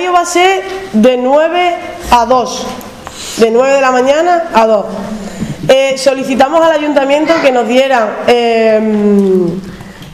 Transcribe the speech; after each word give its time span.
horario 0.00 0.12
va 0.12 0.20
a 0.20 0.24
ser 0.24 0.62
de 0.92 1.16
9 1.16 1.74
a 2.10 2.24
2. 2.24 2.66
De 3.36 3.50
9 3.50 3.74
de 3.74 3.80
la 3.80 3.90
mañana 3.90 4.44
a 4.54 4.66
2. 4.66 4.86
Eh, 5.68 5.98
solicitamos 5.98 6.64
al 6.64 6.72
ayuntamiento 6.72 7.34
que 7.42 7.52
nos 7.52 7.68
dieran 7.68 8.08
eh, 8.26 8.80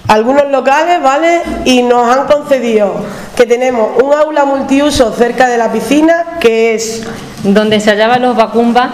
algunos 0.09 0.51
locales, 0.51 1.01
¿vale? 1.01 1.41
Y 1.65 1.83
nos 1.83 2.09
han 2.09 2.27
concedido 2.27 2.95
que 3.37 3.47
tenemos 3.47 4.03
un 4.03 4.13
aula 4.13 4.45
multiuso 4.45 5.13
cerca 5.13 5.47
de 5.47 5.59
la 5.59 5.71
piscina, 5.71 6.39
que 6.41 6.75
es... 6.75 7.07
Donde 7.45 7.79
se 7.79 7.91
hallaban 7.91 8.23
los 8.23 8.35
vacumbas, 8.35 8.89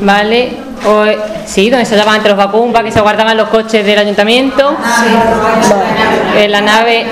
¿vale? 0.00 0.56
O, 0.86 1.04
sí, 1.44 1.68
donde 1.68 1.84
se 1.84 1.94
hallaban 1.94 2.16
entre 2.16 2.30
los 2.30 2.38
vacumbas, 2.38 2.82
que 2.82 2.92
se 2.92 3.02
guardaban 3.02 3.36
los 3.36 3.50
coches 3.50 3.84
del 3.84 3.98
ayuntamiento. 3.98 4.74
En 6.36 6.50
la 6.50 6.60
nave 6.62 7.06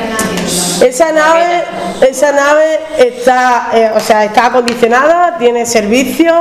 esa 0.81 1.11
nave, 1.13 1.65
esa 2.01 2.33
nave 2.33 2.81
está, 2.99 3.71
eh, 3.73 3.91
o 3.95 4.01
sea, 4.01 4.25
está 4.25 4.47
acondicionada, 4.47 5.39
tiene 5.39 5.65
servicios 5.65 6.37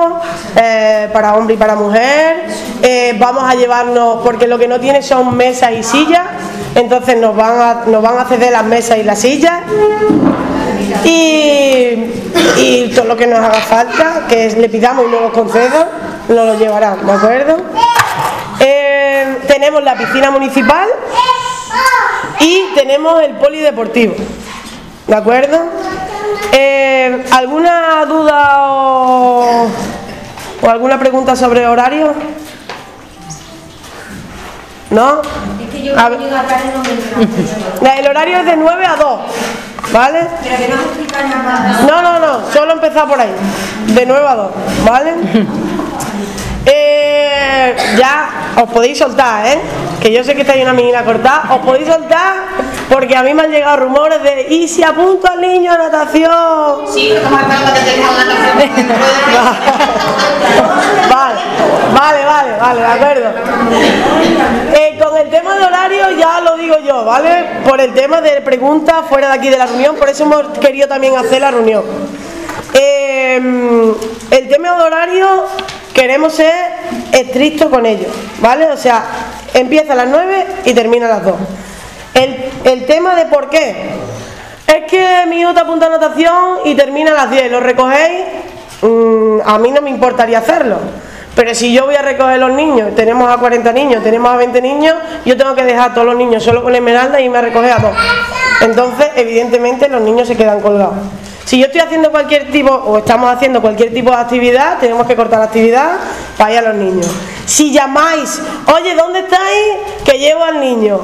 eh, 0.56 1.10
para 1.14 1.36
hombre 1.36 1.56
y 1.56 1.58
para 1.58 1.76
mujer. 1.76 2.46
Eh, 2.82 3.16
vamos 3.18 3.44
a 3.44 3.56
llevarnos, 3.56 4.22
porque 4.24 4.48
lo 4.48 4.58
que 4.58 4.68
no 4.68 4.80
tiene 4.80 5.02
son 5.02 5.36
mesas 5.36 5.72
y 5.72 5.84
sillas, 5.84 6.26
entonces 6.76 7.18
nos 7.18 7.36
van 7.36 7.62
a, 7.62 7.74
nos 7.86 8.02
van 8.02 8.18
a 8.18 8.26
ceder 8.26 8.52
las 8.52 8.66
mesas 8.66 8.98
y 8.98 9.04
las 9.04 9.20
sillas. 9.20 9.62
Y, 11.04 12.12
y 12.58 12.92
todo 12.94 13.06
lo 13.06 13.16
que 13.16 13.28
nos 13.28 13.40
haga 13.40 13.54
falta, 13.54 14.24
que 14.28 14.50
le 14.52 14.70
pidamos 14.70 15.06
y 15.08 15.12
no 15.12 15.32
concedan, 15.32 15.88
nos 16.28 16.46
lo 16.46 16.56
llevarán, 16.56 17.06
¿de 17.06 17.12
acuerdo? 17.12 17.58
tenemos 19.48 19.84
la 19.84 19.96
piscina 19.96 20.32
municipal 20.32 20.88
y 22.40 22.74
tenemos 22.76 23.22
el 23.22 23.36
polideportivo. 23.36 24.16
¿De 25.08 25.16
acuerdo? 25.16 25.60
Eh, 26.52 27.24
¿Alguna 27.32 28.06
duda 28.06 28.72
o, 28.72 29.70
alguna 30.68 30.98
pregunta 30.98 31.36
sobre 31.36 31.68
horario? 31.68 32.14
¿No? 34.90 35.22
Es 35.22 35.70
que 35.72 35.84
yo 35.84 35.94
El 37.98 38.08
horario 38.08 38.38
es 38.40 38.46
de 38.46 38.56
9 38.56 38.86
a 38.86 38.96
2, 38.96 39.20
¿vale? 39.92 40.28
no 41.86 42.02
No, 42.02 42.20
no, 42.20 42.52
solo 42.52 42.74
empezar 42.74 43.08
por 43.08 43.20
ahí. 43.20 43.34
De 43.88 44.06
9 44.06 44.28
a 44.28 44.36
2, 44.36 44.52
¿vale? 44.86 45.14
Eh, 47.46 47.76
ya 47.98 48.30
os 48.58 48.70
podéis 48.72 48.98
soltar, 48.98 49.46
¿eh? 49.46 49.60
Que 50.02 50.12
yo 50.12 50.24
sé 50.24 50.34
que 50.34 50.42
estáis 50.42 50.64
una 50.64 50.74
menina 50.74 51.04
cortada. 51.04 51.54
Os 51.54 51.60
podéis 51.60 51.88
soltar 51.88 52.34
porque 52.90 53.16
a 53.16 53.24
mí 53.24 53.34
me 53.34 53.44
han 53.44 53.52
llegado 53.52 53.78
rumores 53.78 54.22
de 54.24 54.48
¿y 54.50 54.68
si 54.68 54.84
apunto 54.84 55.28
al 55.32 55.42
niño 55.42 55.72
a 55.72 55.78
natación? 55.78 56.88
Sí, 56.92 57.14
natación. 57.14 58.08
vale, 61.10 61.40
vale, 61.94 62.26
vale, 62.26 62.52
vale, 62.60 62.82
de 62.82 62.88
acuerdo. 62.88 63.30
Eh, 64.74 65.00
con 65.02 65.18
el 65.18 65.30
tema 65.30 65.56
de 65.56 65.66
horario 65.66 66.12
ya 66.18 66.42
lo 66.42 66.58
digo 66.58 66.78
yo, 66.80 67.06
¿vale? 67.06 67.62
Por 67.68 67.80
el 67.80 67.94
tema 67.94 68.22
de 68.22 68.42
preguntas 68.42 69.06
fuera 69.08 69.28
de 69.28 69.34
aquí 69.34 69.50
de 69.50 69.58
la 69.58 69.68
reunión, 69.68 69.96
por 69.96 70.10
eso 70.10 70.24
hemos 70.24 70.58
querido 70.60 70.88
también 70.88 71.16
hacer 71.16 71.42
la 71.42 71.52
reunión. 71.52 71.84
Eh, 72.74 73.40
el 74.32 74.48
tema 74.50 74.76
de 74.76 74.84
horario 74.84 75.46
queremos 75.94 76.34
ser 76.34 76.75
estrictos 77.16 77.70
con 77.70 77.86
ellos, 77.86 78.12
¿vale? 78.40 78.68
O 78.68 78.78
sea, 78.78 79.04
empieza 79.54 79.94
a 79.94 79.96
las 79.96 80.08
9 80.08 80.46
y 80.66 80.74
termina 80.74 81.06
a 81.08 81.10
las 81.10 81.24
2. 81.24 81.36
El, 82.64 82.86
tema 82.86 83.16
de 83.16 83.26
por 83.26 83.50
qué. 83.50 83.76
Es 84.68 84.90
que 84.90 85.26
mi 85.28 85.44
te 85.54 85.60
apunta 85.60 85.88
a 85.88 85.90
natación 85.90 86.60
y 86.66 86.76
termina 86.76 87.12
a 87.12 87.26
las 87.26 87.32
10. 87.32 87.52
¿Lo 87.52 87.60
recogéis? 87.60 88.26
Mm, 88.82 89.40
a 89.46 89.58
mí 89.60 89.72
no 89.72 89.82
me 89.82 89.90
importaría 89.90 90.40
hacerlo. 90.40 90.78
Pero 91.36 91.54
si 91.54 91.74
yo 91.74 91.86
voy 91.86 91.96
a 91.96 92.02
recoger 92.02 92.40
los 92.40 92.52
niños, 92.52 92.96
tenemos 92.96 93.30
a 93.30 93.38
40 93.38 93.74
niños, 93.74 94.02
tenemos 94.02 94.32
a 94.32 94.38
20 94.38 94.62
niños, 94.62 94.96
yo 95.26 95.36
tengo 95.36 95.54
que 95.54 95.66
dejar 95.66 95.92
a 95.92 95.94
todos 95.94 96.08
los 96.08 96.16
niños 96.16 96.42
solo 96.42 96.64
con 96.64 96.74
esmeralda 96.74 97.20
y 97.20 97.28
me 97.28 97.42
recoge 97.42 97.72
a 97.72 97.78
dos. 97.78 97.96
Entonces, 98.62 99.08
evidentemente, 99.16 99.90
los 99.90 100.02
niños 100.02 100.28
se 100.28 100.38
quedan 100.38 100.62
colgados. 100.62 100.96
Si 101.46 101.60
yo 101.60 101.68
estoy 101.68 101.82
haciendo 101.82 102.10
cualquier 102.10 102.52
tipo, 102.52 102.72
o 102.72 102.98
estamos 102.98 103.32
haciendo 103.32 103.62
cualquier 103.62 103.94
tipo 103.94 104.10
de 104.10 104.18
actividad, 104.18 104.80
tenemos 104.80 105.06
que 105.06 105.16
cortar 105.16 105.40
la 105.40 105.46
actividad 105.46 105.92
para 106.38 106.52
ir 106.54 106.58
a 106.58 106.62
los 106.64 106.76
niños. 106.76 107.08
Si 107.46 107.72
llamáis, 107.72 108.42
oye, 108.76 108.96
¿dónde 108.96 109.20
estáis? 109.20 109.78
Que 110.04 110.18
llevo 110.18 110.44
al 110.44 110.60
niño. 110.60 111.02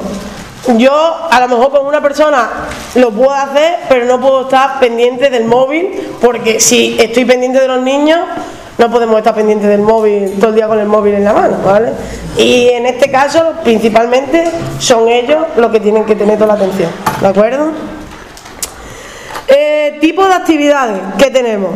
Yo 0.76 1.28
a 1.30 1.40
lo 1.40 1.48
mejor 1.48 1.70
con 1.70 1.86
una 1.86 2.00
persona 2.00 2.48
lo 2.96 3.10
puedo 3.10 3.32
hacer, 3.32 3.80
pero 3.88 4.04
no 4.06 4.20
puedo 4.20 4.42
estar 4.42 4.80
pendiente 4.80 5.30
del 5.30 5.44
móvil, 5.44 6.16
porque 6.20 6.58
si 6.58 6.96
estoy 6.98 7.24
pendiente 7.24 7.60
de 7.60 7.68
los 7.68 7.80
niños, 7.80 8.18
no 8.78 8.90
podemos 8.90 9.18
estar 9.18 9.34
pendientes 9.34 9.68
del 9.68 9.82
móvil 9.82 10.38
todo 10.40 10.50
el 10.50 10.56
día 10.56 10.66
con 10.66 10.78
el 10.78 10.86
móvil 10.86 11.14
en 11.14 11.24
la 11.24 11.32
mano, 11.32 11.56
¿vale? 11.64 11.92
Y 12.36 12.68
en 12.68 12.86
este 12.86 13.10
caso, 13.10 13.52
principalmente, 13.62 14.50
son 14.78 15.08
ellos 15.08 15.38
los 15.56 15.70
que 15.70 15.78
tienen 15.78 16.04
que 16.04 16.16
tener 16.16 16.36
toda 16.36 16.48
la 16.48 16.54
atención, 16.54 16.90
¿de 17.20 17.28
acuerdo? 17.28 17.70
Eh, 19.54 19.98
tipo 20.00 20.26
de 20.26 20.32
actividades 20.32 20.98
que 21.18 21.30
tenemos. 21.30 21.72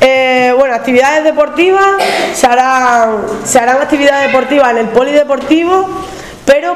Eh, 0.00 0.52
bueno, 0.58 0.74
actividades 0.74 1.22
deportivas, 1.22 1.86
se 2.34 2.44
harán, 2.44 3.18
se 3.44 3.58
harán 3.60 3.80
actividades 3.80 4.26
deportivas 4.26 4.72
en 4.72 4.78
el 4.78 4.88
polideportivo, 4.88 5.88
pero 6.44 6.74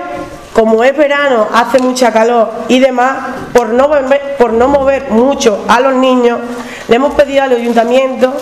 como 0.53 0.85
es 0.85 0.97
verano, 0.97 1.49
hace 1.53 1.81
mucha 1.81 2.13
calor 2.13 2.53
y 2.69 2.79
demás, 2.79 3.17
por 3.53 3.71
no, 3.71 3.89
mover, 3.89 4.37
por 4.39 4.53
no 4.53 4.69
mover 4.69 5.11
mucho 5.11 5.65
a 5.67 5.81
los 5.81 5.95
niños, 5.95 6.39
le 6.87 6.97
hemos 6.97 7.15
pedido 7.15 7.43
al 7.43 7.53
ayuntamiento 7.53 8.33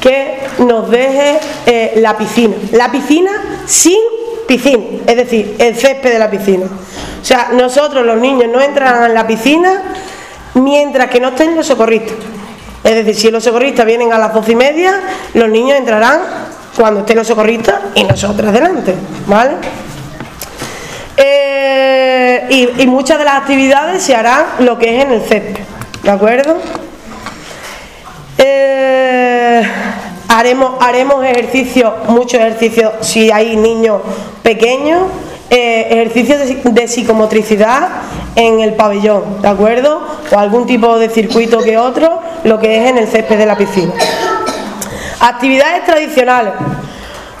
que 0.00 0.40
nos 0.58 0.90
deje 0.90 1.38
eh, 1.66 1.92
la 1.98 2.16
piscina. 2.16 2.56
La 2.72 2.90
piscina 2.90 3.30
sin 3.66 3.98
piscina, 4.48 4.84
es 5.06 5.16
decir, 5.16 5.54
el 5.58 5.76
césped 5.76 6.12
de 6.12 6.18
la 6.18 6.28
piscina. 6.28 6.66
O 6.66 7.24
sea, 7.24 7.50
nosotros 7.52 8.04
los 8.04 8.18
niños 8.18 8.50
no 8.52 8.60
entran 8.60 9.04
en 9.04 9.14
la 9.14 9.26
piscina 9.26 9.82
mientras 10.56 11.08
que 11.10 11.20
no 11.20 11.28
estén 11.28 11.54
los 11.54 11.66
socorristas. 11.66 12.16
Es 12.82 12.94
decir, 12.94 13.14
si 13.14 13.30
los 13.30 13.42
socorristas 13.42 13.84
vienen 13.84 14.12
a 14.12 14.18
las 14.18 14.32
doce 14.32 14.52
y 14.52 14.56
media, 14.56 15.00
los 15.34 15.48
niños 15.48 15.78
entrarán 15.78 16.20
cuando 16.76 17.00
estén 17.00 17.16
los 17.16 17.26
socorristas 17.26 17.76
y 17.94 18.04
nosotros 18.04 18.52
delante, 18.52 18.94
¿vale? 19.26 19.56
Eh, 21.16 22.74
y, 22.78 22.86
muchas 22.86 23.18
de 23.18 23.24
las 23.24 23.36
actividades 23.36 24.02
se 24.02 24.14
harán 24.14 24.44
lo 24.60 24.78
que 24.78 24.96
es 24.96 25.04
en 25.04 25.12
el 25.12 25.22
césped, 25.22 25.62
¿de 26.02 26.10
acuerdo? 26.10 26.58
Eh, 28.38 29.62
haremos, 30.28 30.74
haremos 30.80 31.24
ejercicios, 31.24 31.92
muchos 32.08 32.34
ejercicios 32.34 32.92
si 33.00 33.30
hay 33.30 33.56
niños 33.56 34.02
pequeños, 34.42 35.04
eh, 35.48 35.86
ejercicios 35.90 36.40
de, 36.64 36.88
psicomotricidad 36.88 37.88
en 38.34 38.60
el 38.60 38.74
pabellón, 38.74 39.42
¿de 39.42 39.48
acuerdo? 39.48 40.04
O 40.32 40.38
algún 40.38 40.66
tipo 40.66 40.98
de 40.98 41.08
circuito 41.08 41.60
que 41.60 41.78
otro, 41.78 42.20
lo 42.42 42.58
que 42.58 42.82
es 42.82 42.90
en 42.90 42.98
el 42.98 43.06
césped 43.06 43.38
de 43.38 43.46
la 43.46 43.56
piscina. 43.56 43.92
Actividades 45.20 45.84
tradicionales. 45.84 46.52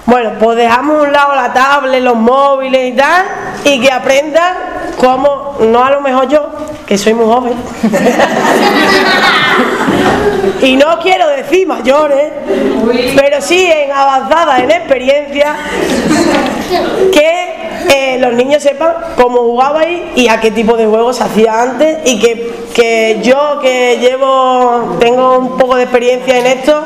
Bueno, 0.06 0.34
pues 0.38 0.56
dejamos 0.56 1.00
a 1.00 1.02
un 1.02 1.12
lado 1.12 1.34
la 1.34 1.52
tablet, 1.52 2.00
los 2.00 2.14
móviles 2.14 2.92
y 2.92 2.96
tal, 2.96 3.24
y 3.64 3.80
que 3.80 3.90
aprendan 3.90 4.54
cómo, 4.98 5.56
no 5.60 5.84
a 5.84 5.90
lo 5.90 6.00
mejor 6.00 6.28
yo, 6.28 6.48
que 6.86 6.96
soy 6.96 7.12
muy 7.12 7.26
joven, 7.26 7.54
y 10.62 10.76
no 10.76 11.00
quiero 11.00 11.26
decir 11.26 11.66
mayores, 11.66 12.32
pero 13.16 13.42
sí 13.42 13.68
en 13.68 13.90
avanzada 13.90 14.60
en 14.60 14.70
experiencia, 14.70 15.56
que 17.12 17.65
eh, 17.92 18.18
los 18.20 18.32
niños 18.34 18.62
sepan 18.62 18.94
cómo 19.16 19.38
jugabais 19.38 20.02
y 20.14 20.28
a 20.28 20.40
qué 20.40 20.50
tipo 20.50 20.76
de 20.76 20.86
juegos 20.86 21.16
se 21.16 21.24
hacía 21.24 21.62
antes 21.62 21.98
y 22.04 22.18
que, 22.18 22.54
que 22.74 23.20
yo 23.22 23.58
que 23.60 23.98
llevo, 24.00 24.96
tengo 24.98 25.38
un 25.38 25.56
poco 25.56 25.76
de 25.76 25.84
experiencia 25.84 26.38
en 26.38 26.46
esto, 26.46 26.84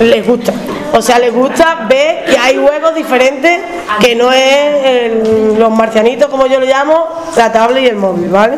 les 0.00 0.26
gusta. 0.26 0.52
O 0.92 1.02
sea, 1.02 1.18
les 1.18 1.34
gusta 1.34 1.86
ver 1.88 2.24
que 2.24 2.38
hay 2.38 2.56
juegos 2.56 2.94
diferentes 2.94 3.60
que 4.00 4.14
no 4.14 4.32
es 4.32 5.28
los 5.58 5.70
marcianitos, 5.70 6.28
como 6.28 6.46
yo 6.46 6.60
lo 6.60 6.66
llamo, 6.66 7.08
la 7.36 7.50
tablet 7.50 7.82
y 7.82 7.86
el 7.86 7.96
móvil, 7.96 8.28
¿vale? 8.28 8.56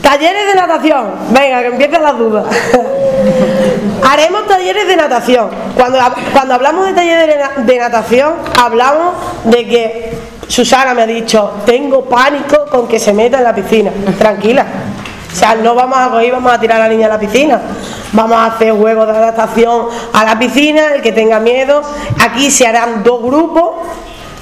Talleres 0.00 0.46
de 0.46 0.54
natación. 0.54 1.10
Venga, 1.30 1.60
que 1.60 1.66
empiecen 1.66 2.02
las 2.02 2.16
dudas. 2.16 2.46
Haremos 4.10 4.46
talleres 4.46 4.86
de 4.86 4.96
natación. 4.96 5.50
Cuando, 5.74 5.98
cuando 6.32 6.54
hablamos 6.54 6.86
de 6.86 6.92
talleres 6.92 7.36
de 7.56 7.78
natación, 7.78 8.34
hablamos 8.58 9.14
de 9.44 9.66
que 9.66 10.18
Susana 10.48 10.94
me 10.94 11.02
ha 11.02 11.06
dicho, 11.06 11.54
tengo 11.64 12.04
pánico 12.04 12.66
con 12.70 12.86
que 12.86 12.98
se 12.98 13.12
meta 13.12 13.38
en 13.38 13.44
la 13.44 13.54
piscina. 13.54 13.90
Tranquila. 14.18 14.66
O 15.32 15.38
sea, 15.38 15.54
no 15.54 15.74
vamos 15.74 15.98
a 15.98 16.08
coger, 16.08 16.32
vamos 16.32 16.52
a 16.52 16.58
tirar 16.58 16.80
a 16.80 16.84
la 16.84 16.88
niña 16.88 17.06
a 17.06 17.10
la 17.10 17.18
piscina. 17.18 17.60
Vamos 18.12 18.38
a 18.38 18.46
hacer 18.46 18.72
juegos 18.72 19.06
de 19.06 19.12
adaptación 19.12 19.88
a 20.12 20.24
la 20.24 20.38
piscina, 20.38 20.94
el 20.94 21.02
que 21.02 21.12
tenga 21.12 21.40
miedo. 21.40 21.82
Aquí 22.20 22.50
se 22.50 22.66
harán 22.66 23.02
dos 23.02 23.22
grupos, 23.22 23.72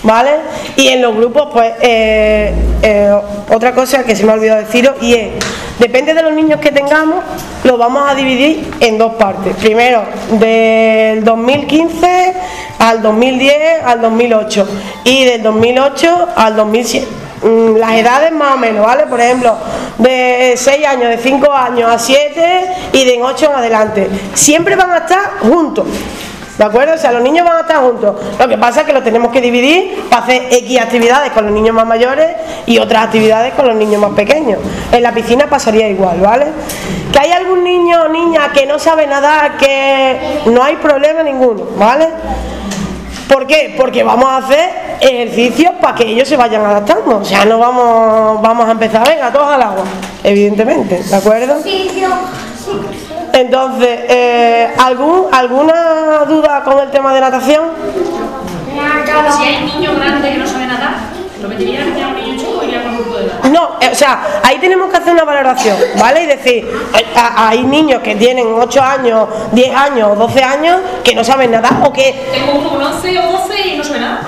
¿vale? 0.03 0.31
Y 0.77 0.89
en 0.89 1.03
los 1.03 1.17
grupos, 1.17 1.49
pues, 1.53 1.73
eh, 1.81 2.55
eh, 2.83 3.13
otra 3.53 3.75
cosa 3.75 4.05
que 4.05 4.15
se 4.15 4.25
me 4.25 4.33
ha 4.33 4.35
olvidado 4.35 4.61
deciros, 4.61 4.95
y 5.01 5.15
es 5.15 5.29
Depende 5.79 6.15
de 6.15 6.23
los 6.23 6.33
niños 6.33 6.61
que 6.61 6.71
tengamos, 6.71 7.25
lo 7.65 7.77
vamos 7.77 8.09
a 8.09 8.15
dividir 8.15 8.73
en 8.81 8.97
dos 8.97 9.15
partes. 9.15 9.57
Primero, 9.57 10.05
del 10.39 11.25
2015 11.25 12.35
al 12.79 13.03
2010 13.03 13.85
al 13.85 14.01
2008 14.01 14.69
y 15.05 15.25
del 15.25 15.43
2008 15.43 16.29
al 16.37 16.57
2007 16.57 17.07
mm, 17.43 17.77
las 17.77 17.93
edades 17.95 18.33
más 18.33 18.55
o 18.55 18.59
menos, 18.59 18.87
¿vale? 18.87 19.07
Por 19.07 19.21
ejemplo, 19.21 19.57
de 19.99 20.55
6 20.57 20.87
años, 20.87 21.09
de 21.09 21.19
5 21.19 21.53
años 21.53 21.91
a 21.91 21.99
7 21.99 22.67
y 22.93 23.05
de 23.05 23.23
8 23.23 23.47
en 23.47 23.53
adelante. 23.53 24.09
Siempre 24.35 24.77
van 24.77 24.93
a 24.93 24.99
estar 24.99 25.39
juntos. 25.41 25.87
¿De 26.59 26.65
acuerdo? 26.65 26.95
O 26.95 26.99
sea, 26.99 27.11
los 27.11 27.23
niños 27.23 27.45
van 27.45 27.57
a 27.57 27.61
estar 27.61 27.79
juntos. 27.79 28.15
Lo 28.39 28.49
que 28.49 28.57
pasa 28.57 28.81
es 28.81 28.87
que 28.87 28.93
lo 28.93 29.03
tenemos 29.03 29.33
que 29.33 29.41
dividir 29.41 30.05
para 30.09 30.23
hacer 30.23 30.43
X 30.51 30.81
actividades 30.81 31.33
con 31.33 31.45
los 31.45 31.53
niños 31.53 31.75
más 31.75 31.87
mayores 31.87 32.29
y 32.67 32.79
otras 32.79 33.05
actividades 33.05 33.55
con 33.55 33.67
los 33.67 33.77
niños 33.77 34.01
más 34.01 34.13
pequeños. 34.13 34.61
En 34.93 35.03
la 35.03 35.13
piscina 35.13 35.49
pasaría 35.49 35.89
igual, 35.89 36.21
¿vale? 36.21 36.47
Que 37.13 37.19
hay 37.19 37.33
algún 37.33 37.65
niño 37.65 38.03
o 38.03 38.09
niña 38.09 38.53
que 38.53 38.67
no 38.67 38.79
sabe 38.79 39.07
nadar, 39.07 39.57
que 39.57 40.41
no 40.47 40.63
hay 40.63 40.77
problema 40.77 41.23
ninguno, 41.25 41.65
¿vale? 41.77 42.09
¿Por 43.29 43.47
qué? 43.47 43.75
Porque 43.77 44.05
vamos 44.05 44.27
a 44.27 44.37
hacer 44.37 44.71
ejercicios 45.01 45.73
para 45.81 45.97
que 45.97 46.07
ellos 46.07 46.29
se 46.29 46.37
vayan 46.37 46.65
adaptando. 46.65 47.19
O 47.19 47.25
sea, 47.25 47.45
no 47.45 47.59
vamos, 47.59 48.41
vamos 48.41 48.69
a 48.69 48.73
empezar, 48.73 49.09
venga, 49.09 49.33
todos 49.33 49.49
al 49.49 49.63
agua, 49.63 49.85
evidentemente, 50.23 51.03
¿de 51.03 51.17
acuerdo? 51.17 51.61
Sí, 51.63 51.91
sí. 51.93 52.05
Entonces, 53.35 54.01
eh, 54.09 54.73
¿algún, 54.79 55.27
¿alguna 55.33 56.25
duda 56.25 56.63
con 56.63 56.79
el 56.79 56.89
tema 56.91 57.13
de 57.13 57.21
natación? 57.21 57.65
Si 59.37 59.43
hay 59.43 59.65
niños 59.65 59.97
grandes 59.97 60.33
que 60.33 60.39
no 60.39 60.47
saben 60.47 60.69
nadar, 60.69 60.95
¿lo 61.43 61.49
metería 61.49 61.83
a 61.83 62.09
un 62.09 62.15
niño 62.15 62.37
chico 62.39 62.61
o 62.61 62.65
iría 62.65 62.83
con 62.85 62.93
un 62.93 62.99
grupo 62.99 63.17
de 63.17 63.25
edad? 63.25 63.43
No, 63.51 63.71
eh, 63.81 63.89
o 63.91 63.95
sea, 63.95 64.41
ahí 64.45 64.59
tenemos 64.59 64.89
que 64.89 64.99
hacer 64.99 65.13
una 65.13 65.25
valoración, 65.25 65.77
¿vale? 65.99 66.23
Y 66.23 66.27
decir, 66.27 66.69
hay 67.15 67.65
niños 67.65 68.03
que 68.03 68.15
tienen 68.15 68.47
8 68.55 68.83
años, 68.83 69.29
10 69.51 69.77
años 69.77 70.11
o 70.13 70.15
12 70.15 70.43
años 70.43 70.81
que 71.03 71.15
no 71.17 71.25
saben 71.25 71.51
nadar 71.51 71.83
o 71.85 71.93
que... 71.93 72.29
Tengo 72.33 72.61
uno 72.61 72.71
con 72.71 72.83
11 72.83 73.19
o 73.19 73.33
12 73.33 73.64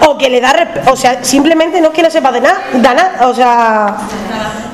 O 0.07 0.19
que 0.19 0.29
le 0.29 0.41
da... 0.41 0.55
O 0.91 0.97
sea, 0.97 1.23
simplemente 1.23 1.81
no 1.81 1.89
es 1.89 1.95
que 1.95 2.03
no 2.03 2.11
sepa 2.11 2.33
de 2.33 2.41
nada, 2.41 2.59
da 2.75 2.95
nada, 2.95 3.29
o 3.29 3.35
sea 3.35 3.97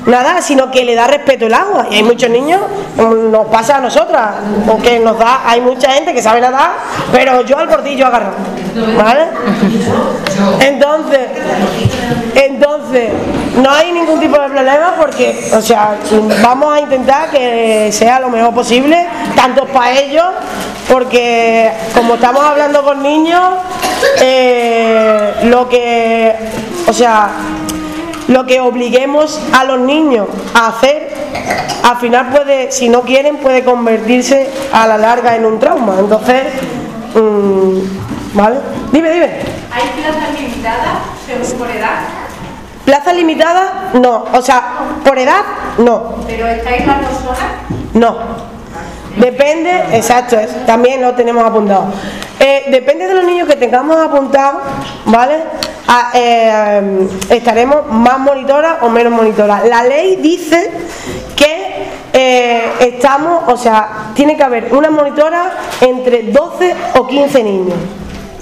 nada, 0.05 0.41
sino 0.41 0.69
que 0.71 0.83
le 0.83 0.95
da 0.95 1.07
respeto 1.07 1.45
el 1.45 1.53
agua. 1.53 1.87
Y 1.89 1.95
hay 1.95 2.03
muchos 2.03 2.29
niños, 2.29 2.61
nos 2.97 3.47
pasa 3.47 3.77
a 3.77 3.79
nosotras, 3.79 4.35
porque 4.67 4.99
nos 4.99 5.17
da, 5.17 5.41
hay 5.45 5.61
mucha 5.61 5.91
gente 5.91 6.13
que 6.13 6.21
sabe 6.21 6.41
nadar, 6.41 6.71
pero 7.11 7.41
yo 7.41 7.57
al 7.57 7.67
gordillo 7.67 8.05
agarro. 8.05 8.31
¿Vale? 8.97 9.27
Entonces, 10.61 11.19
entonces, 12.35 13.11
no 13.61 13.69
hay 13.69 13.91
ningún 13.91 14.19
tipo 14.19 14.39
de 14.39 14.49
problema 14.49 14.95
porque, 14.97 15.51
o 15.53 15.61
sea, 15.61 15.95
vamos 16.41 16.73
a 16.73 16.79
intentar 16.79 17.29
que 17.29 17.89
sea 17.91 18.19
lo 18.19 18.29
mejor 18.29 18.53
posible, 18.53 19.07
tanto 19.35 19.65
para 19.65 19.99
ellos, 19.99 20.25
porque 20.89 21.71
como 21.93 22.15
estamos 22.15 22.43
hablando 22.43 22.83
con 22.83 23.03
niños, 23.03 23.53
eh, 24.21 25.33
lo 25.43 25.69
que, 25.69 26.35
o 26.87 26.93
sea, 26.93 27.29
lo 28.27 28.45
que 28.45 28.59
obliguemos 28.59 29.39
a 29.53 29.63
los 29.65 29.79
niños 29.79 30.27
a 30.53 30.67
hacer, 30.67 31.13
al 31.83 31.97
final 31.97 32.29
puede, 32.29 32.71
si 32.71 32.89
no 32.89 33.01
quieren, 33.01 33.37
puede 33.37 33.63
convertirse 33.63 34.49
a 34.71 34.87
la 34.87 34.97
larga 34.97 35.35
en 35.35 35.45
un 35.45 35.59
trauma. 35.59 35.95
Entonces, 35.99 36.45
mmm, 37.13 37.79
¿vale? 38.33 38.57
Dime, 38.91 39.11
dime. 39.11 39.25
¿Hay 39.71 40.01
plazas 40.01 40.39
limitadas 40.39 40.99
según 41.25 41.59
por 41.59 41.69
edad? 41.69 42.22
¿Plazas 42.85 43.15
limitadas? 43.15 43.93
No. 43.93 44.25
O 44.33 44.41
sea, 44.41 44.63
por 45.03 45.17
edad, 45.17 45.41
no. 45.77 46.15
¿Pero 46.27 46.47
estáis 46.47 46.85
las 46.85 47.01
dos 47.01 47.23
horas? 47.25 47.51
No. 47.93 48.17
Depende, 49.17 49.69
exacto, 49.93 50.37
también 50.65 51.01
lo 51.01 51.13
tenemos 51.13 51.43
apuntado. 51.45 51.85
Eh, 52.39 52.65
depende 52.69 53.07
de 53.07 53.13
los 53.13 53.23
niños 53.23 53.47
que 53.47 53.55
tengamos 53.55 53.95
apuntados, 53.97 54.63
¿vale? 55.05 55.35
Eh, 56.15 57.07
estaremos 57.29 57.87
más 57.89 58.17
monitoras 58.19 58.77
o 58.81 58.89
menos 58.89 59.13
monitoras. 59.13 59.65
La 59.65 59.83
ley 59.83 60.15
dice 60.15 60.71
que 61.35 61.89
eh, 62.11 62.63
estamos, 62.79 63.43
o 63.47 63.55
sea, 63.55 64.11
tiene 64.15 64.35
que 64.35 64.43
haber 64.43 64.73
una 64.73 64.89
monitora 64.89 65.51
entre 65.81 66.23
12 66.31 66.75
o 66.95 67.07
15 67.07 67.43
niños. 67.43 67.77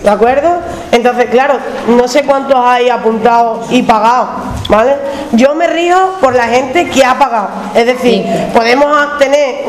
¿De 0.03 0.09
acuerdo? 0.09 0.49
Entonces, 0.91 1.25
claro, 1.29 1.55
no 1.87 2.07
sé 2.07 2.23
cuántos 2.23 2.57
hay 2.57 2.89
apuntados 2.89 3.71
y 3.71 3.83
pagados, 3.83 4.29
¿vale? 4.67 4.95
Yo 5.33 5.53
me 5.53 5.67
río 5.67 6.15
por 6.19 6.35
la 6.35 6.45
gente 6.45 6.89
que 6.89 7.05
ha 7.05 7.17
pagado. 7.17 7.49
Es 7.75 7.85
decir, 7.85 8.25
podemos 8.53 9.17
tener 9.19 9.65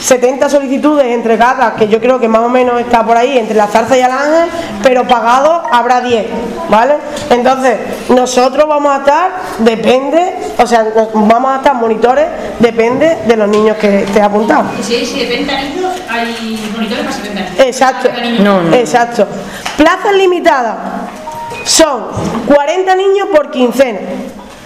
70 0.00 0.48
solicitudes 0.48 1.06
entregadas, 1.06 1.74
que 1.74 1.88
yo 1.88 2.00
creo 2.00 2.20
que 2.20 2.28
más 2.28 2.42
o 2.42 2.48
menos 2.48 2.80
está 2.80 3.04
por 3.04 3.16
ahí, 3.16 3.36
entre 3.36 3.56
la 3.56 3.66
zarza 3.66 3.98
y 3.98 4.00
el 4.00 4.10
ángel, 4.10 4.48
pero 4.84 5.04
pagados 5.04 5.62
habrá 5.72 6.00
10, 6.00 6.26
¿vale? 6.68 6.94
Entonces, 7.28 7.76
nosotros 8.08 8.68
vamos 8.68 8.94
a 8.94 8.98
estar, 8.98 9.30
depende, 9.58 10.36
o 10.58 10.66
sea, 10.66 10.86
vamos 11.12 11.50
a 11.50 11.56
estar 11.56 11.74
monitores, 11.74 12.26
depende 12.60 13.18
de 13.26 13.36
los 13.36 13.48
niños 13.48 13.76
que 13.78 14.04
esté 14.04 14.22
apuntado. 14.22 14.66
¿Y 14.78 14.82
si 14.84 14.94
hay 14.94 15.06
70 15.06 15.60
niños, 15.60 15.92
hay 16.08 16.70
monitores 16.72 17.04
para 17.04 17.16
70 17.16 17.40
niños? 17.40 17.58
Exacto, 17.66 18.08
exacto. 18.80 19.26
Plazas 19.76 20.14
limitadas 20.14 20.76
son 21.64 22.06
40 22.46 22.94
niños 22.96 23.28
por 23.32 23.50
quincena. 23.50 24.00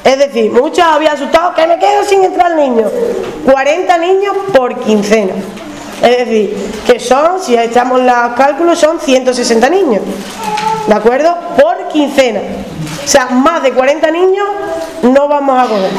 Es 0.05 0.19
decir, 0.19 0.51
muchos 0.51 0.85
habían 0.85 1.15
asustado 1.15 1.55
que 1.55 1.67
me 1.67 1.79
quedo 1.79 2.05
sin 2.05 2.25
entrar 2.25 2.55
niños. 2.55 2.91
40 3.45 3.99
niños 3.99 4.37
por 4.55 4.79
quincena. 4.81 5.35
Es 6.03 6.19
decir, 6.19 6.57
que 6.87 6.99
son, 6.99 7.41
si 7.41 7.57
echamos 7.57 8.01
los 8.01 8.33
cálculos, 8.37 8.79
son 8.79 8.99
160 8.99 9.69
niños. 9.69 10.03
¿De 10.87 10.95
acuerdo? 10.95 11.37
Por 11.61 11.89
quincena. 11.89 12.41
O 13.05 13.09
sea, 13.09 13.27
más 13.27 13.63
de 13.63 13.73
40 13.73 14.11
niños 14.11 14.47
no 15.03 15.29
vamos 15.29 15.59
a 15.59 15.69
coger. 15.69 15.91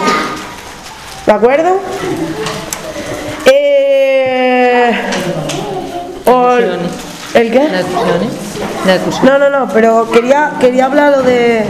¿De 1.26 1.32
acuerdo? 1.32 1.70
Eh, 3.46 3.82
¿El 7.34 7.52
qué? 7.52 7.70
No, 9.24 9.40
no, 9.40 9.50
no, 9.50 9.68
pero 9.70 10.10
quería, 10.12 10.52
quería 10.60 10.86
hablar 10.86 11.12
lo 11.12 11.24
de 11.24 11.66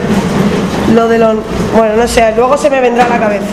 lo 0.94 1.08
de 1.08 1.18
los... 1.18 1.36
Bueno, 1.76 1.96
no 1.96 2.08
sé, 2.08 2.34
luego 2.36 2.58
se 2.58 2.70
me 2.70 2.82
vendrá 2.82 3.06
a 3.06 3.10
la 3.10 3.20
cabeza. 3.20 3.46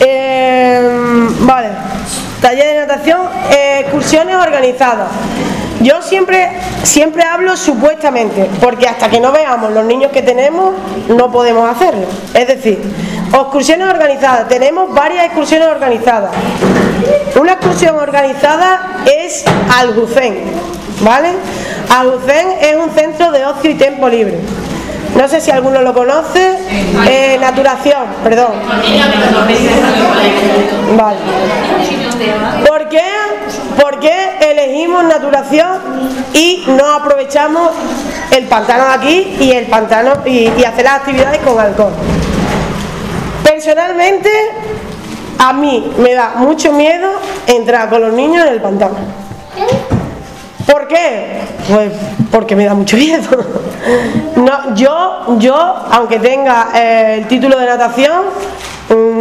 Em, 0.00 1.46
vale, 1.46 1.68
taller 2.40 2.66
de 2.66 2.86
natación, 2.86 3.20
excursiones 3.50 4.36
organizadas. 4.36 5.08
Yo 5.80 6.00
siempre, 6.02 6.50
siempre 6.82 7.24
hablo 7.24 7.56
supuestamente, 7.56 8.48
porque 8.60 8.88
hasta 8.88 9.08
que 9.08 9.20
no 9.20 9.32
veamos 9.32 9.72
los 9.72 9.84
niños 9.84 10.12
que 10.12 10.22
tenemos, 10.22 10.74
no 11.08 11.30
podemos 11.30 11.68
hacerlo. 11.68 12.06
Es 12.32 12.46
decir, 12.46 12.80
excursiones 13.32 13.88
organizadas. 13.88 14.48
Tenemos 14.48 14.92
varias 14.94 15.26
excursiones 15.26 15.68
organizadas. 15.68 16.30
Una 17.38 17.52
excursión 17.52 17.96
organizada 17.96 19.02
es 19.06 19.44
Aljucén, 19.76 20.44
¿vale? 21.00 21.30
Aljucén 21.90 22.46
es 22.60 22.76
un 22.76 22.90
centro 22.90 23.30
de 23.32 23.44
ocio 23.44 23.70
y 23.70 23.74
tiempo 23.74 24.08
libre. 24.08 24.38
No 25.16 25.28
sé 25.28 25.40
si 25.40 25.50
alguno 25.50 25.80
lo 25.80 25.94
conoce. 25.94 26.58
Eh, 27.08 27.36
naturación, 27.40 28.04
perdón. 28.22 28.52
Vale. 30.96 31.18
¿Por 32.66 32.88
qué? 32.88 33.02
¿Por 33.80 34.00
qué 34.00 34.36
elegimos 34.40 35.04
naturación 35.04 35.78
y 36.32 36.64
no 36.68 36.94
aprovechamos 36.94 37.70
el 38.30 38.44
pantano 38.44 38.84
aquí 38.90 39.36
y 39.40 39.52
el 39.52 39.66
pantano 39.66 40.12
y, 40.24 40.50
y 40.56 40.64
hacer 40.64 40.84
las 40.84 41.00
actividades 41.00 41.38
con 41.38 41.58
alcohol? 41.58 41.92
Personalmente, 43.42 44.30
a 45.38 45.52
mí 45.52 45.92
me 45.98 46.14
da 46.14 46.34
mucho 46.36 46.72
miedo 46.72 47.08
entrar 47.46 47.88
con 47.88 48.00
los 48.00 48.12
niños 48.12 48.46
en 48.46 48.52
el 48.54 48.60
pantano. 48.60 48.96
¿Por 50.66 50.88
qué? 50.88 51.40
Pues 51.68 51.92
porque 52.30 52.56
me 52.56 52.64
da 52.64 52.74
mucho 52.74 52.96
miedo. 53.04 53.28
No, 54.36 54.74
yo, 54.74 55.38
yo, 55.38 55.54
aunque 55.90 56.18
tenga 56.18 56.68
eh, 56.74 57.18
el 57.18 57.28
título 57.28 57.58
de 57.58 57.66
natación, 57.66 58.22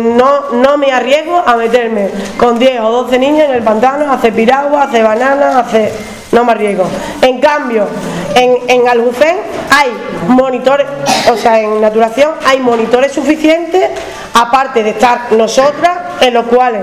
no, 0.04 0.52
no 0.52 0.78
me 0.78 0.92
arriesgo 0.92 1.42
a 1.46 1.56
meterme 1.56 2.10
con 2.38 2.60
10 2.60 2.82
o 2.82 2.92
12 3.04 3.20
niños 3.20 3.46
en 3.50 3.56
el 3.56 3.64
pantano, 3.64 4.12
a 4.12 4.16
hacer 4.16 4.34
piragua, 4.34 4.82
a 4.82 4.86
hacer 4.86 5.04
bananas, 5.04 5.56
a 5.56 5.60
hacer... 5.60 5.94
No 6.32 6.44
me 6.44 6.54
arriesgo. 6.54 6.86
En 7.22 7.40
cambio, 7.40 7.88
en, 8.36 8.58
en 8.68 8.88
Albucén 8.88 9.38
hay 9.70 9.92
monitores, 10.28 10.88
o 11.32 11.38
sea, 11.38 11.60
en 11.60 11.80
naturación 11.80 12.32
hay 12.44 12.60
monitores 12.60 13.12
suficientes, 13.12 13.90
aparte 14.34 14.82
de 14.82 14.90
estar 14.92 15.32
nosotras, 15.34 15.96
en 16.22 16.34
los 16.34 16.46
cuales 16.48 16.82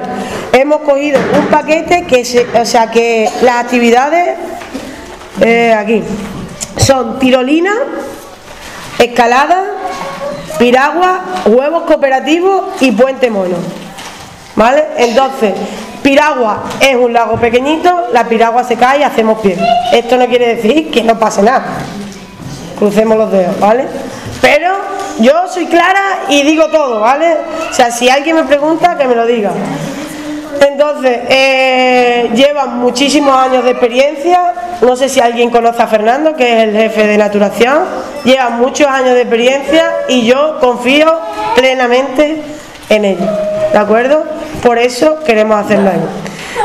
hemos 0.53 0.83
cogido 0.83 1.19
un 1.37 1.47
paquete 1.47 2.07
que, 2.07 2.25
se, 2.25 2.47
o 2.57 2.65
sea, 2.65 2.93
que 2.93 3.29
las 3.43 3.65
actividades 3.65 4.37
eh, 5.41 5.75
aquí 5.75 6.05
son 6.77 7.19
tirolina, 7.19 7.73
escalada, 8.99 9.80
piragua, 10.61 11.21
huevos 11.47 11.85
cooperativos 11.85 12.65
y 12.81 12.93
puente 12.93 13.31
mono. 13.31 13.57
¿Vale? 14.55 14.85
Entonces, 14.99 15.55
piragua 16.03 16.65
es 16.81 16.95
un 16.97 17.15
lago 17.15 17.37
pequeñito, 17.37 18.09
la 18.13 18.25
piragua 18.25 18.63
se 18.63 18.77
cae 18.77 19.01
y 19.01 19.03
hacemos 19.03 19.41
pie. 19.41 19.57
Esto 19.91 20.19
no 20.19 20.27
quiere 20.27 20.57
decir 20.57 20.91
que 20.91 21.03
no 21.03 21.19
pase 21.19 21.43
nada. 21.43 21.65
Crucemos 22.79 23.17
los 23.17 23.33
dedos, 23.33 23.59
¿vale? 23.59 23.87
Pero 24.43 24.71
yo 25.19 25.49
soy 25.49 25.67
clara 25.67 26.25
y 26.29 26.43
digo 26.43 26.69
todo, 26.69 27.01
¿vale? 27.01 27.39
O 27.71 27.75
sea, 27.75 27.91
si 27.91 28.11
alguien 28.11 28.37
me 28.37 28.45
pregunta, 28.45 28.99
que 28.99 29.07
me 29.07 29.15
lo 29.15 29.27
diga. 29.27 29.53
Entonces, 30.61 31.21
eh, 31.29 32.31
llevan 32.35 32.79
muchísimos 32.79 33.35
años 33.35 33.65
de 33.65 33.71
experiencia. 33.71 34.53
No 34.83 34.95
sé 34.95 35.09
si 35.09 35.21
alguien 35.21 35.51
conoce 35.51 35.83
a 35.83 35.87
Fernando, 35.87 36.37
que 36.37 36.53
es 36.53 36.69
el 36.69 36.77
jefe 36.77 37.07
de 37.07 37.17
Naturación. 37.17 37.79
Llevan 38.25 38.61
muchos 38.61 38.87
años 38.87 39.15
de 39.15 39.23
experiencia 39.23 39.91
y 40.09 40.27
yo 40.27 40.59
confío 40.61 41.19
plenamente 41.55 42.43
en 42.91 43.05
ellos. 43.05 43.29
¿De 43.73 43.79
acuerdo? 43.79 44.25
Por 44.63 44.79
eso 44.79 45.21
queremos 45.25 45.65
hacerlo 45.65 45.91
ahí. 45.91 46.01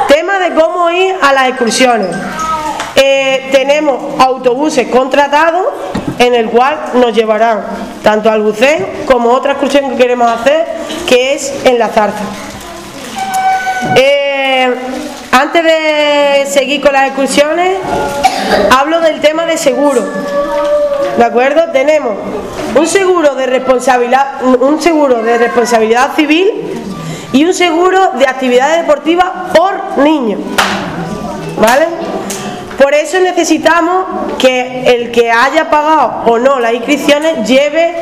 Tema 0.10 0.40
de 0.40 0.54
cómo 0.54 0.92
ir 0.92 1.16
a 1.22 1.32
las 1.32 1.50
excursiones. 1.50 2.10
Eh, 2.96 3.50
tenemos 3.52 4.20
autobuses 4.20 4.88
contratados 4.90 5.68
en 6.20 6.34
el 6.34 6.50
cual 6.50 6.78
nos 6.96 7.14
llevarán 7.14 7.64
tanto 8.04 8.30
al 8.30 8.42
bucén 8.42 9.04
como 9.06 9.32
otra 9.32 9.54
excursión 9.54 9.92
que 9.92 9.98
queremos 9.98 10.30
hacer, 10.32 10.66
que 11.08 11.34
es 11.34 11.54
en 11.66 11.80
la 11.80 11.90
zarza. 11.90 12.24
Eh, 13.96 14.74
antes 15.32 15.64
de 15.64 16.46
seguir 16.48 16.82
con 16.82 16.94
las 16.94 17.08
excursiones, 17.08 17.78
hablo 18.72 19.02
del 19.02 19.20
tema 19.20 19.46
de 19.46 19.58
seguro. 19.58 20.02
¿De 21.18 21.24
acuerdo? 21.24 21.72
Tenemos 21.72 22.16
un 22.76 22.88
seguro 22.88 23.36
de 23.36 23.46
responsabilidad, 23.46 24.44
un 24.44 24.82
seguro 24.82 25.22
de 25.22 25.38
responsabilidad 25.38 26.16
civil 26.16 26.52
y 27.32 27.46
un 27.46 27.54
seguro 27.54 28.12
de 28.18 28.28
actividades 28.28 28.82
deportivas 28.82 29.28
por 29.54 29.98
niño. 30.00 30.38
¿Vale? 31.60 31.88
Por 32.78 32.94
eso 32.94 33.20
necesitamos 33.20 34.06
que 34.38 34.84
el 34.86 35.12
que 35.12 35.32
haya 35.32 35.70
pagado 35.70 36.24
o 36.26 36.38
no 36.38 36.60
las 36.60 36.74
inscripciones 36.74 37.48
lleve 37.48 37.96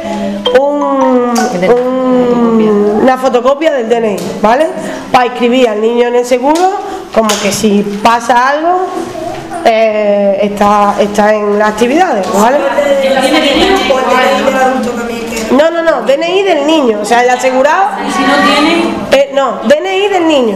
una 3.02 3.18
fotocopia 3.18 3.72
del 3.74 3.90
DNI, 3.90 4.16
¿vale? 4.42 4.68
Para 5.14 5.28
inscribir 5.28 5.70
al 5.70 5.80
niño 5.80 6.08
en 6.08 6.16
el 6.16 6.26
seguro, 6.26 6.80
como 7.14 7.30
que 7.44 7.52
si 7.52 7.84
pasa 8.02 8.50
algo, 8.50 8.88
eh, 9.64 10.40
está, 10.42 10.96
está 11.00 11.36
en 11.36 11.60
las 11.60 11.70
actividades, 11.70 12.26
¿vale? 12.34 12.58
No, 15.52 15.70
no, 15.70 15.84
no, 15.84 16.02
DNI 16.02 16.42
del 16.42 16.66
niño, 16.66 17.02
o 17.02 17.06
sea, 17.06 17.24
el 17.24 17.30
asegurado. 17.30 17.90
si 18.12 18.24
no 18.24 18.34
tiene? 18.44 18.96
Eh, 19.12 19.30
no, 19.36 19.60
DNI 19.66 20.08
del 20.10 20.28
niño. 20.28 20.56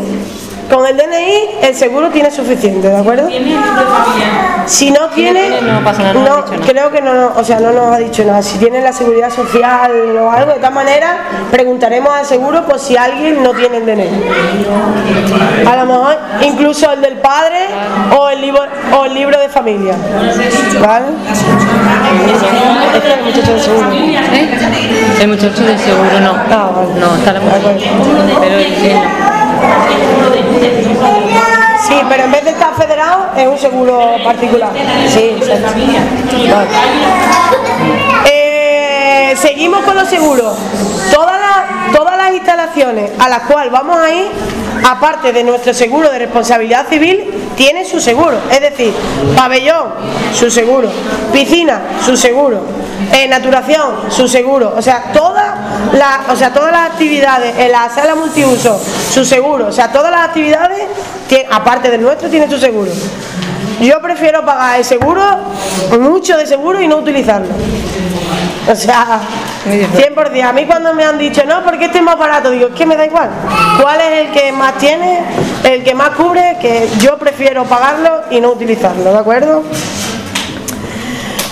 Con 0.70 0.86
el 0.86 0.98
DNI 0.98 1.60
el 1.64 1.76
seguro 1.76 2.10
tiene 2.10 2.30
suficiente, 2.30 2.90
¿de 2.90 2.98
acuerdo? 2.98 3.30
Si 4.66 4.92
no 4.92 5.08
tiene, 5.10 5.62
no, 5.62 5.82
pasa 5.84 6.04
nada, 6.04 6.14
no, 6.14 6.46
creo 6.66 6.92
que 6.92 7.02
no, 7.02 7.32
o 7.36 7.44
sea, 7.44 7.60
no 7.60 7.72
nos 7.72 7.96
ha 7.96 7.98
dicho 8.00 8.24
nada. 8.26 8.42
Si 8.42 8.58
tiene 8.58 8.82
la 8.82 8.92
seguridad 8.92 9.30
social 9.30 10.18
o 10.18 10.30
algo, 10.30 10.52
de 10.54 10.58
todas 10.58 10.74
maneras, 10.74 11.12
preguntaremos 11.52 12.12
al 12.14 12.26
seguro 12.26 12.66
por 12.66 12.80
si 12.80 12.98
alguien 12.98 13.42
no 13.44 13.52
tiene 13.52 13.78
el 13.78 13.86
DNI. 13.86 15.66
A 15.66 15.76
lo 15.78 15.86
mejor 15.86 16.18
incluso 16.42 16.92
el 16.92 17.02
del 17.02 17.18
padre 17.18 17.68
o 18.18 18.30
el 18.30 18.42
libro, 18.42 18.64
o 18.98 19.06
el 19.06 19.14
libro 19.14 19.40
de 19.40 19.50
familia. 19.50 19.96
¿Vale? 20.82 21.06
Este 22.94 23.08
es 23.08 23.14
el 23.14 23.24
muchacho 23.24 23.52
del 23.52 23.62
seguro. 23.62 23.92
¿Eh? 23.92 24.58
El 25.22 25.28
muchacho 25.30 25.64
del 25.64 25.80
seguro 25.80 26.20
no. 26.20 26.32
Ah, 26.52 26.72
vale. 26.76 27.00
No, 27.00 27.16
está 27.16 27.34
la 27.34 27.40
mujer. 27.40 27.62
Pero 28.42 28.58
el 28.58 28.74
Sí, 31.88 31.94
pero 32.10 32.24
en 32.24 32.32
vez 32.32 32.44
de 32.44 32.52
estar 32.52 32.76
federado 32.76 33.28
es 33.38 33.48
un 33.48 33.58
seguro 33.58 34.16
particular. 34.24 34.72
Sí, 35.08 35.40
eh, 38.26 39.34
seguimos 39.38 39.84
con 39.84 39.96
los 39.96 40.10
seguros. 40.10 40.58
Todas 41.14 41.40
las, 41.40 41.58
instalaciones 42.34 43.12
a 43.20 43.30
las 43.30 43.44
cuales 43.44 43.72
vamos 43.72 43.98
a 43.98 44.12
ir, 44.12 44.28
aparte 44.86 45.32
de 45.32 45.44
nuestro 45.46 45.74
seguro 45.74 46.12
de 46.12 46.20
responsabilidad 46.20 46.86
civil, 46.88 47.50
tienen 47.56 47.86
su 47.86 48.02
seguro. 48.02 48.38
Es 48.52 48.60
decir, 48.60 48.94
pabellón, 49.36 49.94
su 50.34 50.52
seguro. 50.52 50.90
Piscina, 51.32 51.82
su 52.06 52.18
seguro 52.18 52.64
eh, 53.14 53.28
naturación, 53.28 54.12
su 54.12 54.28
seguro, 54.28 54.74
o 54.76 54.82
sea, 54.82 55.12
todas 55.14 55.47
las, 55.94 56.30
o 56.30 56.36
sea, 56.36 56.54
todas 56.54 56.72
las 56.72 56.92
actividades 56.92 57.58
en 57.58 57.72
la 57.72 57.90
sala 57.90 58.16
multiuso, 58.16 58.80
su 59.12 59.26
seguro, 59.26 59.68
o 59.68 59.72
sea, 59.72 59.92
todas 59.92 60.12
las 60.12 60.28
actividades, 60.28 60.84
aparte 61.50 61.90
del 61.90 62.02
nuestro, 62.02 62.30
tiene 62.30 62.50
su 62.50 62.58
seguro. 62.58 62.92
Yo 63.80 64.02
prefiero 64.02 64.44
pagar 64.44 64.80
el 64.80 64.86
seguro, 64.86 65.24
mucho 66.00 66.38
de 66.38 66.48
seguro 66.48 66.82
y 66.82 66.88
no 66.88 66.98
utilizarlo. 66.98 67.54
O 68.70 68.76
sea, 68.76 69.22
100%. 69.66 70.44
A 70.44 70.52
mí 70.52 70.66
cuando 70.66 70.94
me 70.94 71.04
han 71.04 71.18
dicho, 71.18 71.44
no, 71.46 71.64
porque 71.64 71.86
este 71.86 72.00
es 72.00 72.04
más 72.04 72.18
barato, 72.18 72.50
digo, 72.50 72.68
es 72.68 72.74
que 72.74 72.86
me 72.86 72.96
da 72.96 73.06
igual. 73.06 73.30
¿Cuál 73.82 74.02
es 74.02 74.26
el 74.26 74.32
que 74.32 74.52
más 74.52 74.78
tiene, 74.78 75.20
el 75.64 75.84
que 75.84 75.94
más 75.94 76.10
cubre? 76.12 76.58
Que 76.60 76.90
yo 77.00 77.18
prefiero 77.18 77.66
pagarlo 77.66 78.24
y 78.30 78.42
no 78.42 78.50
utilizarlo, 78.50 79.12
¿de 79.12 79.18
acuerdo? 79.18 79.64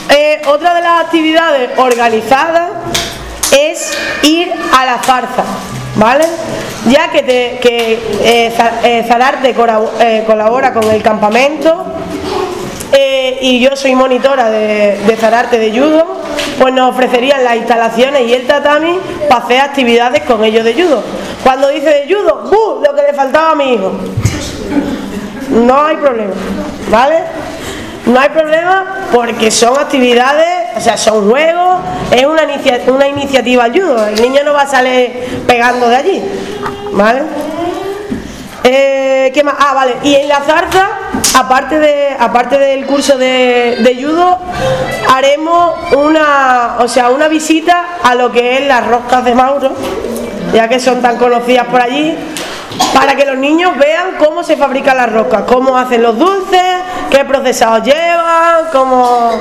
Eh, 0.10 0.42
otra 0.48 0.74
de 0.74 0.82
las 0.82 1.06
actividades 1.06 1.70
organizadas 1.78 2.70
es 3.56 3.98
ir 4.24 4.52
a 4.74 4.86
la 4.86 4.98
farsa, 5.00 5.44
¿vale? 5.96 6.26
Ya 6.90 7.10
que, 7.10 7.24
te, 7.24 7.60
que 7.62 7.94
eh, 8.22 8.54
eh, 8.84 9.06
Zararte 9.08 9.54
colabora 10.26 10.74
con 10.74 10.90
el 10.92 11.02
campamento 11.02 11.86
y 13.42 13.60
yo 13.60 13.76
soy 13.76 13.96
monitora 13.96 14.50
de, 14.50 14.98
de, 15.06 15.18
Zararte 15.18 15.60
de 15.60 15.70
judo, 15.72 16.22
pues 16.60 16.74
nos 16.74 16.92
ofrecerían 16.92 17.44
las 17.44 17.58
instalaciones 17.58 18.22
y 18.28 18.34
el 18.34 18.48
tatami 18.48 18.98
para 19.30 19.44
hacer 19.44 19.60
actividades 19.60 20.24
con 20.24 20.44
ellos 20.44 20.64
de 20.64 20.74
judo. 20.74 21.04
Cuando 21.44 21.70
dice 21.70 22.06
de 22.06 22.14
judo, 22.14 22.50
¡buh! 22.50 22.84
Lo 22.84 22.96
que 22.96 23.02
le 23.04 23.14
faltaba 23.14 23.52
a 23.52 23.56
mi 23.56 23.74
hijo. 23.74 23.92
No 25.50 25.86
hay 25.86 25.98
problema, 25.98 26.34
¿vale? 26.90 27.20
No 28.06 28.20
hay 28.20 28.30
problema 28.30 29.08
porque 29.14 29.52
son 29.52 29.78
actividades, 29.78 30.65
o 30.76 30.82
sea, 30.82 30.98
son 30.98 31.30
juegos, 31.30 31.78
es 32.12 32.26
una, 32.26 32.44
una 32.88 33.08
iniciativa 33.08 33.64
ayuda. 33.64 34.10
El 34.10 34.22
niño 34.22 34.44
no 34.44 34.54
va 34.54 34.64
a 34.64 34.68
salir 34.68 35.44
pegando 35.48 35.88
de 35.88 35.96
allí. 35.96 36.24
¿Vale? 36.92 37.22
Eh, 38.64 39.32
¿Qué 39.34 39.44
más? 39.44 39.56
Ah, 39.58 39.74
vale. 39.74 39.96
Y 40.04 40.16
en 40.16 40.28
la 40.28 40.42
zarza, 40.42 40.90
aparte, 41.38 41.80
de, 41.80 42.16
aparte 42.20 42.58
del 42.58 42.86
curso 42.86 43.18
de, 43.18 43.78
de 43.80 44.04
judo, 44.04 44.40
haremos 45.14 45.76
una, 45.94 46.78
o 46.80 46.88
sea, 46.88 47.10
una 47.10 47.28
visita 47.28 48.00
a 48.04 48.16
lo 48.16 48.32
que 48.32 48.58
es 48.58 48.68
las 48.68 48.86
roscas 48.86 49.24
de 49.24 49.36
Mauro, 49.36 49.72
ya 50.54 50.68
que 50.68 50.80
son 50.80 51.02
tan 51.02 51.18
conocidas 51.18 51.68
por 51.68 51.82
allí 51.82 52.18
para 52.94 53.16
que 53.16 53.26
los 53.26 53.38
niños 53.38 53.78
vean 53.78 54.16
cómo 54.20 54.44
se 54.44 54.58
fabrican 54.58 54.98
las 54.98 55.12
roscas, 55.12 55.44
cómo 55.44 55.78
hacen 55.78 56.02
los 56.02 56.18
dulces, 56.18 56.62
qué 57.10 57.24
procesados 57.24 57.84
llevan, 57.84 58.66
cómo 58.72 59.32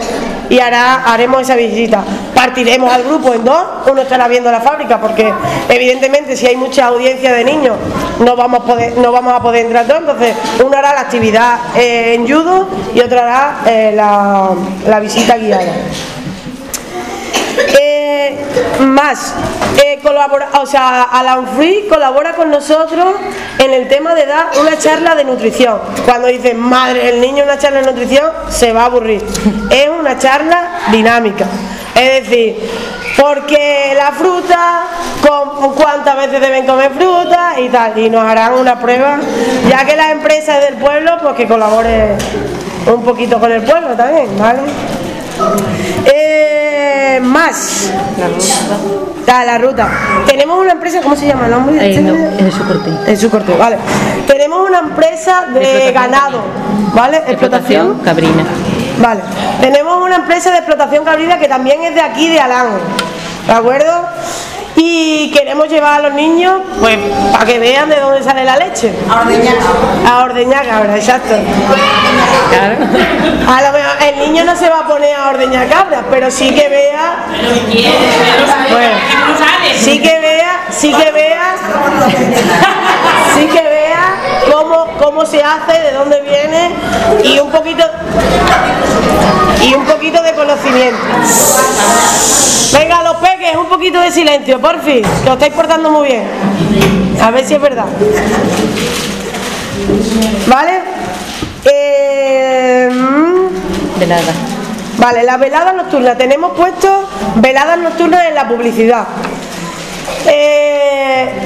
y 0.48 0.58
hará, 0.58 1.04
haremos 1.04 1.42
esa 1.42 1.56
visita. 1.56 2.02
Partiremos 2.34 2.92
al 2.92 3.04
grupo 3.04 3.34
en 3.34 3.44
dos, 3.44 3.62
uno 3.90 4.02
estará 4.02 4.28
viendo 4.28 4.50
la 4.50 4.60
fábrica, 4.60 5.00
porque 5.00 5.32
evidentemente 5.68 6.36
si 6.36 6.46
hay 6.46 6.56
mucha 6.56 6.86
audiencia 6.86 7.32
de 7.32 7.44
niños 7.44 7.76
no 8.20 8.36
vamos 8.36 8.60
a 8.60 8.64
poder, 8.64 8.96
no 8.98 9.12
vamos 9.12 9.32
a 9.32 9.58
entrar 9.58 9.86
todos, 9.86 10.00
entonces 10.00 10.34
uno 10.64 10.76
hará 10.76 10.92
la 10.92 11.00
actividad 11.00 11.58
eh, 11.76 12.14
en 12.14 12.26
judo 12.26 12.68
y 12.94 13.00
otro 13.00 13.20
hará 13.20 13.60
eh, 13.66 13.92
la 13.94 15.00
visita 15.00 15.36
guiada. 15.36 15.72
Más, 18.80 19.34
eh, 19.84 19.98
colabora, 20.02 20.48
o 20.60 20.66
sea, 20.66 21.02
Alan 21.02 21.46
Free 21.56 21.86
colabora 21.88 22.34
con 22.34 22.50
nosotros 22.50 23.14
en 23.58 23.72
el 23.72 23.88
tema 23.88 24.14
de 24.14 24.26
dar 24.26 24.46
una 24.60 24.78
charla 24.78 25.14
de 25.14 25.24
nutrición. 25.24 25.80
Cuando 26.04 26.28
dicen, 26.28 26.58
madre, 26.58 27.08
el 27.08 27.20
niño 27.20 27.44
una 27.44 27.58
charla 27.58 27.80
de 27.80 27.86
nutrición, 27.86 28.30
se 28.48 28.72
va 28.72 28.82
a 28.82 28.86
aburrir. 28.86 29.24
Es 29.70 29.88
una 29.88 30.18
charla 30.18 30.80
dinámica. 30.90 31.46
Es 31.94 32.24
decir, 32.24 32.56
porque 33.16 33.94
la 33.96 34.12
fruta, 34.12 34.84
con, 35.20 35.74
cuántas 35.74 36.16
veces 36.16 36.40
deben 36.40 36.66
comer 36.66 36.92
fruta 36.92 37.54
y 37.58 37.68
tal. 37.68 37.98
Y 37.98 38.10
nos 38.10 38.22
harán 38.22 38.54
una 38.54 38.78
prueba, 38.78 39.18
ya 39.68 39.84
que 39.84 39.96
la 39.96 40.10
empresa 40.10 40.58
es 40.58 40.70
del 40.70 40.80
pueblo, 40.80 41.16
pues 41.22 41.34
que 41.34 41.46
colabore 41.46 42.16
un 42.86 43.02
poquito 43.02 43.38
con 43.38 43.50
el 43.52 43.62
pueblo 43.62 43.94
también, 43.94 44.28
¿vale? 44.38 44.60
Más. 47.34 47.90
La 48.16 48.28
ruta. 48.28 49.44
la 49.44 49.58
ruta. 49.58 49.88
Tenemos 50.24 50.56
una 50.56 50.70
empresa, 50.70 51.00
¿cómo 51.02 51.16
se 51.16 51.26
llama 51.26 51.46
el 51.46 51.50
nombre? 51.50 51.94
Eh, 51.94 52.00
no, 52.00 52.14
en 52.14 52.52
su 52.52 52.64
corte. 52.64 52.90
En 53.08 53.18
su 53.18 53.28
corte, 53.28 53.56
vale. 53.56 53.76
Tenemos 54.28 54.64
una 54.64 54.78
empresa 54.78 55.46
de 55.52 55.90
ganado, 55.90 56.42
¿vale? 56.94 57.16
Explotación, 57.26 57.98
cabrina. 58.04 58.44
Vale. 59.00 59.20
Tenemos 59.60 60.00
una 60.04 60.14
empresa 60.14 60.52
de 60.52 60.58
explotación 60.58 61.04
cabrina 61.04 61.36
que 61.40 61.48
también 61.48 61.82
es 61.82 61.96
de 61.96 62.02
aquí, 62.02 62.28
de 62.28 62.38
Alán. 62.38 62.68
¿De 63.48 63.52
acuerdo? 63.52 64.06
Y 64.76 65.30
queremos 65.30 65.68
llevar 65.68 66.00
a 66.00 66.08
los 66.08 66.14
niños, 66.14 66.60
pues, 66.80 66.98
para 67.32 67.44
que 67.44 67.58
vean 67.58 67.88
de 67.88 68.00
dónde 68.00 68.22
sale 68.22 68.44
la 68.44 68.56
leche. 68.56 68.92
A 69.08 69.20
ordeñar. 69.20 69.54
A 70.08 70.24
ordeñar 70.24 70.66
cabra, 70.66 70.96
exacto. 70.96 71.34
Claro. 72.50 72.76
A 73.48 73.62
lo 73.62 73.72
mejor 73.72 74.02
el 74.02 74.18
niño 74.18 74.44
no 74.44 74.56
se 74.56 74.68
va 74.68 74.80
a 74.80 74.86
poner 74.86 75.14
a 75.14 75.28
ordeñar 75.28 75.68
cabras, 75.68 76.02
pero 76.10 76.30
sí 76.30 76.52
que 76.52 76.68
vea, 76.68 77.26
bueno, 78.70 78.94
sí 79.76 80.00
que 80.00 80.20
vea, 80.20 80.64
sí 80.70 80.92
que 80.92 81.10
vea, 81.12 81.54
sí 83.34 83.46
que 83.46 83.62
vea 83.62 83.93
cómo, 84.74 84.98
cómo 84.98 85.26
se 85.26 85.42
hace, 85.42 85.80
de 85.80 85.92
dónde 85.92 86.20
viene 86.22 86.70
y 87.22 87.38
un 87.38 87.50
poquito 87.50 87.84
y 89.62 89.74
un 89.74 89.84
poquito 89.84 90.22
de 90.22 90.32
conocimiento. 90.34 91.00
Venga, 92.72 93.02
los 93.02 93.16
peques, 93.16 93.56
un 93.56 93.66
poquito 93.66 94.00
de 94.00 94.10
silencio, 94.10 94.60
por 94.60 94.80
fin, 94.82 95.02
que 95.02 95.30
os 95.30 95.34
estáis 95.34 95.54
portando 95.54 95.90
muy 95.90 96.08
bien. 96.08 96.24
A 97.22 97.30
ver 97.30 97.46
si 97.46 97.54
es 97.54 97.60
verdad. 97.60 97.86
¿Vale? 100.46 100.80
Eh, 101.64 102.88
mm, 102.92 103.98
Velada. 103.98 104.32
Vale, 104.98 105.22
la 105.24 105.36
velada 105.36 105.72
nocturna. 105.72 106.16
Tenemos 106.16 106.52
puesto 106.52 107.08
veladas 107.36 107.78
nocturnas 107.78 108.26
en 108.26 108.34
la 108.34 108.48
publicidad. 108.48 109.06
Eh, 110.26 110.73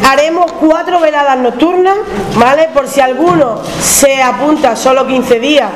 haremos 0.06 0.52
cuatro 0.52 1.00
veladas 1.00 1.38
nocturnas, 1.38 1.96
¿vale? 2.36 2.68
Por 2.72 2.88
si 2.88 3.00
alguno 3.00 3.60
se 3.80 4.22
apunta 4.22 4.76
solo 4.76 5.06
15 5.06 5.40
días, 5.40 5.70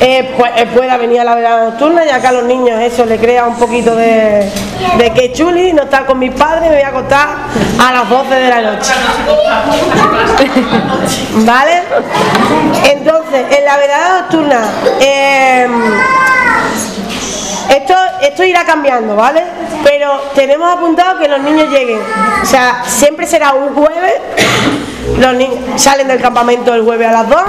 eh, 0.00 0.34
pues, 0.36 0.52
eh, 0.56 0.66
pueda 0.66 0.96
venir 0.96 1.20
a 1.20 1.24
la 1.24 1.34
velada 1.34 1.64
nocturna, 1.70 2.04
ya 2.04 2.20
que 2.20 2.26
a 2.26 2.32
los 2.32 2.44
niños 2.44 2.80
eso 2.80 3.06
le 3.06 3.18
crea 3.18 3.46
un 3.46 3.56
poquito 3.56 3.94
de, 3.94 4.50
de 4.98 5.12
que 5.14 5.32
chuli, 5.32 5.72
no 5.72 5.84
estar 5.84 6.04
con 6.04 6.18
mis 6.18 6.32
padres, 6.32 6.62
me 6.62 6.76
voy 6.76 6.82
a 6.82 6.88
acostar 6.88 7.28
a 7.78 7.92
las 7.92 8.10
12 8.10 8.34
de 8.34 8.48
la 8.50 8.60
noche. 8.60 8.92
¿Vale? 11.36 11.82
Entonces, 12.90 13.46
en 13.56 13.64
la 13.64 13.76
velada 13.76 14.20
nocturna, 14.20 14.60
eh, 15.00 15.68
esto, 17.70 17.94
esto 18.20 18.44
irá 18.44 18.64
cambiando, 18.64 19.16
¿vale? 19.16 19.42
Pero 19.84 20.20
tenemos 20.34 20.72
apuntado 20.72 21.18
que 21.18 21.28
los 21.28 21.40
niños 21.40 21.68
lleguen. 21.68 22.00
O 22.42 22.46
sea, 22.46 22.82
siempre 22.86 23.26
será 23.26 23.52
un 23.52 23.74
jueves. 23.74 24.14
Los 25.18 25.34
niños 25.34 25.58
salen 25.76 26.08
del 26.08 26.20
campamento 26.20 26.74
el 26.74 26.82
jueves 26.82 27.08
a 27.08 27.12
las 27.12 27.28
2, 27.28 27.42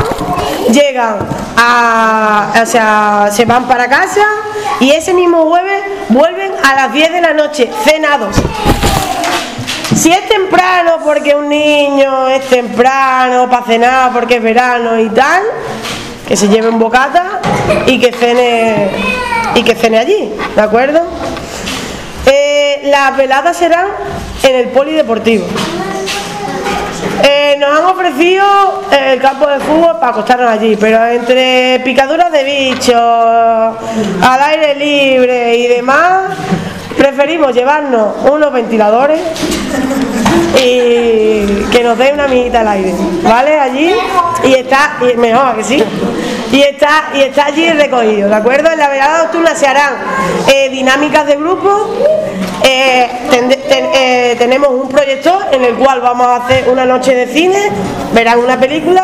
llegan 0.72 1.18
a. 1.58 2.54
O 2.62 2.66
sea, 2.66 3.30
se 3.32 3.46
van 3.46 3.66
para 3.68 3.88
casa 3.88 4.22
y 4.80 4.92
ese 4.92 5.14
mismo 5.14 5.46
jueves 5.46 5.82
vuelven 6.10 6.52
a 6.64 6.76
las 6.76 6.94
10 6.94 7.14
de 7.14 7.22
la 7.22 7.34
noche, 7.34 7.70
cenados. 7.84 8.36
Si 9.96 10.12
es 10.12 10.28
temprano 10.28 10.98
porque 11.04 11.34
un 11.36 11.48
niño 11.48 12.28
es 12.28 12.46
temprano 12.50 13.50
para 13.50 13.66
cenar 13.66 14.12
porque 14.12 14.36
es 14.36 14.44
verano 14.44 15.00
y 15.00 15.10
tal, 15.10 15.42
que 16.28 16.36
se 16.36 16.50
lleve 16.50 16.68
un 16.68 16.78
bocata 16.78 17.40
y 17.86 18.00
que 18.00 18.12
cene 18.12 18.90
y 19.56 19.64
que 19.64 19.74
cene 19.74 20.00
allí, 20.00 20.34
¿de 20.56 20.62
acuerdo? 20.62 21.02
Eh, 22.86 22.90
las 22.90 23.18
veladas 23.18 23.58
serán 23.58 23.88
en 24.44 24.56
el 24.56 24.68
polideportivo. 24.70 25.46
Eh, 27.24 27.56
nos 27.60 27.80
han 27.80 27.86
ofrecido 27.86 28.44
el 28.92 29.20
campo 29.20 29.48
de 29.48 29.60
fútbol 29.60 29.98
para 30.00 30.12
acostarnos 30.12 30.50
allí, 30.50 30.76
pero 30.76 31.04
entre 31.06 31.80
picaduras 31.84 32.32
de 32.32 32.44
bichos, 32.44 32.96
al 32.96 34.44
aire 34.44 34.76
libre 34.76 35.56
y 35.56 35.68
demás, 35.68 36.36
preferimos 36.98 37.54
llevarnos 37.54 38.16
unos 38.30 38.52
ventiladores 38.54 39.22
y 40.64 41.46
que 41.72 41.82
nos 41.84 41.98
dé 41.98 42.12
una 42.14 42.26
amiguita 42.26 42.62
al 42.62 42.68
aire, 42.68 42.94
¿vale? 43.24 43.60
Allí 43.60 43.92
y 44.44 44.54
está, 44.54 44.98
y 45.02 45.18
mejor 45.18 45.48
¿a 45.48 45.56
que 45.56 45.64
sí, 45.64 45.84
y 46.56 46.62
está, 46.62 47.10
y 47.14 47.22
está 47.22 47.46
allí 47.48 47.70
recogido, 47.72 48.30
¿de 48.30 48.36
acuerdo? 48.36 48.72
En 48.72 48.80
la 48.80 48.88
velada 48.90 49.24
nocturna 49.24 49.54
se 49.56 49.68
harán 49.68 49.94
eh, 50.48 50.70
dinámicas 50.70 51.26
de 51.26 51.36
grupo, 51.36 51.94
eh, 52.64 53.10
ten- 53.30 53.50
ten- 53.50 53.90
eh, 53.94 54.36
tenemos 54.38 54.70
un 54.70 54.88
proyector 54.90 55.48
en 55.52 55.66
el 55.66 55.76
cual 55.76 56.00
vamos 56.02 56.28
a 56.28 56.36
hacer 56.38 56.70
una 56.70 56.86
noche 56.86 57.14
de 57.14 57.28
cine, 57.28 57.70
verán 58.14 58.40
una 58.40 58.58
película 58.58 59.04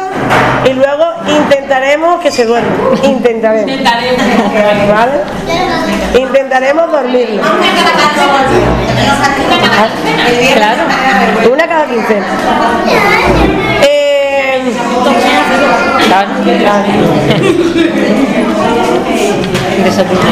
y 0.66 0.70
luego 0.74 1.06
intentaremos 1.28 2.22
que 2.22 2.32
se 2.32 2.46
duerman, 2.46 2.72
intentaremos, 3.04 3.72
¿vale? 4.90 5.12
Intentaremos 6.20 6.92
dormirlo. 6.92 7.42
Claro. 10.54 10.84
Una 11.52 11.68
cada 11.68 11.86
quincena. 11.86 12.26
Eh, 13.84 13.88
Claro. 13.88 13.91
Desayuno. 13.91 13.91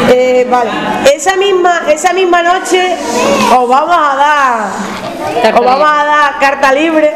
Eh, 0.09 0.47
vale. 0.49 0.71
Esa 1.15 1.35
misma, 1.35 1.81
esa 1.87 2.13
misma 2.13 2.41
noche 2.43 2.95
os 3.57 3.67
vamos 3.67 3.95
a 3.95 4.15
dar, 4.15 5.53
os 5.53 5.65
vamos 5.65 5.89
a 5.89 6.05
dar 6.05 6.39
carta 6.39 6.71
libre. 6.71 7.15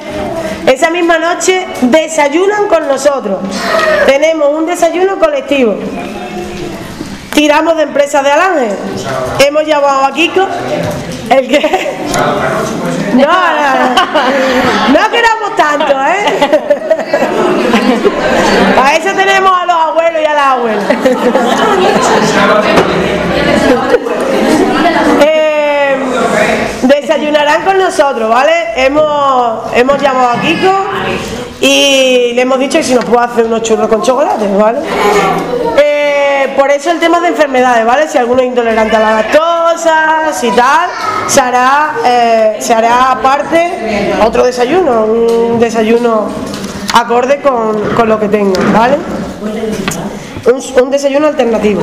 Esa 0.65 0.89
misma 0.89 1.17
noche 1.19 1.67
desayunan 1.81 2.67
con 2.67 2.87
nosotros. 2.87 3.39
Tenemos 4.05 4.49
un 4.49 4.65
desayuno 4.65 5.19
colectivo. 5.19 5.75
Tiramos 7.33 7.75
de 7.75 7.83
empresas 7.83 8.23
de 8.23 8.31
Alange. 8.31 8.69
Hemos 9.45 9.65
llamado 9.65 10.05
a 10.05 10.13
Kiko. 10.13 10.47
¿El 11.29 11.47
que 11.47 11.59
No, 13.13 13.25
no, 13.25 13.73
no. 13.79 14.99
No 14.99 15.11
queramos 15.11 15.55
tanto, 15.55 15.93
¿eh? 16.01 16.99
Para 18.75 18.95
eso 18.95 19.09
tenemos 19.15 19.51
a 19.51 19.65
los 19.65 19.75
abuelos 19.75 20.21
y 20.21 20.25
a 20.25 20.33
las 20.33 20.45
abuelas. 20.47 20.83
Eh, 25.19 25.95
desayunarán 26.83 27.63
con 27.63 27.77
nosotros, 27.77 28.29
¿vale? 28.29 28.51
Hemos, 28.75 29.71
hemos 29.73 30.01
llamado 30.01 30.29
a 30.29 30.41
Kiko 30.41 30.71
y 31.61 32.33
le 32.33 32.41
hemos 32.41 32.59
dicho 32.59 32.77
que 32.77 32.83
si 32.83 32.93
nos 32.93 33.05
puede 33.05 33.25
hacer 33.25 33.45
unos 33.45 33.61
churros 33.61 33.87
con 33.87 34.01
chocolate, 34.01 34.47
¿vale? 34.55 34.79
Eh, 35.77 36.53
por 36.57 36.69
eso 36.71 36.91
el 36.91 36.99
tema 36.99 37.19
de 37.19 37.29
enfermedades, 37.29 37.85
¿vale? 37.85 38.07
Si 38.07 38.17
alguno 38.17 38.41
es 38.41 38.47
intolerante 38.47 38.95
a 38.95 38.99
la 38.99 39.13
lactosa, 39.15 40.33
si 40.33 40.51
tal, 40.51 40.89
se 41.27 41.41
hará, 41.41 41.95
eh, 42.05 42.57
se 42.59 42.73
hará 42.73 43.11
aparte 43.11 44.13
otro 44.25 44.43
desayuno, 44.43 45.05
un 45.05 45.59
desayuno 45.59 46.27
acorde 46.93 47.41
con, 47.41 47.79
con 47.95 48.07
lo 48.09 48.19
que 48.19 48.29
tengan, 48.29 48.71
¿vale? 48.73 48.97
Un, 50.45 50.83
un 50.83 50.91
desayuno 50.91 51.27
alternativo. 51.27 51.81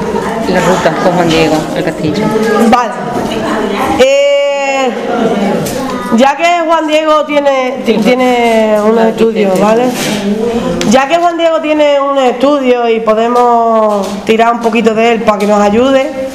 La 0.48 0.60
ruta 0.60 0.92
con 1.02 1.12
Juan 1.14 1.28
Diego, 1.28 1.54
el 1.76 1.84
castillo. 1.84 2.22
Vale. 2.68 2.92
Eh, 3.98 4.90
ya 6.16 6.36
que 6.36 6.44
Juan 6.66 6.86
Diego 6.86 7.24
tiene, 7.24 7.82
ti- 7.86 7.98
tiene 7.98 8.76
unos 8.84 9.04
estudios, 9.06 9.58
¿vale? 9.60 9.84
Ya 10.90 11.06
que 11.08 11.16
Juan 11.16 11.38
Diego 11.38 11.60
tiene 11.60 12.00
unos 12.00 12.24
estudios 12.24 12.90
y 12.90 13.00
podemos 13.00 14.06
tirar 14.24 14.52
un 14.52 14.60
poquito 14.60 14.94
de 14.94 15.12
él 15.12 15.22
para 15.22 15.38
que 15.38 15.46
nos 15.46 15.60
ayude, 15.60 16.28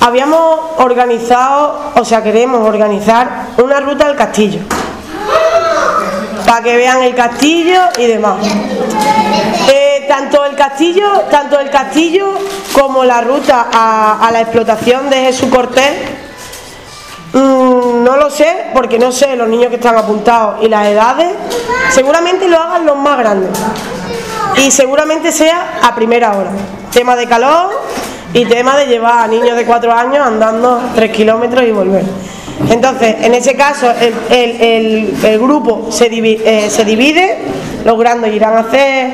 habíamos 0.00 0.58
organizado, 0.78 1.92
o 1.94 2.04
sea, 2.04 2.22
queremos 2.22 2.66
organizar 2.66 3.46
una 3.62 3.80
ruta 3.80 4.06
al 4.06 4.16
castillo. 4.16 4.60
Para 6.48 6.62
que 6.62 6.76
vean 6.78 7.02
el 7.02 7.14
castillo 7.14 7.78
y 7.98 8.06
demás. 8.06 8.38
Eh, 9.70 10.06
tanto 10.08 10.46
el 10.46 10.56
castillo, 10.56 11.24
tanto 11.30 11.60
el 11.60 11.68
castillo 11.68 12.38
como 12.72 13.04
la 13.04 13.20
ruta 13.20 13.68
a, 13.70 14.30
la 14.32 14.40
explotación 14.40 15.10
de 15.10 15.24
Jesús 15.24 15.50
Cortés, 15.50 15.92
mm, 17.34 18.02
no 18.02 18.16
lo 18.16 18.30
sé, 18.30 18.70
porque 18.72 18.98
no 18.98 19.12
sé 19.12 19.36
los 19.36 19.46
niños 19.46 19.68
que 19.68 19.74
están 19.76 19.98
apuntados 19.98 20.64
y 20.64 20.68
las 20.70 20.86
edades, 20.86 21.34
seguramente 21.90 22.48
lo 22.48 22.58
hagan 22.58 22.86
los 22.86 22.96
más 22.96 23.18
grandes. 23.18 23.50
Y 24.56 24.70
seguramente 24.70 25.32
sea 25.32 25.80
a 25.82 25.94
primera 25.94 26.32
hora. 26.32 26.52
Tema 26.90 27.14
de 27.14 27.26
calor 27.26 27.78
y 28.32 28.46
tema 28.46 28.74
de 28.78 28.86
llevar 28.86 29.18
a 29.18 29.26
niños 29.26 29.54
de 29.54 29.66
cuatro 29.66 29.92
años 29.92 30.26
andando 30.26 30.80
tres 30.94 31.12
kilómetros 31.12 31.62
y 31.64 31.72
volver. 31.72 32.04
Entonces, 32.70 33.16
en 33.22 33.34
ese 33.34 33.54
caso, 33.54 33.92
el, 34.30 35.38
grupo 35.40 35.88
se, 35.90 36.10
divi- 36.10 36.40
eh, 36.44 36.68
se 36.68 36.84
divide, 36.84 37.38
irán 38.32 38.56
a 38.56 38.60
hacer 38.60 39.12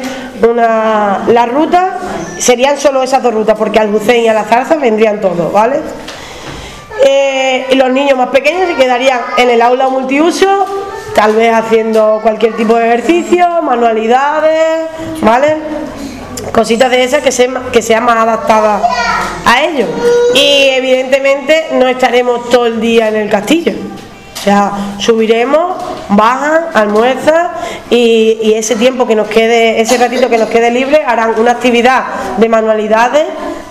una, 0.48 1.24
la 1.28 1.46
ruta, 1.46 1.98
serían 2.38 2.78
solo 2.78 3.02
esas 3.02 3.22
dos 3.22 3.34
rutas, 3.34 3.56
porque 3.56 3.78
al 3.78 3.88
Bucén 3.88 4.22
y 4.22 4.28
a 4.28 4.34
la 4.34 4.44
Zarza 4.44 4.76
vendrían 4.76 5.20
todos, 5.20 5.52
¿vale? 5.52 5.80
Eh, 7.06 7.66
y 7.70 7.74
los 7.74 7.90
niños 7.90 8.16
más 8.16 8.28
pequeños 8.28 8.66
se 8.66 8.76
quedarían 8.76 9.20
en 9.36 9.50
el 9.50 9.60
aula 9.60 9.88
multiuso, 9.88 10.46
tal 11.14 11.34
vez 11.34 11.52
haciendo 11.54 12.20
cualquier 12.22 12.56
tipo 12.56 12.76
de 12.76 12.86
ejercicio, 12.86 13.46
manualidades, 13.62 14.86
¿vale? 15.20 15.56
Cositas 16.52 16.90
de 16.90 17.04
esas 17.04 17.22
que, 17.22 17.30
se, 17.30 17.50
que 17.72 17.82
sean 17.82 18.04
más 18.04 18.16
adaptadas 18.16 18.82
a 19.46 19.64
ello. 19.64 19.86
Y 20.34 20.68
evidentemente 20.70 21.68
no 21.72 21.86
estaremos 21.88 22.48
todo 22.48 22.66
el 22.66 22.80
día 22.80 23.08
en 23.08 23.16
el 23.16 23.30
castillo. 23.30 23.72
O 23.72 24.42
sea, 24.44 24.72
subiremos, 24.98 25.76
bajan, 26.10 26.64
almuerzan 26.74 27.48
y, 27.88 28.52
ese 28.54 28.76
tiempo 28.76 29.06
que 29.06 29.14
nos 29.14 29.26
quede, 29.28 29.80
ese 29.80 29.96
ratito 29.96 30.28
que 30.28 30.36
nos 30.36 30.50
quede 30.50 30.70
libre, 30.70 31.02
harán 31.06 31.38
una 31.40 31.52
actividad 31.52 32.04
de 32.36 32.48
manualidades, 32.50 33.24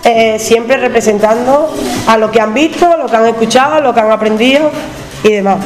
eh, 0.04 0.40
siempre 0.40 0.78
representando 0.78 1.72
a 2.08 2.18
lo 2.18 2.32
que 2.32 2.42
han 2.42 2.56
visto, 2.56 2.98
lo 2.98 3.06
que 3.06 3.16
han 3.16 3.28
escuchado, 3.28 3.82
lo 3.82 3.94
que 3.94 4.00
han 4.00 4.12
aprendido 4.12 4.72
y 5.24 5.34
demás. 5.34 5.58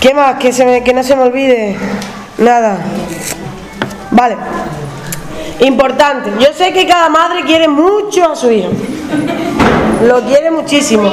¿Qué 0.00 0.12
más? 0.12 0.36
Que, 0.38 0.52
se 0.52 0.64
me- 0.64 0.82
que 0.82 0.92
no 0.92 1.04
se 1.04 1.14
me 1.14 1.22
olvide. 1.22 1.76
Nada. 2.38 2.78
Vale. 4.10 4.36
Importante. 5.60 6.30
Yo 6.38 6.52
sé 6.52 6.72
que 6.72 6.86
cada 6.86 7.08
madre 7.08 7.42
quiere 7.44 7.68
mucho 7.68 8.30
a 8.30 8.36
su 8.36 8.50
hijo. 8.50 8.70
Lo 10.06 10.22
quiere 10.22 10.50
muchísimo. 10.50 11.12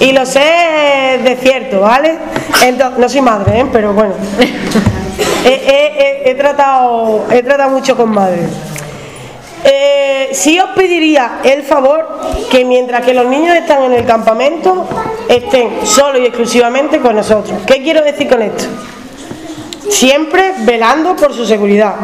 Y 0.00 0.12
lo 0.12 0.24
sé 0.26 1.20
de 1.24 1.36
cierto, 1.40 1.80
¿vale? 1.80 2.16
Entonces, 2.64 2.98
no 2.98 3.08
soy 3.08 3.20
madre, 3.20 3.60
¿eh? 3.60 3.66
pero 3.72 3.92
bueno. 3.92 4.14
He, 5.44 6.34
tratado, 6.34 7.24
he 7.30 7.42
tratado 7.42 7.70
mucho 7.70 7.96
con 7.96 8.10
madres. 8.10 8.50
Eh, 9.64 10.30
sí 10.32 10.58
os 10.60 10.70
pediría 10.70 11.40
el 11.42 11.62
favor 11.62 12.20
que 12.50 12.64
mientras 12.64 13.04
que 13.04 13.14
los 13.14 13.26
niños 13.26 13.56
están 13.56 13.82
en 13.84 13.94
el 13.94 14.04
campamento, 14.04 14.86
estén 15.28 15.86
solo 15.86 16.18
y 16.18 16.26
exclusivamente 16.26 16.98
con 17.00 17.16
nosotros. 17.16 17.58
¿Qué 17.66 17.82
quiero 17.82 18.02
decir 18.02 18.28
con 18.28 18.42
esto? 18.42 18.64
Siempre 19.90 20.54
velando 20.60 21.16
por 21.16 21.34
su 21.34 21.46
seguridad. 21.46 21.94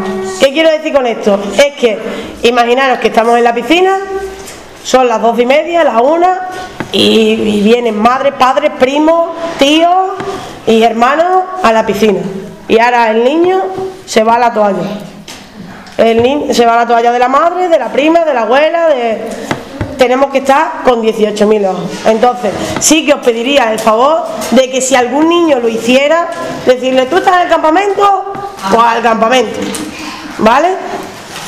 ¿Qué 0.40 0.52
quiero 0.52 0.70
decir 0.70 0.92
con 0.92 1.06
esto? 1.06 1.38
Es 1.56 1.74
que 1.74 1.98
imaginaros 2.42 2.98
que 2.98 3.08
estamos 3.08 3.36
en 3.36 3.44
la 3.44 3.54
piscina, 3.54 3.98
son 4.82 5.08
las 5.08 5.20
dos 5.20 5.38
y 5.38 5.46
media, 5.46 5.84
las 5.84 6.00
una, 6.00 6.48
y, 6.92 7.60
vienen 7.62 7.98
madres, 8.00 8.34
padres, 8.38 8.70
primos, 8.78 9.30
tíos 9.58 10.12
y 10.66 10.82
hermanos 10.82 11.44
a 11.62 11.72
la 11.72 11.84
piscina. 11.84 12.20
Y 12.68 12.78
ahora 12.78 13.10
el 13.10 13.24
niño 13.24 13.62
se 14.06 14.22
va 14.22 14.36
a 14.36 14.38
la 14.38 14.52
toalla. 14.52 15.00
El 15.96 16.22
niño 16.22 16.54
se 16.54 16.66
va 16.66 16.74
a 16.74 16.76
la 16.78 16.86
toalla 16.86 17.12
de 17.12 17.18
la 17.18 17.28
madre, 17.28 17.68
de 17.68 17.78
la 17.78 17.88
prima, 17.88 18.24
de 18.24 18.34
la 18.34 18.42
abuela, 18.42 18.88
de... 18.88 19.22
tenemos 19.96 20.30
que 20.30 20.38
estar 20.38 20.82
con 20.84 21.02
18.000 21.02 21.68
ojos. 21.68 21.90
Entonces, 22.06 22.52
sí 22.80 23.06
que 23.06 23.14
os 23.14 23.20
pediría 23.20 23.72
el 23.72 23.78
favor 23.78 24.24
de 24.50 24.70
que 24.70 24.80
si 24.80 24.94
algún 24.94 25.28
niño 25.28 25.58
lo 25.60 25.68
hiciera, 25.68 26.28
decirle, 26.66 27.06
¿tú 27.06 27.16
estás 27.16 27.36
en 27.36 27.42
el 27.42 27.48
campamento? 27.48 28.32
Pues 28.70 28.82
al 28.82 29.02
campamento. 29.02 29.60
¿Vale? 30.38 30.68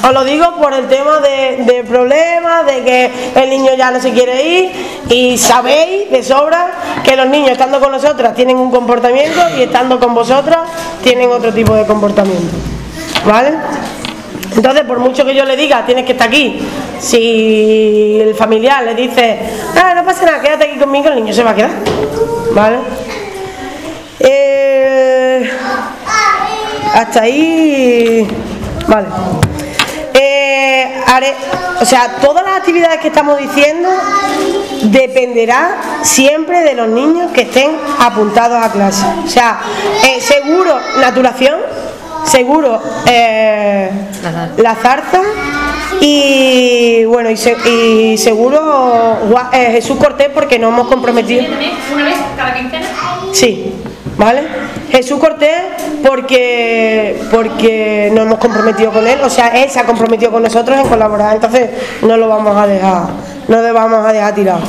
Os 0.06 0.12
lo 0.12 0.24
digo 0.24 0.56
por 0.56 0.72
el 0.72 0.86
tema 0.86 1.18
de, 1.18 1.64
de 1.64 1.82
problemas, 1.82 2.66
de 2.66 2.84
que 2.84 3.10
el 3.34 3.50
niño 3.50 3.72
ya 3.76 3.90
no 3.90 4.00
se 4.00 4.12
quiere 4.12 4.46
ir 4.46 4.72
y 5.08 5.38
sabéis 5.38 6.10
de 6.10 6.22
sobra 6.22 6.70
que 7.02 7.16
los 7.16 7.26
niños 7.26 7.52
estando 7.52 7.80
con 7.80 7.92
nosotras 7.92 8.34
tienen 8.34 8.56
un 8.56 8.70
comportamiento 8.70 9.40
y 9.56 9.62
estando 9.62 9.98
con 9.98 10.14
vosotras 10.14 10.58
tienen 11.02 11.30
otro 11.30 11.52
tipo 11.52 11.74
de 11.74 11.86
comportamiento. 11.86 12.54
¿Vale? 13.26 13.54
Entonces, 14.54 14.84
por 14.84 14.98
mucho 14.98 15.24
que 15.24 15.34
yo 15.34 15.44
le 15.44 15.56
diga, 15.56 15.84
tienes 15.84 16.04
que 16.04 16.12
estar 16.12 16.28
aquí, 16.28 16.60
si 17.00 18.18
el 18.20 18.34
familiar 18.34 18.84
le 18.84 18.94
dice, 18.94 19.38
ah, 19.76 19.94
no 19.94 20.04
pasa 20.04 20.24
nada, 20.24 20.40
quédate 20.40 20.64
aquí 20.64 20.78
conmigo, 20.78 21.08
el 21.08 21.16
niño 21.16 21.32
se 21.32 21.42
va 21.42 21.50
a 21.50 21.54
quedar. 21.54 21.70
¿Vale? 22.52 22.78
Eh, 24.20 25.50
hasta 26.94 27.22
ahí. 27.22 28.26
Vale. 28.88 29.06
Eh, 30.14 30.94
o 31.80 31.84
sea, 31.84 32.16
todas 32.20 32.44
las 32.44 32.56
actividades 32.56 33.00
que 33.00 33.08
estamos 33.08 33.38
diciendo 33.38 33.88
dependerá 34.82 36.00
siempre 36.02 36.62
de 36.62 36.74
los 36.74 36.88
niños 36.88 37.32
que 37.32 37.42
estén 37.42 37.76
apuntados 37.98 38.62
a 38.62 38.70
clase. 38.70 39.04
O 39.24 39.28
sea, 39.28 39.60
eh, 40.04 40.20
seguro 40.20 40.78
naturación, 40.98 41.58
seguro 42.24 42.80
eh, 43.06 43.90
la 44.56 44.74
zarza 44.74 45.20
y 46.00 47.04
bueno 47.06 47.30
y, 47.30 47.36
se- 47.36 47.56
y 47.68 48.18
seguro 48.18 49.18
eh, 49.52 49.68
Jesús 49.72 49.96
Cortés 49.98 50.28
porque 50.32 50.58
nos 50.58 50.72
hemos 50.72 50.88
comprometido. 50.88 51.44
Una 51.94 52.04
vez 52.04 52.16
cada 52.36 52.54
quincena. 52.54 52.86
Sí, 53.32 53.72
¿vale? 54.16 54.42
Jesús 54.90 55.18
Cortés 55.18 55.50
porque 56.06 57.20
porque 57.30 58.10
nos 58.14 58.26
hemos 58.26 58.38
comprometido 58.38 58.92
con 58.92 59.06
él, 59.06 59.18
o 59.22 59.30
sea, 59.30 59.48
él 59.48 59.70
se 59.70 59.80
ha 59.80 59.84
comprometido 59.84 60.30
con 60.30 60.42
nosotros 60.42 60.78
en 60.78 60.88
colaborar, 60.88 61.34
entonces 61.34 61.70
no 62.02 62.16
lo 62.16 62.28
vamos 62.28 62.56
a 62.56 62.66
dejar, 62.66 63.02
no 63.48 63.60
lo 63.62 63.74
vamos 63.74 64.06
a 64.06 64.12
dejar 64.12 64.34
tirado. 64.34 64.60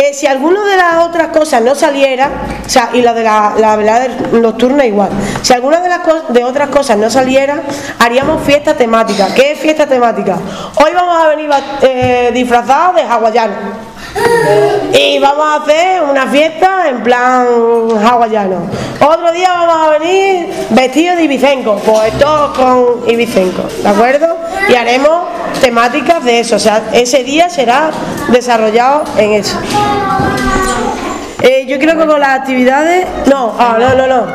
Eh, 0.00 0.14
si 0.14 0.26
alguna 0.26 0.64
de 0.64 0.76
las 0.78 1.04
otras 1.04 1.28
cosas 1.28 1.60
no 1.60 1.74
saliera, 1.74 2.30
o 2.64 2.68
sea, 2.68 2.88
y 2.94 3.02
la 3.02 3.12
de 3.12 3.22
la, 3.22 3.52
la 3.58 3.76
velada 3.76 4.08
nocturna 4.32 4.86
igual, 4.86 5.10
si 5.42 5.52
alguna 5.52 5.80
de 5.80 5.90
las 5.90 6.00
de 6.30 6.42
otras 6.42 6.70
cosas 6.70 6.96
no 6.96 7.10
saliera, 7.10 7.60
haríamos 7.98 8.42
fiesta 8.42 8.74
temática. 8.74 9.28
¿Qué 9.34 9.52
es 9.52 9.58
fiesta 9.58 9.86
temática? 9.86 10.38
Hoy 10.76 10.92
vamos 10.94 11.22
a 11.22 11.28
venir 11.28 11.50
eh, 11.82 12.30
disfrazados 12.32 12.96
de 12.96 13.02
hawaianos. 13.02 13.89
Y 14.92 15.18
vamos 15.18 15.46
a 15.46 15.62
hacer 15.62 16.02
una 16.02 16.26
fiesta 16.26 16.88
en 16.88 17.02
plan 17.02 17.46
hawaiano. 18.02 18.62
Otro 19.00 19.32
día 19.32 19.50
vamos 19.50 19.86
a 19.86 19.98
venir 19.98 20.48
vestidos 20.70 21.16
de 21.16 21.24
ibicenco, 21.24 21.76
pues 21.84 22.12
todos 22.18 22.56
con 22.56 23.10
ibicenco, 23.10 23.62
¿de 23.82 23.88
acuerdo? 23.88 24.36
Y 24.68 24.74
haremos 24.74 25.28
temáticas 25.60 26.24
de 26.24 26.40
eso, 26.40 26.56
o 26.56 26.58
sea, 26.58 26.82
ese 26.92 27.24
día 27.24 27.48
será 27.48 27.90
desarrollado 28.30 29.04
en 29.16 29.32
eso. 29.32 29.58
Eh, 31.42 31.64
yo 31.66 31.78
creo 31.78 31.96
que 31.96 32.06
con 32.06 32.20
las 32.20 32.40
actividades. 32.40 33.06
No, 33.26 33.54
ah, 33.58 33.78
no, 33.80 33.94
no, 33.94 34.06
no. 34.06 34.26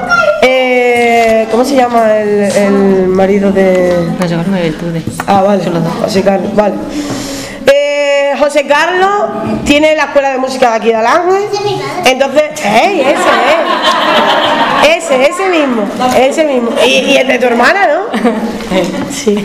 Eh, 0.42 1.48
¿Cómo 1.52 1.64
se 1.64 1.76
llama 1.76 2.18
el, 2.18 2.44
el 2.44 3.08
marido 3.08 3.52
de.? 3.52 4.10
No 4.20 4.26
llegar 4.26 4.46
nueve 4.48 4.70
virtudes. 4.70 5.04
Ah, 5.28 5.44
vale. 5.44 5.64
José 6.02 6.24
Carlos, 6.24 6.56
vale. 6.56 6.76
Eh, 8.36 8.38
José 8.38 8.66
Carlos 8.68 9.64
tiene 9.66 9.96
la 9.96 10.06
escuela 10.06 10.32
de 10.32 10.38
música 10.38 10.72
de 10.72 10.76
aquí 10.76 10.88
de 10.90 10.96
Alange. 10.96 11.50
Entonces, 12.06 12.44
¡ey! 12.64 13.02
Ese, 13.02 13.12
eh. 13.12 14.98
Ese, 14.98 15.30
ese 15.30 15.50
mismo. 15.50 15.84
Ese 16.18 16.44
mismo. 16.44 16.72
Y, 16.86 16.90
y 16.90 17.18
el 17.18 17.28
de 17.28 17.40
tu 17.40 17.46
hermana, 17.46 17.88
¿no? 17.88 18.02
Sí. 19.12 19.36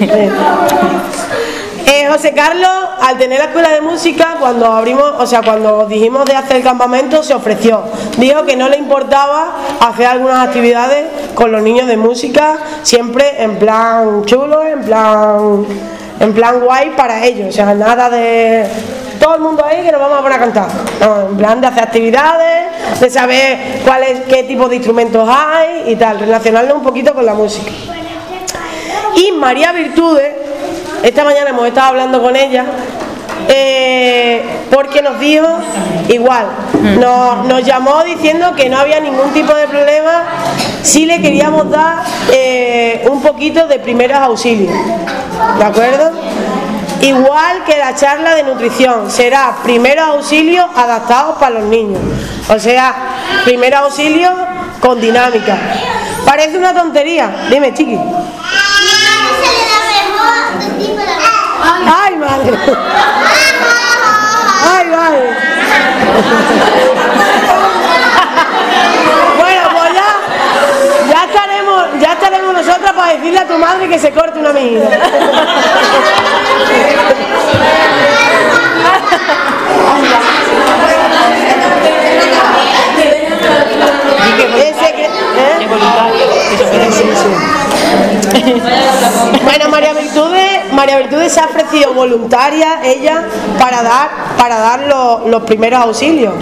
Eh, 1.87 2.07
José 2.11 2.33
Carlos, 2.33 2.71
al 3.01 3.17
tener 3.19 3.39
la 3.39 3.47
escuela 3.47 3.71
de 3.71 3.81
música, 3.81 4.37
cuando 4.39 4.67
abrimos, 4.67 5.13
o 5.19 5.27
sea, 5.27 5.43
cuando 5.43 5.87
dijimos 5.87 6.25
de 6.25 6.37
hacer 6.37 6.59
el 6.59 6.63
campamento, 6.63 7.23
se 7.23 7.35
ofreció. 7.35 7.83
Dijo 8.17 8.45
que 8.45 8.57
no 8.57 8.69
le 8.69 8.77
importaba 8.77 9.57
hacer 9.81 10.07
algunas 10.07 10.47
actividades 10.47 11.07
con 11.35 11.51
los 11.53 11.63
niños 11.63 11.87
de 11.87 11.97
música, 11.97 12.59
siempre 12.83 13.43
en 13.43 13.57
plan 13.59 14.25
chulo, 14.25 14.65
en 14.65 14.83
plan, 14.83 15.65
en 16.21 16.35
plan 16.35 16.61
guay 16.61 16.91
para 16.91 17.25
ellos. 17.25 17.49
O 17.49 17.53
sea, 17.53 17.75
nada 17.75 18.09
de 18.11 18.67
todo 19.19 19.35
el 19.35 19.41
mundo 19.41 19.65
ahí 19.65 19.83
que 19.83 19.91
nos 19.91 20.01
vamos 20.01 20.19
a 20.19 20.23
poner 20.23 20.37
a 20.37 20.41
cantar. 20.41 20.69
No, 21.01 21.31
en 21.31 21.37
plan 21.37 21.61
de 21.61 21.67
hacer 21.67 21.83
actividades, 21.83 23.01
de 23.01 23.11
saber 23.11 23.59
cuál 23.85 24.03
es, 24.05 24.21
qué 24.29 24.45
tipo 24.45 24.69
de 24.69 24.77
instrumentos 24.77 25.29
hay 25.29 25.91
y 25.91 25.97
tal, 25.97 26.21
relacionarlo 26.21 26.77
un 26.77 26.83
poquito 26.83 27.15
con 27.15 27.27
la 27.27 27.35
música. 27.35 27.71
Y 29.17 29.33
María 29.33 29.73
Virtudes, 29.73 30.35
esta 31.03 31.25
mañana 31.25 31.51
hemos 31.51 31.67
estado 31.67 31.89
hablando 31.89 32.23
con 32.23 32.37
ella, 32.37 32.65
eh, 33.49 34.43
porque 34.71 35.03
nos 35.03 35.19
dijo 35.19 35.47
igual, 36.09 36.47
nos, 36.99 37.47
nos 37.47 37.65
llamó 37.65 38.03
diciendo 38.05 38.55
que 38.55 38.69
no 38.69 38.79
había 38.79 39.01
ningún 39.01 39.33
tipo 39.33 39.55
de 39.55 39.67
problema. 39.69 40.25
Si 40.83 41.07
le 41.07 41.21
queríamos 41.21 41.71
dar 41.71 42.03
eh, 42.33 43.07
un 43.11 43.21
poquito 43.21 43.67
de 43.67 43.79
primeros 43.79 44.19
auxilios, 44.19 44.75
¿de 45.59 45.65
acuerdo? 45.65 46.13
Igual 47.03 47.65
que 47.65 47.79
la 47.79 47.95
charla 47.95 48.35
de 48.35 48.43
nutrición, 48.43 49.11
será 49.11 49.57
primeros 49.63 50.07
auxilios 50.07 50.67
adaptados 50.77 51.37
para 51.39 51.61
los 51.61 51.65
niños, 51.65 52.01
o 52.49 52.59
sea, 52.59 52.95
primeros 53.45 53.81
auxilios 53.81 54.33
con 54.81 55.01
dinámica. 55.01 55.57
Parece 56.27 56.59
una 56.59 56.75
tontería, 56.75 57.47
dime 57.51 57.73
chiqui. 57.73 57.99
Ay, 61.63 62.00
madre. 62.21 62.53
Ay, 64.73 64.87
madre. 64.89 65.37
Bueno, 69.39 69.69
pues 69.73 69.93
ya, 69.95 71.13
ya 71.13 71.25
estaremos, 71.25 71.85
ya 72.01 72.13
estaremos 72.13 72.53
nosotras 72.55 72.93
para 72.93 73.13
decirle 73.15 73.39
a 73.41 73.47
tu 73.47 73.59
madre 73.59 73.89
que 73.89 73.99
se 73.99 74.13
corte 74.13 74.39
una 74.39 74.51
que- 84.93 85.05
¿eh? 85.05 85.69
Bueno, 89.45 89.69
María 89.71 89.93
Virtudes, 89.93 90.50
María 90.81 90.97
Virtudes 90.97 91.31
se 91.31 91.41
ha 91.41 91.45
ofrecido 91.45 91.93
voluntaria, 91.93 92.81
ella, 92.83 93.27
para 93.59 93.83
dar, 93.83 94.09
para 94.39 94.59
dar 94.61 94.81
los, 95.27 95.43
primeros 95.43 95.79
auxilios. 95.79 96.33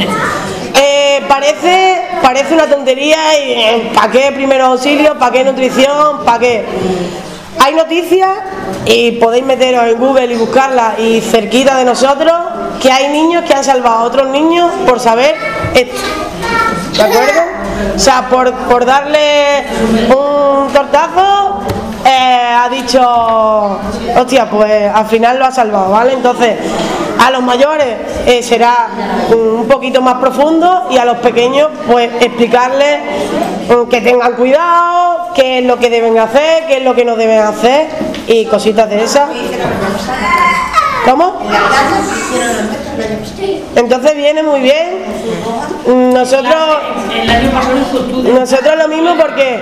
Eh, 0.80 1.24
parece, 1.26 2.02
parece 2.22 2.54
una 2.54 2.68
tontería 2.68 3.16
y 3.36 3.52
eh, 3.54 3.90
¿para 3.92 4.12
qué 4.12 4.30
primeros 4.30 4.68
auxilios? 4.68 5.16
¿Para 5.16 5.32
qué 5.32 5.42
nutrición? 5.42 6.24
¿Para 6.24 6.38
qué? 6.38 6.64
Hay 7.58 7.74
noticias 7.74 8.30
y 8.86 9.10
podéis 9.12 9.44
meteros 9.44 9.88
en 9.88 9.98
Google 9.98 10.32
y 10.32 10.36
buscarla 10.36 10.94
y 11.00 11.20
cerquita 11.20 11.76
de 11.76 11.84
nosotros 11.84 12.32
que 12.80 12.92
hay 12.92 13.08
niños 13.08 13.42
que 13.42 13.54
han 13.54 13.64
salvado 13.64 13.96
a 13.96 14.02
otros 14.04 14.28
niños 14.28 14.70
por 14.86 15.00
saber 15.00 15.34
esto. 15.74 15.98
¿De 16.96 17.02
acuerdo? 17.02 17.40
O 17.96 17.98
sea, 17.98 18.28
por, 18.28 18.52
por 18.68 18.84
darle 18.84 19.64
un 20.10 20.72
tortazo, 20.72 21.62
eh, 22.04 22.54
ha 22.56 22.68
dicho, 22.68 23.78
hostia, 24.16 24.48
pues 24.50 24.90
al 24.92 25.06
final 25.06 25.38
lo 25.38 25.46
ha 25.46 25.50
salvado, 25.50 25.90
¿vale? 25.90 26.12
Entonces, 26.12 26.56
a 27.18 27.30
los 27.30 27.42
mayores 27.42 27.96
eh, 28.26 28.42
será 28.42 28.88
un 29.34 29.66
poquito 29.66 30.00
más 30.00 30.14
profundo 30.14 30.86
y 30.90 30.98
a 30.98 31.04
los 31.04 31.18
pequeños, 31.18 31.68
pues 31.86 32.10
explicarles 32.20 33.00
mm, 33.68 33.88
que 33.88 34.00
tengan 34.00 34.34
cuidado, 34.34 35.32
qué 35.34 35.58
es 35.58 35.64
lo 35.64 35.78
que 35.78 35.90
deben 35.90 36.18
hacer, 36.18 36.66
qué 36.66 36.78
es 36.78 36.84
lo 36.84 36.94
que 36.94 37.04
no 37.04 37.16
deben 37.16 37.40
hacer 37.40 37.88
y 38.26 38.46
cositas 38.46 38.88
de 38.88 39.02
esas. 39.02 39.28
¿Cómo? 41.04 41.38
Entonces 43.76 44.16
viene 44.16 44.42
muy 44.42 44.60
bien. 44.60 45.04
Nosotros, 46.12 46.78
nosotros 48.34 48.74
lo 48.76 48.88
mismo 48.88 49.14
porque 49.16 49.60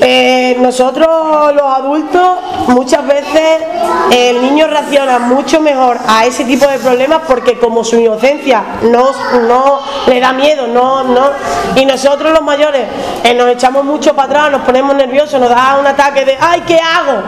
eh, 0.00 0.56
nosotros 0.60 1.54
los 1.54 1.64
adultos 1.64 2.38
muchas 2.68 3.06
veces 3.06 3.62
el 4.10 4.40
niño 4.42 4.66
reacciona 4.66 5.18
mucho 5.18 5.60
mejor 5.60 5.98
a 6.06 6.24
ese 6.26 6.44
tipo 6.44 6.66
de 6.66 6.78
problemas 6.78 7.22
porque 7.26 7.58
como 7.58 7.84
su 7.84 7.98
inocencia 7.98 8.62
no, 8.82 9.10
no 9.46 9.80
le 10.06 10.20
da 10.20 10.32
miedo, 10.32 10.66
no, 10.66 11.04
no, 11.04 11.30
y 11.76 11.84
nosotros 11.84 12.32
los 12.32 12.42
mayores 12.42 12.86
eh, 13.24 13.34
nos 13.34 13.48
echamos 13.48 13.84
mucho 13.84 14.14
para 14.14 14.28
atrás, 14.28 14.50
nos 14.52 14.62
ponemos 14.62 14.94
nerviosos, 14.96 15.40
nos 15.40 15.50
da 15.50 15.76
un 15.78 15.86
ataque 15.86 16.24
de 16.24 16.36
¡ay, 16.40 16.62
qué 16.66 16.78
hago! 16.78 17.22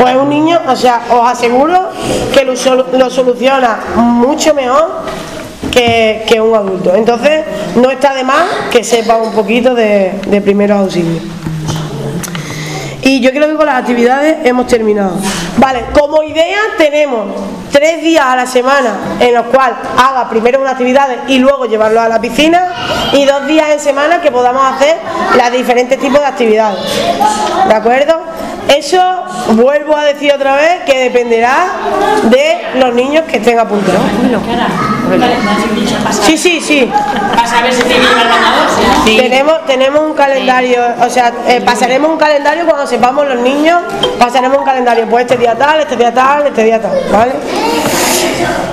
Pues 0.00 0.16
un 0.16 0.28
niño, 0.28 0.60
o 0.66 0.76
sea, 0.76 1.02
os 1.10 1.28
aseguro 1.28 1.90
que 2.32 2.44
lo, 2.44 2.54
lo 2.98 3.10
soluciona 3.10 3.55
mucho 3.96 4.54
mejor 4.54 5.02
que, 5.70 6.24
que 6.28 6.40
un 6.40 6.54
adulto. 6.54 6.94
Entonces, 6.94 7.44
no 7.76 7.90
está 7.90 8.14
de 8.14 8.24
más 8.24 8.44
que 8.70 8.82
sepa 8.84 9.16
un 9.16 9.32
poquito 9.32 9.74
de, 9.74 10.20
de 10.26 10.40
primeros 10.40 10.80
auxilios. 10.80 11.22
Y 13.02 13.20
yo 13.20 13.30
creo 13.30 13.48
que 13.48 13.54
con 13.54 13.66
las 13.66 13.76
actividades 13.76 14.38
hemos 14.44 14.66
terminado. 14.66 15.16
Vale, 15.58 15.84
como 15.92 16.22
idea 16.24 16.58
tenemos 16.76 17.26
tres 17.70 18.02
días 18.02 18.24
a 18.24 18.34
la 18.34 18.46
semana 18.46 18.96
en 19.20 19.34
los 19.34 19.46
cuales 19.46 19.76
haga 19.96 20.28
primero 20.28 20.60
unas 20.60 20.72
actividades 20.72 21.18
y 21.28 21.38
luego 21.38 21.66
llevarlo 21.66 22.00
a 22.00 22.08
la 22.08 22.20
piscina 22.20 23.10
y 23.12 23.24
dos 23.24 23.46
días 23.46 23.68
en 23.70 23.80
semana 23.80 24.20
que 24.20 24.32
podamos 24.32 24.62
hacer 24.72 24.96
los 25.36 25.52
diferentes 25.52 25.98
tipos 26.00 26.18
de 26.18 26.26
actividades. 26.26 26.80
¿De 27.68 27.74
acuerdo? 27.74 28.25
Eso 28.68 29.24
vuelvo 29.52 29.96
a 29.96 30.04
decir 30.04 30.32
otra 30.32 30.56
vez 30.56 30.82
que 30.84 30.98
dependerá 30.98 31.68
de 32.24 32.80
los 32.80 32.94
niños 32.94 33.24
que 33.28 33.36
estén 33.36 33.58
apuntados. 33.58 34.00
Sí, 36.22 36.36
sí, 36.36 36.60
sí. 36.60 36.90
Tenemos, 39.04 39.64
tenemos 39.66 40.00
un 40.02 40.14
calendario, 40.14 40.80
o 41.00 41.08
sea, 41.08 41.32
eh, 41.46 41.60
pasaremos 41.64 42.10
un 42.10 42.18
calendario 42.18 42.66
cuando 42.66 42.86
sepamos 42.86 43.26
los 43.28 43.38
niños, 43.38 43.82
pasaremos 44.18 44.58
un 44.58 44.64
calendario, 44.64 45.06
pues 45.08 45.26
este 45.26 45.36
día 45.36 45.54
tal, 45.54 45.80
este 45.80 45.96
día 45.96 46.12
tal, 46.12 46.46
este 46.46 46.64
día 46.64 46.82
tal, 46.82 46.98
¿vale? 47.12 47.32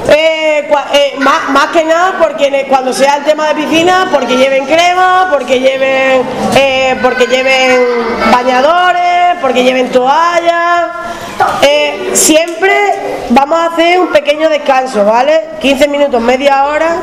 Eh, 0.10 0.23
eh, 0.60 1.16
más, 1.20 1.50
más 1.50 1.68
que 1.68 1.84
nada 1.84 2.16
porque 2.20 2.66
cuando 2.70 2.94
sea 2.94 3.18
el 3.18 3.24
tema 3.24 3.48
de 3.48 3.56
piscina, 3.56 4.08
porque 4.12 4.38
lleven 4.38 4.66
crema, 4.66 5.28
porque 5.32 5.60
lleven, 5.60 6.22
eh, 6.56 6.96
porque 7.02 7.26
lleven 7.26 7.80
bañadores, 8.32 9.38
porque 9.42 9.64
lleven 9.64 9.92
toallas. 9.92 10.92
Eh, 11.64 12.12
siempre 12.14 13.26
vamos 13.30 13.60
a 13.60 13.66
hacer 13.66 14.00
un 14.00 14.10
pequeño 14.10 14.48
descanso, 14.50 15.04
¿vale? 15.04 15.50
15 15.60 15.88
minutos, 15.88 16.22
media 16.22 16.66
hora, 16.66 16.98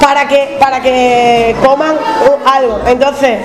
para 0.00 0.28
que, 0.28 0.56
para 0.60 0.80
que 0.80 1.56
coman 1.64 1.96
algo. 2.44 2.82
Entonces, 2.86 3.40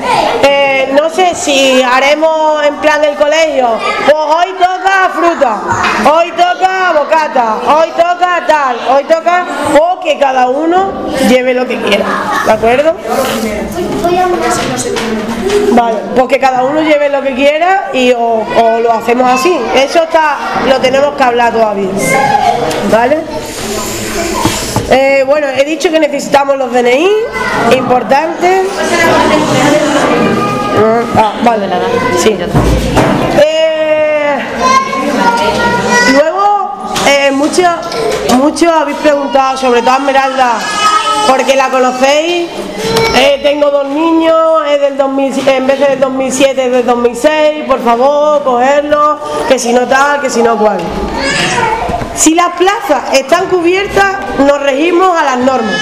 no 0.93 1.09
sé 1.09 1.33
si 1.35 1.81
haremos 1.81 2.63
en 2.65 2.75
plan 2.75 3.01
del 3.01 3.15
colegio, 3.15 3.79
pues 4.05 4.17
hoy 4.17 4.53
toca 4.59 5.09
fruta, 5.13 5.61
hoy 6.11 6.31
toca 6.31 6.42
bocata, 6.93 7.55
hoy 7.67 7.89
toca 7.91 8.43
tal, 8.47 8.75
hoy 8.89 9.03
toca, 9.05 9.45
o 9.79 9.99
que 9.99 10.17
cada 10.19 10.47
uno 10.47 11.09
lleve 11.27 11.53
lo 11.53 11.67
que 11.67 11.81
quiera, 11.81 12.05
¿de 12.45 12.51
acuerdo? 12.51 12.95
Vale, 15.71 15.97
pues 16.15 16.27
que 16.27 16.39
cada 16.39 16.63
uno 16.63 16.81
lleve 16.81 17.09
lo 17.09 17.21
que 17.21 17.33
quiera 17.33 17.89
y 17.93 18.11
o, 18.11 18.45
o 18.57 18.79
lo 18.79 18.91
hacemos 18.91 19.29
así. 19.29 19.57
Eso 19.75 20.03
está, 20.03 20.37
lo 20.67 20.79
tenemos 20.79 21.15
que 21.15 21.23
hablar 21.23 21.53
todavía. 21.53 21.89
¿Vale? 22.91 23.21
Eh, 24.89 25.23
bueno, 25.25 25.47
he 25.47 25.63
dicho 25.65 25.89
que 25.89 25.99
necesitamos 25.99 26.57
los 26.57 26.71
DNI, 26.71 27.09
importante. 27.77 28.63
Ah, 31.15 31.33
vale, 31.43 31.67
sí. 32.17 32.37
Eh, 33.41 34.37
luego, 36.13 36.42
eh, 37.07 37.31
muchos 37.31 37.67
muchos 38.37 38.71
habéis 38.71 38.97
preguntado, 38.97 39.57
sobre 39.57 39.81
todo 39.81 39.91
a 39.91 39.97
Esmeralda, 39.97 40.53
porque 41.27 41.55
la 41.55 41.69
conocéis. 41.69 42.49
Eh, 43.15 43.39
tengo 43.43 43.69
dos 43.71 43.87
niños, 43.87 44.35
es 44.69 44.81
del 44.81 44.97
2000, 44.97 45.47
en 45.47 45.67
vez 45.67 45.79
de 45.79 45.85
del 45.85 45.99
2007 45.99 46.65
es 46.65 46.71
del 46.71 46.83
2006, 46.85 47.65
por 47.67 47.83
favor, 47.83 48.43
cogerlo, 48.43 49.19
que 49.47 49.59
si 49.59 49.71
no 49.71 49.87
tal, 49.87 50.19
que 50.19 50.29
si 50.29 50.41
no 50.41 50.57
cual. 50.57 50.79
Si 52.15 52.35
las 52.35 52.49
plazas 52.57 53.13
están 53.13 53.47
cubiertas, 53.47 54.17
nos 54.39 54.61
regimos 54.61 55.17
a 55.17 55.23
las 55.23 55.37
normas. 55.37 55.75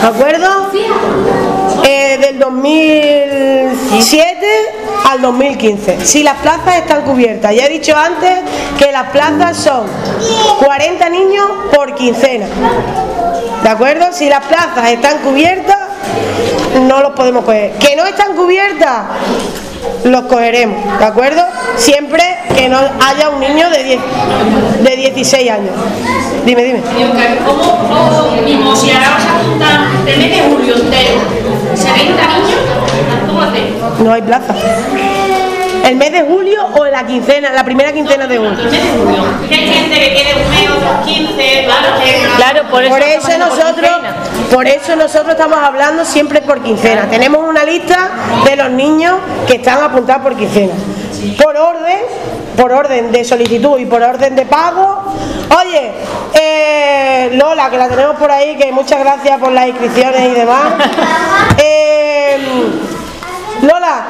¿De 0.00 0.06
acuerdo? 0.06 0.70
Eh, 1.84 2.18
del 2.20 2.38
2007 2.38 4.81
al 5.10 5.20
2015. 5.20 6.04
Si 6.04 6.22
las 6.22 6.36
plazas 6.38 6.76
están 6.76 7.02
cubiertas, 7.02 7.54
ya 7.54 7.66
he 7.66 7.68
dicho 7.68 7.96
antes 7.96 8.40
que 8.78 8.92
las 8.92 9.10
plazas 9.10 9.56
son 9.56 9.86
40 10.64 11.08
niños 11.08 11.46
por 11.74 11.94
quincena. 11.94 12.46
¿De 13.62 13.68
acuerdo? 13.68 14.06
Si 14.12 14.28
las 14.28 14.44
plazas 14.44 14.90
están 14.90 15.18
cubiertas, 15.18 15.78
no 16.88 17.00
los 17.00 17.12
podemos 17.12 17.44
coger. 17.44 17.72
Que 17.72 17.96
no 17.96 18.04
están 18.06 18.34
cubiertas, 18.34 19.04
los 20.04 20.22
cogeremos, 20.22 20.98
¿de 20.98 21.04
acuerdo? 21.04 21.42
Siempre 21.76 22.22
que 22.54 22.68
no 22.68 22.78
haya 22.78 23.30
un 23.30 23.40
niño 23.40 23.70
de, 23.70 23.84
10 23.84 24.00
de 24.82 24.96
16 24.96 25.50
años. 25.50 25.74
Dime, 26.44 26.64
dime. 26.64 26.80
¿Cómo, 27.46 27.62
apuntar 29.32 30.04
del 30.04 30.18
mes 30.18 30.30
de 30.30 30.42
julio 30.42 30.74
entero 30.76 31.20
70 31.74 32.26
niños? 32.38 32.81
No 34.02 34.12
hay 34.12 34.22
plaza. 34.22 34.54
¿El 35.84 35.96
mes 35.96 36.12
de 36.12 36.22
julio 36.22 36.64
o 36.74 36.84
la 36.86 37.04
quincena, 37.04 37.52
la 37.52 37.64
primera 37.64 37.92
quincena 37.92 38.26
de 38.26 38.38
julio? 38.38 38.52
El 38.58 38.70
mes 38.70 38.82
de 38.82 38.90
julio. 38.98 39.24
Que 39.48 39.54
hay 39.54 39.68
gente 39.68 40.00
que 40.00 40.08
tiene 40.10 40.34
un 40.34 40.50
mes, 40.50 40.70
otros 40.70 41.06
15, 41.06 41.64
claro, 41.64 41.86
que... 42.04 42.36
Claro, 42.36 42.70
por 42.70 42.82
eso, 42.84 42.92
Por 42.92 43.02
eso 43.02 43.28
por 43.28 43.38
nosotros, 43.38 43.90
quincena. 43.90 44.14
por 44.52 44.66
eso 44.68 44.96
nosotros 44.96 45.30
estamos 45.32 45.58
hablando 45.58 46.04
siempre 46.04 46.40
por 46.42 46.62
quincena. 46.62 47.08
Tenemos 47.10 47.42
una 47.46 47.64
lista 47.64 48.10
de 48.44 48.56
los 48.56 48.70
niños 48.70 49.14
que 49.46 49.56
están 49.56 49.82
apuntados 49.82 50.22
por 50.22 50.36
quincena. 50.36 50.72
Por 51.42 51.56
orden, 51.56 51.98
por 52.56 52.72
orden 52.72 53.10
de 53.12 53.24
solicitud 53.24 53.78
y 53.78 53.86
por 53.86 54.02
orden 54.02 54.36
de 54.36 54.46
pago. 54.46 55.02
Oye, 55.60 55.92
eh, 56.34 57.30
Lola, 57.34 57.70
que 57.70 57.76
la 57.78 57.88
tenemos 57.88 58.16
por 58.16 58.30
ahí, 58.30 58.56
que 58.56 58.70
muchas 58.72 59.00
gracias 59.00 59.38
por 59.38 59.50
las 59.52 59.66
inscripciones 59.66 60.20
y 60.20 60.30
demás. 60.30 60.62
Eh, 61.58 62.38
Lola, 63.62 64.04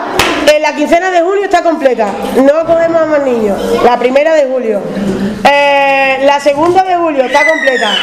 eh, 0.50 0.58
la 0.60 0.74
quincena 0.74 1.10
de 1.10 1.20
julio 1.20 1.44
está 1.44 1.62
completa. 1.62 2.08
No 2.36 2.64
cogemos 2.64 3.02
a 3.02 3.06
más 3.06 3.22
niños. 3.22 3.58
La 3.84 3.98
primera 3.98 4.32
de 4.34 4.46
julio. 4.46 4.80
Eh, 5.44 6.20
la 6.24 6.40
segunda 6.40 6.82
de 6.82 6.96
julio 6.96 7.24
está 7.24 7.46
completa. 7.46 7.94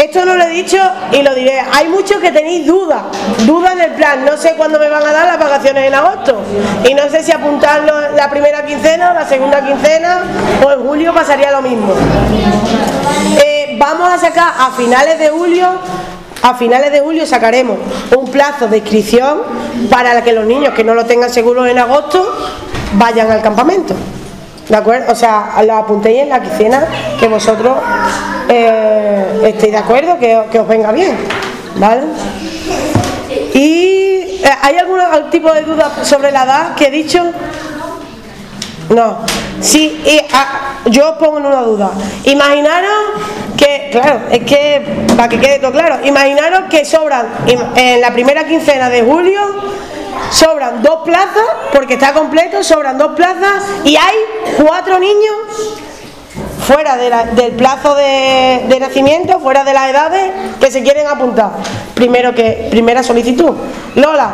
Esto 0.00 0.24
no 0.24 0.36
lo 0.36 0.44
he 0.44 0.50
dicho 0.50 0.78
y 1.10 1.22
lo 1.22 1.34
diré. 1.34 1.60
Hay 1.60 1.88
muchos 1.88 2.20
que 2.20 2.30
tenéis 2.30 2.64
dudas. 2.64 3.02
Dudas 3.44 3.74
del 3.76 3.90
plan. 3.92 4.24
No 4.24 4.36
sé 4.36 4.54
cuándo 4.54 4.78
me 4.78 4.88
van 4.88 5.04
a 5.04 5.12
dar 5.12 5.26
las 5.26 5.38
vacaciones 5.38 5.84
en 5.84 5.94
agosto. 5.94 6.42
Y 6.88 6.94
no 6.94 7.08
sé 7.10 7.24
si 7.24 7.32
apuntarlo 7.32 8.12
la 8.12 8.30
primera 8.30 8.64
quincena 8.64 9.10
o 9.10 9.14
la 9.14 9.26
segunda 9.26 9.66
quincena 9.66 10.22
o 10.64 10.70
en 10.70 10.80
julio 10.80 11.12
pasaría 11.12 11.50
lo 11.50 11.60
mismo. 11.60 11.92
Eh, 13.44 13.76
vamos 13.78 14.08
a 14.08 14.16
sacar 14.16 14.52
a 14.56 14.70
finales 14.70 15.18
de 15.18 15.28
julio 15.28 15.80
a 16.42 16.54
finales 16.54 16.90
de 16.92 17.00
julio 17.00 17.24
sacaremos 17.24 17.78
un 18.16 18.30
plazo 18.30 18.66
de 18.66 18.78
inscripción 18.78 19.42
para 19.88 20.22
que 20.22 20.32
los 20.32 20.44
niños 20.44 20.74
que 20.74 20.82
no 20.82 20.94
lo 20.94 21.06
tengan 21.06 21.30
seguro 21.30 21.66
en 21.66 21.78
agosto 21.78 22.34
vayan 22.94 23.30
al 23.30 23.40
campamento. 23.40 23.94
¿De 24.68 24.76
acuerdo? 24.76 25.12
O 25.12 25.14
sea, 25.14 25.62
lo 25.64 25.74
apuntéis 25.76 26.22
en 26.22 26.28
la 26.28 26.40
quincena 26.40 26.86
que 27.18 27.28
vosotros 27.28 27.76
eh, 28.48 29.42
estéis 29.44 29.72
de 29.72 29.78
acuerdo, 29.78 30.18
que, 30.18 30.42
que 30.50 30.58
os 30.58 30.66
venga 30.66 30.92
bien. 30.92 31.16
¿Vale? 31.76 32.02
¿Y 33.54 34.40
eh, 34.42 34.50
hay 34.62 34.76
algún 34.76 35.00
tipo 35.30 35.52
de 35.52 35.62
duda 35.62 35.92
sobre 36.02 36.30
la 36.32 36.44
edad 36.44 36.74
que 36.74 36.86
he 36.86 36.90
dicho? 36.90 37.22
No. 38.88 39.18
Sí, 39.60 40.02
ah, 40.32 40.78
yo 40.86 41.10
os 41.10 41.18
pongo 41.18 41.36
una 41.36 41.62
duda. 41.62 41.90
Imaginaros 42.24 42.90
que, 43.62 43.88
claro, 43.92 44.20
es 44.30 44.40
que 44.40 44.82
para 45.16 45.28
que 45.28 45.38
quede 45.38 45.58
todo 45.58 45.72
claro, 45.72 45.98
imaginaros 46.04 46.62
que 46.68 46.84
sobran 46.84 47.26
en 47.46 48.00
la 48.00 48.12
primera 48.12 48.44
quincena 48.44 48.88
de 48.88 49.02
julio 49.02 49.40
sobran 50.30 50.82
dos 50.82 51.00
plazas, 51.04 51.44
porque 51.72 51.94
está 51.94 52.12
completo, 52.12 52.62
sobran 52.62 52.98
dos 52.98 53.14
plazas 53.14 53.62
y 53.84 53.96
hay 53.96 54.16
cuatro 54.56 54.98
niños 54.98 55.78
fuera 56.66 56.96
del 56.96 57.52
plazo 57.52 57.94
de, 57.94 58.64
de 58.68 58.80
nacimiento, 58.80 59.40
fuera 59.40 59.64
de 59.64 59.74
las 59.74 59.90
edades, 59.90 60.30
que 60.60 60.70
se 60.70 60.82
quieren 60.82 61.06
apuntar. 61.06 61.50
Primero 61.94 62.34
que, 62.34 62.68
primera 62.70 63.02
solicitud. 63.02 63.52
Lola, 63.96 64.32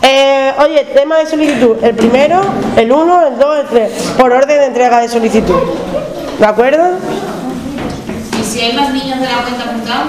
eh, 0.00 0.52
oye, 0.58 0.84
tema 0.94 1.18
de 1.18 1.26
solicitud. 1.26 1.76
El 1.82 1.94
primero, 1.94 2.40
el 2.76 2.92
uno, 2.92 3.26
el 3.26 3.38
dos, 3.38 3.58
el 3.58 3.66
tres. 3.66 3.92
Por 4.16 4.32
orden 4.32 4.58
de 4.60 4.66
entrega 4.66 5.00
de 5.00 5.08
solicitud. 5.08 5.60
¿De 6.38 6.46
acuerdo? 6.46 6.84
Y 8.44 8.46
si 8.46 8.60
hay 8.60 8.72
más 8.74 8.90
niños 8.92 9.18
de 9.20 9.26
la 9.26 9.38
cuenta 9.42 9.64
apuntados, 9.64 10.06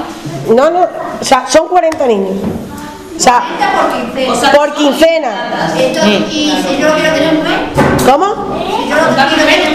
No, 0.49 0.69
no, 0.69 0.87
o 1.21 1.23
sea, 1.23 1.45
son 1.47 1.69
40 1.69 2.05
niños. 2.07 2.31
O 3.15 3.19
sea, 3.19 3.43
o 4.29 4.35
sea, 4.35 4.51
por 4.51 4.73
quincena. 4.73 5.73
¿Cómo? 8.05 8.59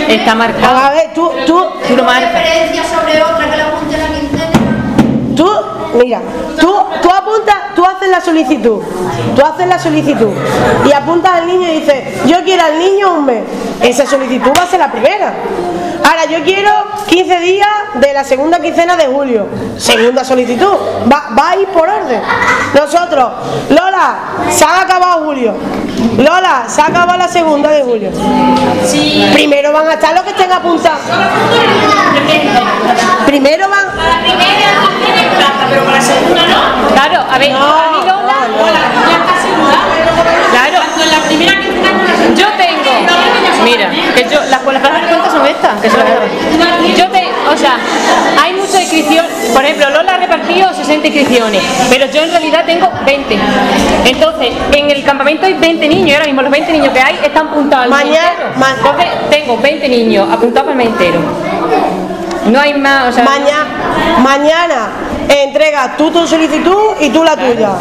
Está 0.08 0.34
marcado. 0.34 0.76
A 0.76 0.90
ver, 0.90 1.14
tú, 1.14 1.30
tú, 1.46 1.46
Tú 1.46 1.56
lo 1.56 1.86
¿tengo 1.86 2.02
marcas. 2.04 2.32
referencia 2.34 2.82
sobre 2.84 3.22
otra 3.22 3.50
que 3.50 3.56
la 3.56 3.70
mira, 5.94 6.20
tú, 6.58 6.74
tú 7.02 7.10
apuntas, 7.10 7.56
tú 7.74 7.84
haces 7.84 8.08
la 8.08 8.20
solicitud, 8.20 8.82
tú 9.34 9.42
haces 9.44 9.66
la 9.66 9.78
solicitud 9.78 10.30
y 10.86 10.92
apuntas 10.92 11.32
al 11.32 11.46
niño 11.46 11.68
y 11.68 11.80
dices, 11.80 12.26
yo 12.26 12.42
quiero 12.44 12.64
al 12.64 12.78
niño 12.78 13.14
un 13.14 13.26
mes. 13.26 13.42
Esa 13.82 14.06
solicitud 14.06 14.50
va 14.56 14.64
a 14.64 14.66
ser 14.66 14.80
la 14.80 14.90
primera. 14.90 15.32
Ahora, 16.04 16.24
yo 16.26 16.42
quiero 16.44 16.70
15 17.08 17.40
días 17.40 17.68
de 17.94 18.12
la 18.12 18.24
segunda 18.24 18.60
quincena 18.60 18.96
de 18.96 19.06
julio. 19.06 19.46
Segunda 19.76 20.24
solicitud. 20.24 20.76
Va, 21.10 21.28
va 21.38 21.50
a 21.50 21.56
ir 21.56 21.68
por 21.68 21.88
orden. 21.88 22.22
Nosotros, 22.74 23.32
Lola, 23.68 24.16
se 24.50 24.64
ha 24.64 24.82
acabado 24.82 25.24
julio. 25.24 25.54
Lola, 26.16 26.64
se 26.66 26.80
ha 26.80 26.86
acabado 26.86 27.18
la 27.18 27.28
segunda 27.28 27.70
de 27.70 27.82
julio. 27.82 28.10
Primero 29.32 29.72
van 29.72 29.86
a 29.88 29.92
estar 29.94 30.14
los 30.14 30.22
que 30.22 30.30
estén 30.30 30.52
apuntados. 30.52 31.00
Primero 33.26 33.68
van. 33.68 33.86
para 33.96 34.08
la 34.08 34.20
primera 34.20 34.70
tiene 35.04 35.28
plaza, 35.36 35.66
pero 35.68 35.84
para 35.84 35.96
la 35.96 36.02
segunda 36.02 36.42
no. 36.46 36.88
Claro, 36.94 37.24
a 37.30 37.38
ver, 37.38 37.52
No, 37.52 37.58
a 37.58 37.90
mí 37.92 37.98
Lola, 37.98 38.36
Hola, 38.60 38.80
ya 39.08 39.16
está 39.18 39.32
asegurada. 39.38 39.84
claro, 40.50 40.78
en 41.02 41.10
la 41.10 41.18
primera 41.26 41.52
segunda. 41.62 42.34
yo 42.34 42.46
tengo, 42.56 42.90
mira, 43.64 43.90
que 44.14 44.22
yo, 44.28 44.40
las, 44.50 44.64
las 44.64 44.80
plazas 44.80 45.02
de 45.02 45.08
cuenta 45.08 45.30
son 45.30 45.46
estas, 45.46 45.80
que 45.80 45.90
son 45.90 46.00
las 46.00 46.96
Yo 46.96 47.08
te, 47.10 47.19
o 47.52 47.56
sea, 47.56 47.76
hay 48.42 48.52
mucha 48.54 48.80
inscripción, 48.80 49.26
por 49.54 49.64
ejemplo, 49.64 49.90
Lola 49.90 50.14
ha 50.14 50.18
repartido 50.18 50.72
60 50.74 51.06
inscripciones, 51.08 51.62
pero 51.88 52.06
yo 52.06 52.22
en 52.22 52.30
realidad 52.30 52.64
tengo 52.66 52.90
20. 53.04 53.38
Entonces, 54.06 54.50
en 54.72 54.90
el 54.90 55.02
campamento 55.04 55.46
hay 55.46 55.54
20 55.54 55.88
niños, 55.88 56.08
y 56.10 56.14
ahora 56.14 56.26
mismo 56.26 56.42
los 56.42 56.50
20 56.50 56.72
niños 56.72 56.92
que 56.92 57.00
hay 57.00 57.18
están 57.24 57.48
apuntados 57.48 57.84
al 57.84 57.90
Mañana- 57.90 58.52
ma- 58.56 58.74
Entonces, 58.76 59.06
tengo 59.30 59.56
20 59.58 59.88
niños 59.88 60.28
apuntados 60.30 60.70
el 60.70 60.76
mes 60.76 60.88
entero. 60.88 61.18
No 62.46 62.58
hay 62.58 62.74
más, 62.74 63.08
o 63.08 63.12
sea, 63.12 63.24
Mañana, 63.24 63.66
mañana 64.18 64.88
entrega 65.28 65.94
tú 65.96 66.10
tu 66.10 66.26
solicitud 66.26 66.94
y 66.98 67.10
tú 67.10 67.22
la 67.22 67.36
tuya. 67.36 67.72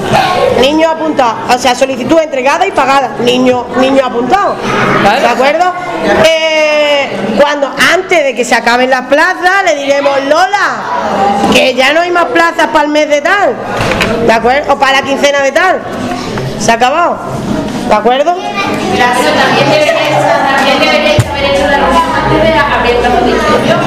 Niño 0.62 0.90
apuntado, 0.90 1.34
o 1.54 1.58
sea, 1.58 1.74
solicitud 1.74 2.20
entregada 2.20 2.68
y 2.68 2.72
pagada. 2.72 3.12
Niño, 3.24 3.66
niño 3.80 4.06
apuntado. 4.06 4.56
¿De 5.20 5.28
acuerdo? 5.28 5.74
Eh, 6.26 6.99
cuando 7.38 7.74
antes 7.94 8.24
de 8.24 8.36
que 8.36 8.46
se 8.46 8.56
acaben 8.56 8.90
las 8.90 9.02
plazas 9.04 9.64
le 9.66 9.76
diremos 9.76 10.24
Lola 10.26 11.00
que 11.54 11.74
ya 11.76 11.94
no 11.94 12.02
hay 12.02 12.12
más 12.12 12.26
plazas 12.26 12.68
para 12.68 12.86
el 12.86 12.90
mes 12.90 13.10
de 13.10 13.22
tal. 13.22 13.56
¿De 14.26 14.34
acuerdo? 14.34 14.74
O 14.74 14.80
para 14.80 15.02
la 15.02 15.02
quincena 15.02 15.40
de 15.42 15.52
tal. 15.52 15.82
Se 16.60 16.72
ha 16.72 16.76
acabado. 16.76 17.18
¿De 17.88 17.96
acuerdo? 17.96 18.36
También 18.36 18.48
haber 21.30 21.46
hecho 21.46 21.68
la 21.68 21.78
plazo 22.98 23.26
de 23.26 23.32
inscripción. 23.32 23.80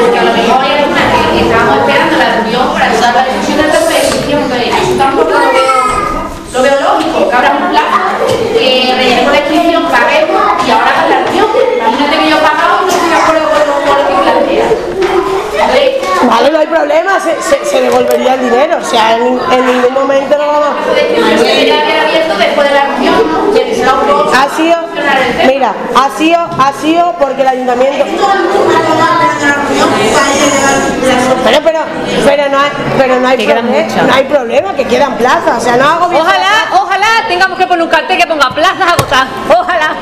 Porque 0.00 0.18
a 0.18 0.24
lo 0.24 0.32
mejor 0.32 0.60
hay 0.62 0.72
alguna 0.82 1.02
que, 1.06 1.38
que 1.38 1.44
estábamos 1.46 1.78
esperando 1.78 2.16
la 2.16 2.28
reunión 2.36 2.72
para 2.72 2.84
ayudar 2.86 3.10
a 3.10 3.16
la 3.16 3.24
discusión 3.24 3.56
del 3.58 3.70
plazo 3.70 3.88
de 3.88 3.98
inscripción. 3.98 4.42
Entonces, 4.42 4.68
eso 4.82 4.94
tampoco 4.98 5.30
lo 5.30 5.38
veo, 5.38 5.78
lo 6.52 6.62
veo 6.62 6.80
lógico, 6.80 7.30
que 7.30 7.36
abra 7.36 7.50
un 7.56 7.70
plazo, 7.70 8.26
que 8.26 8.94
rellenemos 8.96 9.32
la 9.32 9.38
inscripción, 9.38 9.82
paguemos 9.86 10.42
y 10.66 10.70
ahora 10.70 10.90
hagan 10.90 11.10
la 11.10 11.18
reunión. 11.24 11.46
Imagínate 11.76 12.16
que 12.18 12.30
yo 12.30 12.36
he 12.36 12.40
pagado 12.40 12.74
y 12.82 12.84
no 12.86 12.92
estoy 12.92 13.08
de 13.08 13.16
acuerdo 13.16 13.44
con 13.50 13.58
lo, 13.58 13.74
con 13.86 13.94
lo 13.96 14.04
que 14.08 14.14
plantea. 14.22 14.68
Entonces, 15.56 16.06
Vale, 16.26 16.50
se, 17.20 17.40
se- 17.42 17.64
se 17.64 17.80
devolvería 17.82 18.34
el 18.34 18.40
dinero. 18.40 18.78
O 18.80 18.84
sea, 18.84 19.16
en, 19.16 19.22
en 19.26 19.66
ningún 19.66 19.94
momento 19.94 20.36
un 20.36 20.44
poco 20.46 20.66
Ha 24.34 24.48
sido, 24.56 24.76
mira, 25.46 25.74
ha 25.94 26.10
sido, 26.18 26.38
ha 26.40 26.72
sido 26.80 27.12
porque 27.18 27.42
el 27.42 27.48
ayuntamiento. 27.48 28.04
Pero, 31.44 31.60
pero, 31.62 31.80
pero 32.24 32.48
no 32.50 32.58
hay, 32.58 32.70
pero 32.98 33.20
no 33.20 33.28
hay 33.28 33.36
problema, 33.46 33.62
no 34.06 34.14
hay 34.14 34.24
problema, 34.24 34.74
que 34.74 34.84
quedan 34.84 35.16
plazas, 35.16 35.58
o 35.58 35.60
sea, 35.60 35.76
no 35.76 35.84
hago 35.88 36.08
bien. 36.08 36.22
Ojalá, 36.22 36.46
ojalá 36.72 36.85
tengamos 37.28 37.58
que 37.58 37.66
poner 37.66 37.82
un 37.82 37.90
cartel 37.90 38.16
que 38.18 38.26
ponga 38.26 38.50
plazas 38.50 38.92
agotadas. 38.92 39.28
Ojalá. 39.48 39.94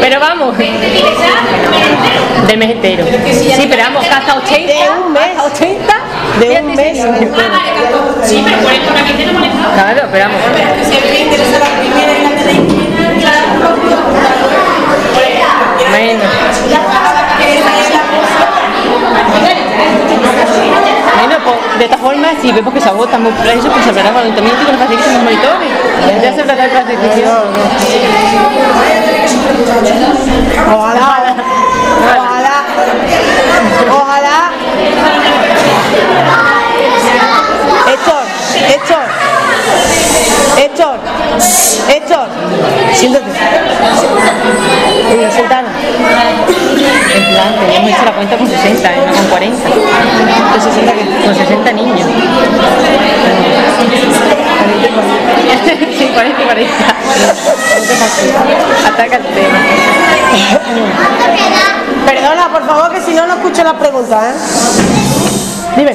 Pero 0.00 0.20
vamos. 0.20 0.56
Del 0.56 2.58
mes 2.58 2.70
entero. 2.70 3.04
Sí, 3.32 3.66
pero 3.68 3.82
vamos, 3.84 4.04
que 4.04 4.10
hasta 4.10 4.36
80. 4.36 4.72
De 4.72 4.90
un 4.90 5.12
mes. 5.12 5.30
Hasta 5.30 5.44
80. 5.44 5.94
De 6.40 6.60
un 6.60 6.74
mes. 6.74 7.04
Ah. 7.04 7.14
Sí, 8.24 8.42
pero 8.44 8.58
por 8.62 8.72
esto 8.72 8.92
le 8.92 9.00
está. 9.00 9.14
Claro, 9.74 10.08
pero 10.10 10.24
vamos. 10.26 10.40
Bueno. 15.90 16.24
De 21.78 21.84
esta 21.84 21.98
forma, 21.98 22.28
si 22.40 22.52
vemos 22.52 22.72
que 22.72 22.80
se 22.80 22.88
agotan 22.88 23.22
muy 23.22 23.32
precios, 23.32 23.66
pues 23.66 23.84
se 23.84 23.90
hablará 23.90 24.10
con 24.10 24.22
el 24.22 24.24
ayuntamiento 24.32 24.62
y 24.62 24.64
con 24.64 24.72
los 24.74 24.82
facilitos 24.82 25.12
los 25.12 25.22
monitores. 25.22 25.68
Ya 26.22 26.34
se 26.34 26.42
trata 26.42 26.62
de 26.62 26.72
la 26.72 26.80
inscripción. 26.92 27.52
Ojalá, 30.74 31.36
ojalá, 32.16 32.64
ojalá. 33.90 34.50
Héctor, 37.86 38.22
Héctor, 38.68 39.05
Héctor, 40.56 40.98
Héctor, 41.88 42.28
siéntate. 42.92 43.26
Venga, 45.10 45.30
sentanos. 45.30 45.70
En 47.14 47.24
plan, 47.32 47.60
teníamos 47.60 47.90
hecho 47.90 48.04
la 48.04 48.12
cuenta 48.12 48.36
con 48.36 48.48
60, 48.48 48.92
¿eh? 48.92 49.06
no 49.06 49.12
con 49.12 49.26
40. 49.26 49.68
¿Con 49.68 50.60
60 50.60 50.92
Con 51.24 51.34
60 51.34 51.72
niños. 51.72 52.08
sí, 55.98 56.10
40 56.14 56.42
y 56.42 56.44
40. 56.44 56.74
Ataca 58.86 59.16
el 59.16 59.22
tema. 59.24 59.58
Perdona, 62.06 62.48
por 62.52 62.66
favor, 62.66 62.92
que 62.92 63.00
si 63.00 63.14
no, 63.14 63.26
no 63.26 63.34
escucho 63.34 63.62
las 63.64 63.74
preguntas, 63.74 64.24
¿eh? 64.24 64.34
Dime. 65.76 65.94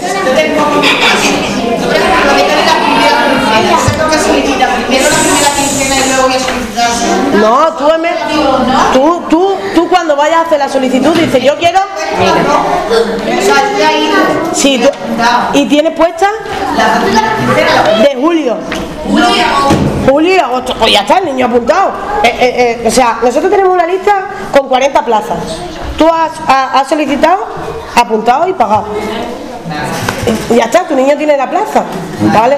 No, 7.41 7.73
tú, 7.73 7.89
en 7.91 8.01
vez- 8.01 8.19
tú, 8.93 9.21
tú, 9.29 9.55
tú 9.75 9.89
cuando 9.89 10.15
vayas 10.15 10.39
a 10.39 10.41
hacer 10.41 10.59
la 10.59 10.69
solicitud 10.69 11.13
dices, 11.15 11.43
yo 11.43 11.55
quiero... 11.57 11.79
Sí, 14.53 14.79
tú- 14.83 14.89
y 15.53 15.65
tienes 15.67 15.93
puesta 15.93 16.27
de 18.03 18.15
julio. 18.21 18.55
Julio 20.09 20.35
y 20.35 20.39
agosto. 20.39 20.73
Pues 20.79 20.91
ya 20.93 21.01
está, 21.01 21.17
el 21.19 21.25
niño 21.25 21.45
apuntado. 21.47 21.91
Eh, 22.23 22.27
eh, 22.39 22.79
eh, 22.83 22.87
o 22.87 22.91
sea, 22.91 23.17
nosotros 23.23 23.51
tenemos 23.51 23.73
una 23.73 23.85
lista 23.85 24.25
con 24.55 24.67
40 24.67 25.03
plazas. 25.05 25.37
Tú 25.97 26.07
has, 26.07 26.31
ha- 26.47 26.79
has 26.79 26.87
solicitado, 26.87 27.45
apuntado 27.95 28.47
y 28.47 28.53
pagado. 28.53 28.85
Y 30.49 30.55
ya 30.55 30.65
está, 30.65 30.83
tu 30.87 30.95
niño 30.95 31.15
tiene 31.17 31.37
la 31.37 31.49
plaza. 31.49 31.83
¿Vale? 32.33 32.57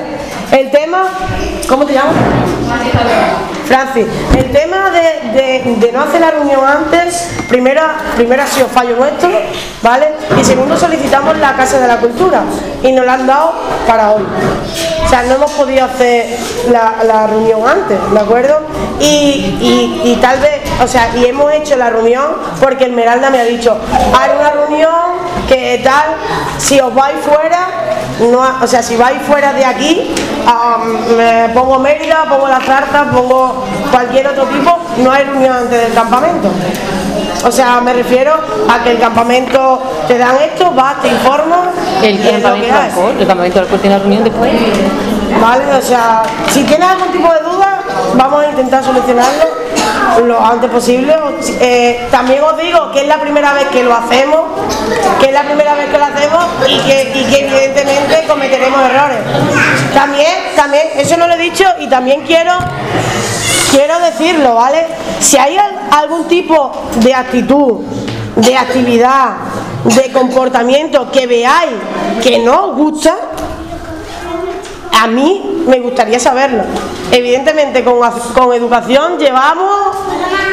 El 0.54 0.70
tema, 0.70 1.06
¿cómo 1.68 1.84
te 1.84 1.93
llamas? 1.93 2.14
Francis, 3.66 4.06
el 4.38 4.51
tema 4.51 4.91
de, 4.91 5.89
no 5.91 6.01
hacer 6.01 6.22
la 6.22 6.30
reunión 6.30 6.62
antes, 6.64 7.32
primero, 7.49 7.82
primero 8.16 8.43
ha 8.43 8.45
sido 8.45 8.68
fallo 8.68 8.95
nuestro, 8.95 9.32
¿vale? 9.82 10.14
Y 10.39 10.43
segundo 10.43 10.78
solicitamos 10.78 11.38
la 11.39 11.56
Casa 11.56 11.80
de 11.80 11.88
la 11.88 11.97
Cultura 11.97 12.43
y 12.84 12.91
nos 12.91 13.04
la 13.04 13.14
han 13.14 13.26
dado 13.26 13.54
para 13.88 14.12
hoy. 14.12 14.24
O 15.04 15.10
sea, 15.10 15.24
no 15.24 15.34
hemos 15.34 15.51
podido 15.54 15.86
hacer 15.86 16.38
la, 16.70 17.26
reunión 17.26 17.68
antes, 17.68 17.97
¿de 18.12 18.20
acuerdo? 18.20 18.60
Y, 18.99 20.20
tal 20.22 20.39
vez, 20.39 20.62
o 20.84 20.88
sea, 20.88 21.16
y 21.16 21.26
hemos 21.26 21.51
hecho 21.51 21.78
la 21.78 21.89
reunión 21.89 22.28
porque 22.62 22.86
el 22.86 22.91
Meralda 22.91 23.32
me 23.32 23.39
ha 23.39 23.45
dicho, 23.45 23.76
haré 24.22 24.38
una 24.38 24.51
reunión 24.51 24.93
que 25.48 25.82
tal, 25.84 26.16
si 26.58 26.80
os 26.80 26.94
vais 26.94 27.16
fuera, 27.22 27.68
no, 28.20 28.41
o 28.62 28.68
sea, 28.68 28.82
si 28.82 28.96
vais 28.96 29.22
fuera 29.22 29.54
de 29.54 29.66
aquí, 29.66 30.14
me 31.18 31.50
pongo 31.50 31.80
Mérida, 31.80 32.26
pongo 32.30 32.48
la 32.48 32.60
zarza, 32.60 33.06
pongo 33.12 33.66
cualquier 33.91 34.28
otro 34.28 34.46
tipo, 34.46 34.80
no 34.98 35.12
hay 35.12 35.24
reunión 35.26 35.56
antes 35.56 35.84
del 35.84 35.94
campamento. 35.94 36.50
O 37.46 37.52
sea, 37.52 37.82
me 37.82 37.91
refiero 37.94 38.34
a 38.70 38.84
que 38.84 38.91
el 38.91 39.00
campamento 39.00 39.84
te 40.08 40.18
dan 40.18 40.36
esto, 40.38 40.72
vas, 40.72 41.02
te 41.02 41.10
informas 41.10 41.68
El 42.02 42.22
campamento 42.22 42.76
alcohol, 42.76 43.16
el 43.20 43.28
campamento 43.28 43.56
de 43.56 43.62
alcohol 43.66 43.82
tiene 43.82 43.96
la 43.98 44.02
reunión 44.02 44.24
después. 44.24 44.52
Vale, 45.41 45.74
o 45.74 45.82
sea, 45.82 46.24
si 46.50 46.64
tienes 46.64 46.88
algún 46.88 47.12
tipo 47.12 47.28
de 47.34 47.39
duda, 47.41 47.82
vamos 48.16 48.44
a 48.44 48.50
intentar 48.50 48.84
solucionarlo 48.84 49.64
lo 50.22 50.39
antes 50.39 50.70
posible. 50.70 51.16
Eh, 51.60 52.08
también 52.12 52.44
os 52.44 52.58
digo 52.58 52.91
que 52.91 53.02
es 53.02 53.08
la 53.08 53.20
primera 53.20 53.54
vez 53.54 53.68
que 53.68 53.84
lo 53.84 53.94
hacemos, 53.94 54.41
que 55.20 55.26
es 55.28 55.34
la 55.34 55.44
primera 55.44 55.76
vez 55.76 55.89
que 55.89 55.98
lo 55.98 56.06
hacemos 56.06 56.46
y 56.68 56.78
que, 56.80 57.02
evidentemente 57.12 58.26
cometeremos 58.28 58.80
errores. 58.89 59.20
También, 59.94 60.34
también, 60.56 60.88
eso 60.98 61.18
no 61.18 61.28
lo 61.28 61.34
he 61.34 61.38
dicho 61.38 61.66
y 61.80 61.88
también 61.88 62.22
quiero 62.26 62.52
quiero 63.72 64.00
decirlo, 64.00 64.56
¿vale? 64.56 64.86
Si 65.20 65.38
hay 65.38 65.58
al- 65.58 65.80
algún 65.91 66.28
tipo 66.28 66.72
de 66.98 67.14
actitud, 67.14 67.82
de 68.36 68.56
actividad, 68.56 69.30
de 69.84 70.12
comportamiento 70.12 71.10
que 71.12 71.26
veáis 71.28 71.72
que 72.22 72.39
no 72.39 72.68
os 72.68 72.76
gusta, 72.78 73.16
a 75.02 75.08
mí 75.08 75.64
me 75.68 75.80
gustaría 75.80 76.20
saberlo. 76.20 76.64
Evidentemente 77.12 77.84
con, 77.84 78.00
con 78.34 78.54
educación 78.54 79.18
llevamos 79.18 79.98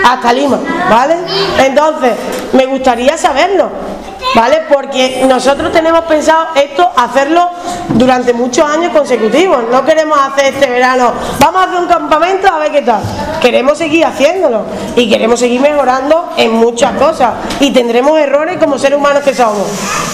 hasta 0.04 0.32
Lima, 0.32 0.58
¿vale? 0.90 1.16
Entonces, 1.58 2.12
me 2.52 2.66
gustaría 2.66 3.16
saberlo, 3.16 3.68
¿vale? 4.34 4.62
Porque 4.68 5.24
nosotros 5.26 5.72
tenemos 5.72 6.04
pensado 6.04 6.48
esto 6.54 6.90
hacerlo 6.96 7.50
durante 7.90 8.32
muchos 8.32 8.68
años 8.68 8.92
consecutivos. 8.92 9.64
No 9.70 9.84
queremos 9.84 10.18
hacer 10.18 10.54
este 10.54 10.68
verano, 10.68 11.12
vamos 11.38 11.60
a 11.60 11.64
hacer 11.64 11.80
un 11.80 11.86
campamento 11.86 12.48
a 12.48 12.58
ver 12.58 12.72
qué 12.72 12.82
tal. 12.82 13.02
Queremos 13.40 13.78
seguir 13.78 14.04
haciéndolo 14.04 14.62
y 14.96 15.08
queremos 15.08 15.40
seguir 15.40 15.60
mejorando 15.60 16.30
en 16.36 16.52
muchas 16.52 16.92
cosas 16.92 17.34
y 17.60 17.70
tendremos 17.70 18.18
errores 18.18 18.58
como 18.58 18.78
seres 18.78 18.98
humanos 18.98 19.22
que 19.22 19.34
somos. 19.34 19.66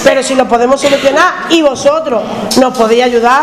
Pero 0.05 0.23
si 0.23 0.35
los 0.35 0.47
podemos 0.47 0.81
solucionar 0.81 1.33
y 1.51 1.62
vosotros 1.62 2.23
nos 2.61 2.77
podéis 2.77 3.05
ayudar, 3.05 3.43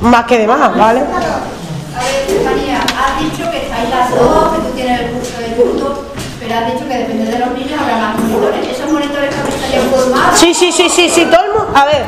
más 0.00 0.24
que 0.24 0.38
de 0.38 0.46
más, 0.46 0.76
¿vale? 0.76 1.00
A 1.00 2.02
ver, 2.02 2.24
Estefanía, 2.26 2.80
has 2.80 3.20
dicho 3.20 3.50
que 3.50 3.66
estáis 3.66 3.90
las 3.90 4.10
dos, 4.10 4.52
que 4.52 4.58
tú 4.60 4.74
tienes 4.74 5.00
el 5.00 5.10
curso 5.10 5.38
de 5.38 5.54
culto, 5.54 6.04
pero 6.40 6.54
has 6.54 6.72
dicho 6.72 6.88
que 6.88 6.94
depende 6.94 7.30
de 7.30 7.38
los 7.38 7.50
niños 7.50 7.80
habrá 7.80 7.96
más 7.98 8.18
monitores. 8.18 8.68
¿Esos 8.68 8.90
monitores 8.90 9.30
también 9.30 9.54
estarían 9.54 9.90
formados? 9.90 10.09
Sí, 10.34 10.54
sí, 10.54 10.72
sí, 10.72 10.88
sí, 10.88 11.08
sí, 11.08 11.26
todo 11.26 11.44
el 11.44 11.52
mundo, 11.52 11.72
a 11.74 11.84
ver, 11.84 12.04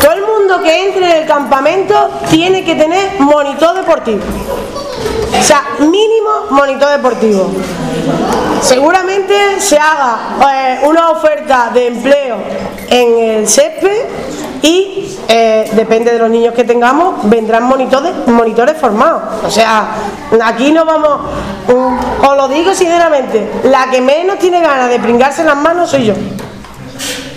todo 0.00 0.12
el 0.12 0.22
mundo 0.22 0.62
que 0.62 0.86
entre 0.86 1.10
en 1.10 1.22
el 1.22 1.26
campamento 1.26 2.10
tiene 2.30 2.64
que 2.64 2.74
tener 2.74 3.20
monitor 3.20 3.74
deportivo. 3.74 4.20
O 5.38 5.42
sea, 5.42 5.62
mínimo 5.78 6.46
monitor 6.50 6.90
deportivo. 6.90 7.50
Seguramente 8.60 9.60
se 9.60 9.78
haga 9.78 10.36
eh, 10.52 10.80
una 10.84 11.10
oferta 11.10 11.70
de 11.72 11.88
empleo 11.88 12.36
en 12.88 13.18
el 13.18 13.48
césped 13.48 14.06
y 14.62 15.18
eh, 15.28 15.70
depende 15.72 16.12
de 16.12 16.18
los 16.18 16.30
niños 16.30 16.54
que 16.54 16.62
tengamos, 16.62 17.28
vendrán 17.28 17.64
monitores, 17.64 18.76
formados. 18.78 19.22
O 19.44 19.50
sea, 19.50 19.88
aquí 20.44 20.70
no 20.70 20.84
vamos, 20.84 21.20
mm, 21.66 22.24
os 22.24 22.36
lo 22.36 22.48
digo 22.48 22.74
sinceramente, 22.74 23.50
la 23.64 23.90
que 23.90 24.00
menos 24.00 24.38
tiene 24.38 24.60
ganas 24.60 24.88
de 24.88 25.00
pringarse 25.00 25.42
las 25.42 25.56
manos 25.56 25.90
soy 25.90 26.06
yo. 26.06 26.14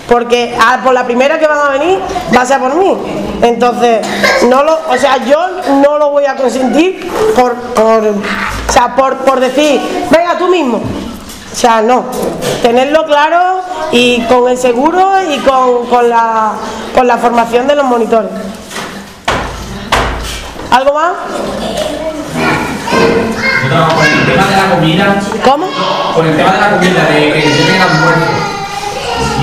Porque 0.08 0.56
a- 0.60 0.82
por 0.84 0.94
la 0.94 1.04
primera 1.06 1.40
que 1.40 1.48
van 1.48 1.58
a 1.60 1.70
venir 1.70 2.00
va 2.36 2.42
a 2.42 2.46
ser 2.46 2.60
por 2.60 2.76
mí. 2.76 2.96
Entonces, 3.42 4.06
no 4.50 4.64
lo, 4.64 4.80
o 4.90 4.98
sea, 4.98 5.18
yo 5.26 5.38
no 5.82 5.98
lo 5.98 6.12
voy 6.12 6.26
a 6.26 6.36
consentir 6.36 7.12
por, 7.36 7.54
por, 7.56 8.04
o 8.08 8.72
sea, 8.72 8.96
por, 8.96 9.18
por 9.18 9.40
decir, 9.40 9.82
venga 10.12 10.38
tú 10.38 10.48
mismo. 10.48 10.78
O 10.78 11.56
sea, 11.58 11.82
no. 11.82 12.04
Tenerlo 12.62 13.06
claro 13.06 13.62
y 13.92 14.22
con 14.24 14.50
el 14.50 14.58
seguro 14.58 15.12
y 15.30 15.40
con, 15.40 15.86
con 15.88 16.10
la, 16.10 16.52
con 16.94 17.08
la 17.08 17.18
formación 17.18 17.66
de 17.68 17.76
los 17.76 17.86
monitores. 17.86 18.30
¿Algo 20.72 20.94
más? 20.94 21.12
Yo 23.64 23.70
trabajo 23.70 23.96
con 23.96 24.06
el 24.06 24.26
tema 24.26 24.46
de 24.48 24.58
la 24.58 24.76
comida, 24.76 25.16
¿Cómo? 25.44 25.68
con 26.14 26.26
el 26.28 26.36
tema 26.38 26.52
de 26.54 26.60
la 26.60 26.70
comida, 26.72 27.06
de 27.06 27.34
que 27.34 27.42
lleven 27.42 27.82
almuerzo. 27.82 28.32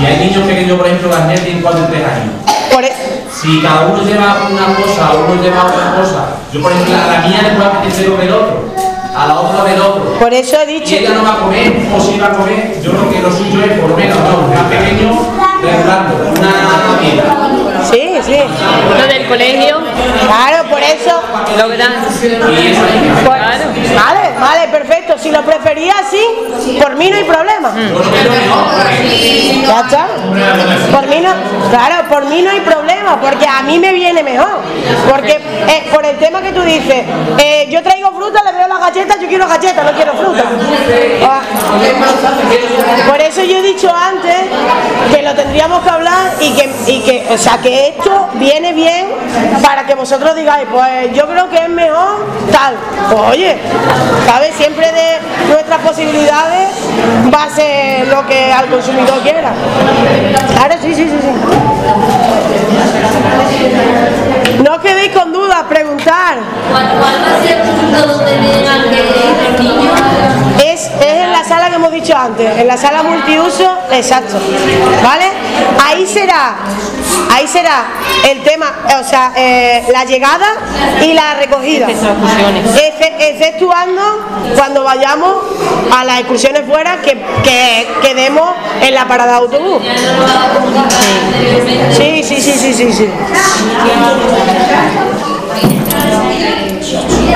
Y 0.01 0.05
hay 0.05 0.17
niños 0.17 0.43
pequeños, 0.47 0.77
por 0.77 0.87
ejemplo, 0.87 1.09
las 1.09 1.25
niñas 1.27 1.41
tienen 1.41 1.61
4 1.61 1.81
y 1.87 1.91
3 1.91 2.03
años. 2.05 2.33
Por 2.71 2.83
e- 2.83 2.93
Si 3.31 3.61
cada 3.61 3.87
uno 3.87 4.03
lleva 4.03 4.37
una 4.49 4.75
cosa, 4.75 5.11
uno 5.27 5.41
lleva 5.41 5.63
otra 5.65 5.95
cosa, 5.99 6.25
yo 6.51 6.61
por 6.61 6.71
ejemplo, 6.71 6.95
a 6.95 7.13
la 7.13 7.19
mía 7.27 7.39
le 7.43 7.49
puedo 7.51 7.69
apetecer 7.69 8.07
lo 8.09 8.17
del 8.17 8.31
otro, 8.31 8.73
a 9.15 9.27
la 9.27 9.33
otra 9.39 9.63
del 9.65 9.81
otro. 9.81 10.13
por 10.19 10.33
eso 10.33 10.55
he 10.61 10.71
Y 10.71 10.79
dicho. 10.79 10.95
ella 10.95 11.09
no 11.13 11.23
va 11.23 11.33
a 11.33 11.39
comer, 11.39 11.73
o 11.95 11.99
si 11.99 12.19
va 12.19 12.27
a 12.27 12.31
comer, 12.33 12.79
yo 12.81 12.91
creo 12.91 13.09
que 13.11 13.19
lo 13.21 13.31
suyo 13.31 13.63
es, 13.63 13.79
por 13.79 13.89
lo 13.91 13.97
menos, 13.97 14.17
no, 14.19 14.47
más 14.53 14.65
pequeño, 14.69 15.11
regulando 15.61 16.31
una 16.39 16.99
dieta. 17.01 17.35
Sí, 17.91 18.17
sí. 18.25 18.37
Lo 18.97 19.07
del 19.07 19.27
colegio, 19.27 19.79
Claro, 20.25 20.69
por 20.69 20.79
eso. 20.81 21.21
lo 21.57 21.69
que 21.69 21.77
dan. 21.77 21.93
Y 22.01 22.67
eso 22.67 22.81
Claro. 23.23 23.65
Vale, 23.95 24.39
vale, 24.39 24.67
perfecto. 24.71 25.02
Si 25.17 25.31
lo 25.31 25.41
prefería 25.43 25.93
así, 26.05 26.21
por 26.81 26.95
mí 26.95 27.09
no 27.09 27.15
hay 27.17 27.23
problema. 27.23 27.73
Ya 29.61 29.79
está. 29.79 30.07
Por 30.91 31.07
mí 31.07 31.19
no, 31.21 31.31
claro, 31.69 32.09
por 32.09 32.25
mí 32.25 32.41
no 32.41 32.49
hay 32.49 32.59
problema, 32.61 33.19
porque 33.21 33.47
a 33.47 33.61
mí 33.63 33.79
me 33.79 33.93
viene 33.93 34.23
mejor. 34.23 34.61
Porque 35.09 35.33
eh, 35.67 35.89
por 35.93 36.05
el 36.05 36.17
tema 36.17 36.41
que 36.41 36.51
tú 36.51 36.61
dices, 36.61 37.05
eh, 37.37 37.67
yo 37.69 37.81
traigo 37.83 38.11
fruta, 38.11 38.43
le 38.43 38.51
veo 38.53 38.67
las 38.67 38.79
galletas, 38.79 39.19
yo 39.21 39.27
quiero 39.27 39.47
galletas, 39.47 39.85
no 39.85 39.91
quiero 39.93 40.13
fruta. 40.13 40.43
Ah, 41.23 41.41
Por 43.07 43.21
eso 43.21 43.43
yo 43.43 43.57
he 43.57 43.61
dicho 43.61 43.93
antes 43.93 44.35
que 45.13 45.21
lo 45.21 45.33
tendríamos 45.35 45.83
que 45.83 45.89
hablar 45.89 46.33
y 46.39 46.51
que, 46.53 46.69
y 46.87 46.99
que, 47.01 47.27
o 47.29 47.37
sea, 47.37 47.59
que 47.59 47.89
esto 47.89 48.29
viene 48.33 48.73
bien 48.73 49.07
para 49.61 49.85
que 49.85 49.95
vosotros 49.95 50.35
digáis, 50.35 50.67
pues 50.71 51.13
yo 51.13 51.27
creo 51.27 51.49
que 51.49 51.57
es 51.57 51.69
mejor 51.69 52.25
tal. 52.51 52.75
Pues 53.09 53.21
oye, 53.29 53.57
¿sabes? 54.25 54.55
Siempre 54.55 54.91
de 54.91 55.02
nuestras 55.49 55.79
posibilidades 55.79 56.69
va 57.33 57.43
a 57.43 57.49
ser 57.49 58.07
lo 58.07 58.25
que 58.27 58.51
al 58.51 58.67
consumidor 58.67 59.19
quiera. 59.21 59.53
Claro, 60.55 60.75
sí, 60.81 60.93
sí, 60.93 61.09
sí, 61.09 61.17
sí. 61.21 61.29
No 64.63 64.75
os 64.75 64.81
quedéis 64.81 65.11
con 65.15 65.31
dudas, 65.33 65.63
preguntar. 65.69 66.37
¿Cuál 66.71 66.85
va 67.01 67.37
a 67.37 67.41
ser 67.41 67.61
el 67.61 67.69
punto 67.69 68.07
donde 68.07 68.31
tengan 68.31 68.81
que 68.89 68.99
ir 68.99 69.35
los 69.51 69.59
niños? 69.59 70.62
Es, 70.73 70.81
es 70.99 71.01
en 71.23 71.31
la 71.31 71.43
sala 71.43 71.69
que 71.69 71.75
hemos 71.75 71.91
dicho 71.91 72.15
antes, 72.17 72.59
en 72.59 72.67
la 72.67 72.77
sala 72.77 73.03
multiuso, 73.03 73.77
exacto. 73.91 74.37
¿Vale? 75.03 75.25
Ahí 75.85 76.07
será, 76.07 76.55
ahí 77.31 77.47
será 77.47 77.83
el 78.29 78.41
tema, 78.41 78.71
o 78.99 79.03
sea, 79.07 79.31
eh, 79.35 79.83
la 79.91 80.03
llegada 80.05 80.47
y 81.03 81.13
la 81.13 81.35
recogida. 81.35 81.87
Efe- 81.87 83.13
exceptuando 83.19 84.01
cuando 84.55 84.83
vayamos 84.83 85.35
a 85.95 86.03
las 86.05 86.19
excursiones 86.21 86.63
fuera 86.67 87.01
que, 87.01 87.21
que 87.43 87.87
quedemos 88.01 88.49
en 88.81 88.93
la 88.95 89.07
parada 89.07 89.31
de 89.33 89.37
autobús. 89.37 89.83
Sí, 91.95 92.23
sí, 92.23 92.41
sí, 92.41 92.51
sí, 92.51 92.73
sí, 92.73 92.91
sí. 92.93 93.09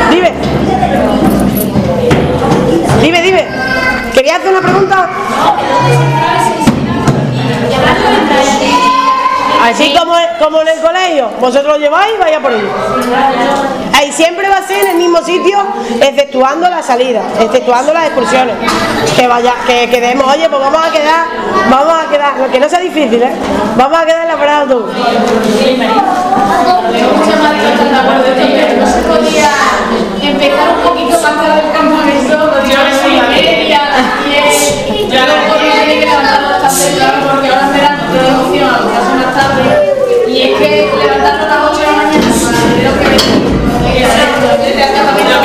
Dime. 0.09 0.33
Dime, 3.01 3.21
dime. 3.21 3.47
¿Quería 4.13 4.38
hacer 4.38 4.49
una 4.49 4.61
pregunta? 4.61 5.09
Así 9.63 9.93
como, 9.93 10.13
como 10.39 10.61
en 10.61 10.67
el 10.69 10.80
colegio, 10.80 11.30
vosotros 11.41 11.73
lo 11.73 11.78
lleváis 11.78 12.13
y 12.15 12.19
vaya 12.19 12.39
por 12.39 12.51
ahí. 12.51 12.69
Ahí 13.93 14.11
siempre 14.11 14.47
va 14.47 14.57
a 14.57 14.67
ser 14.67 14.86
en 14.86 14.91
el 14.91 14.97
mismo 14.97 15.21
sitio, 15.23 15.57
exceptuando 15.99 16.69
la 16.69 16.82
salida, 16.82 17.23
exceptuando 17.39 17.93
las 17.93 18.05
excursiones. 18.05 18.55
Que 19.15 19.28
vaya, 19.28 19.55
que 19.65 19.89
quedemos, 19.89 20.28
oye, 20.28 20.47
pues 20.47 20.61
vamos 20.61 20.88
a 20.88 20.91
quedar, 20.91 21.25
vamos 21.69 21.93
a 21.93 22.09
quedar, 22.09 22.49
que 22.51 22.59
no 22.59 22.69
sea 22.69 22.80
difícil, 22.80 23.21
¿eh? 23.21 23.32
Vamos 23.75 23.99
a 23.99 24.05
quedar 24.05 24.21
en 24.21 24.28
la 24.28 24.38
parada 24.38 24.65
de 24.65 24.73
autobús. 24.73 24.95
No 28.78 28.86
se 28.88 29.01
podía 29.01 29.49
empezar 30.30 30.69
un 30.75 30.82
poquito 30.84 31.19
más 31.21 31.36
tarde 31.36 31.61
el 31.65 31.71
campamento, 31.71 32.38
no 32.38 32.47
las 32.47 32.67
media, 33.30 33.80
las 33.95 34.25
diez. 34.25 34.55
Yo 35.09 35.23
a 35.23 35.28
lo 35.28 35.34
mejor 35.38 35.57
me 35.61 35.69
tiene 35.71 35.99
que 35.99 36.05
levantarlo 36.05 36.49
bastante 36.49 36.97
claro 36.97 37.17
porque 37.32 37.47
ahora 37.47 37.67
en 37.67 37.73
verano 37.73 38.03
tengo 38.11 38.41
opción 38.43 38.69
a 38.69 38.75
acostarse 38.75 39.13
más 39.15 39.32
tarde. 39.34 39.63
Y 40.28 40.41
es 40.41 40.51
que 40.59 40.91
levantarlo 40.99 41.43
a 41.43 41.47
las 41.47 41.59
8 41.71 41.80
de 41.80 41.86
la 41.88 41.93
mañana 41.93 42.28
ver 42.75 42.84
lo 42.84 42.93
que 42.99 43.07
me 43.07 43.15
Exacto, 44.03 44.47
desde 44.61 44.84
el 44.84 44.91
campamento. 44.93 45.38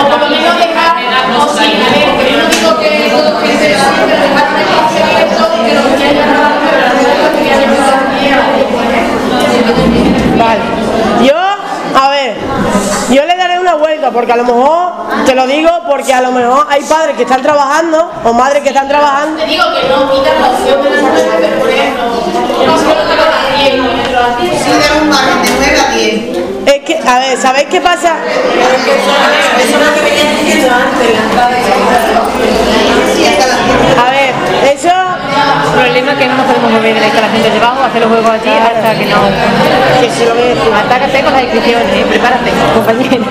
O 0.00 0.08
por 0.08 0.18
lo 0.20 0.28
menos 0.28 0.56
dejar, 0.56 0.96
o 1.36 1.48
sí, 1.54 1.76
a 1.76 1.88
ver, 1.92 2.08
que 2.18 2.24
yo 2.32 2.36
no 2.40 2.46
digo 2.48 2.70
que 2.80 2.90
todo 3.10 3.30
gente 3.40 3.68
lo 3.68 3.76
haga, 3.78 4.00
pero 4.08 4.20
dejar 4.24 4.46
una 4.48 4.64
clase 4.64 4.98
abierto 5.04 5.42
que 5.52 5.70
lo 5.74 5.82
que 5.96 6.04
haya 6.08 6.24
grabado, 6.24 6.56
pero 6.64 6.76
la 6.80 6.88
verdad 6.88 7.14
es 7.14 7.28
que 7.30 7.38
quería 7.44 7.64
empezar 7.64 7.96
aquí 8.08 8.24
a 8.28 8.36
las 8.40 8.48
10. 8.56 8.64
Vale. 10.38 10.62
Yo, 11.22 11.38
a 11.94 12.08
ver, 12.08 12.36
yo 13.10 13.24
le 13.24 13.34
porque 14.12 14.32
a 14.32 14.36
lo 14.36 14.44
mejor, 14.44 14.92
te 15.24 15.34
lo 15.34 15.46
digo 15.46 15.70
porque 15.88 16.12
a 16.12 16.20
lo 16.20 16.32
mejor 16.32 16.66
hay 16.68 16.82
padres 16.82 17.16
que 17.16 17.22
están 17.22 17.42
trabajando 17.42 18.10
o 18.24 18.32
madres 18.32 18.62
que 18.62 18.68
están 18.68 18.88
trabajando. 18.88 19.40
Te 19.40 19.46
digo 19.46 19.64
que 19.74 19.88
no 19.88 20.10
quitas 20.12 20.40
la 20.40 20.50
opción 20.50 20.82
de 20.82 20.90
las 20.90 21.02
nueve, 21.02 21.36
pero 21.40 21.58
por 21.60 21.70
ejemplo, 21.70 22.04
no 22.66 22.78
sé 22.78 22.84
lo 22.84 22.94
que 22.94 23.16
va 23.16 23.24
a 23.24 23.62
10, 23.62 23.86
ponerlo 23.86 24.18
a 24.18 24.36
10. 24.40 24.62
Sí, 24.62 24.70
de 24.70 25.00
un 25.00 25.08
margen 25.08 25.42
de 25.42 25.50
9 25.56 25.80
a 25.80 25.90
10. 25.90 26.44
Es 26.66 26.84
que, 26.84 26.98
a 27.06 27.18
ver, 27.18 27.38
¿sabéis 27.38 27.68
qué 27.68 27.80
pasa? 27.80 28.14
Eso 28.24 29.78
es 29.78 29.86
lo 29.86 29.94
que 29.94 30.00
venía 30.00 30.30
diciendo 30.40 30.74
antes, 30.74 31.12
la 31.12 31.22
entrada 31.22 31.50
de 31.50 31.56
Sí, 33.14 33.26
hasta 33.26 33.46
las 33.46 33.66
10. 33.66 33.98
A 33.98 34.10
ver, 34.10 34.34
eso, 34.72 34.90
problema 35.72 36.12
es 36.12 36.18
que 36.18 36.26
no 36.26 36.36
nos 36.36 36.46
podemos 36.46 36.70
mover 36.72 36.94
de 36.94 37.00
la 37.00 37.06
instalación 37.06 37.42
de 37.42 37.50
debajo, 37.50 37.82
hacer 37.84 38.00
los 38.00 38.10
juegos 38.10 38.30
allí 38.30 38.48
hasta 38.48 38.98
que 38.98 39.06
no. 39.06 39.16
que 40.00 40.10
se 40.10 40.26
lo. 40.26 40.34
Atácate 40.76 41.22
con 41.22 41.32
las 41.32 41.42
inscripciones, 41.42 41.94
¿eh? 41.94 42.06
prepárate, 42.08 42.52
compañera. 42.74 43.26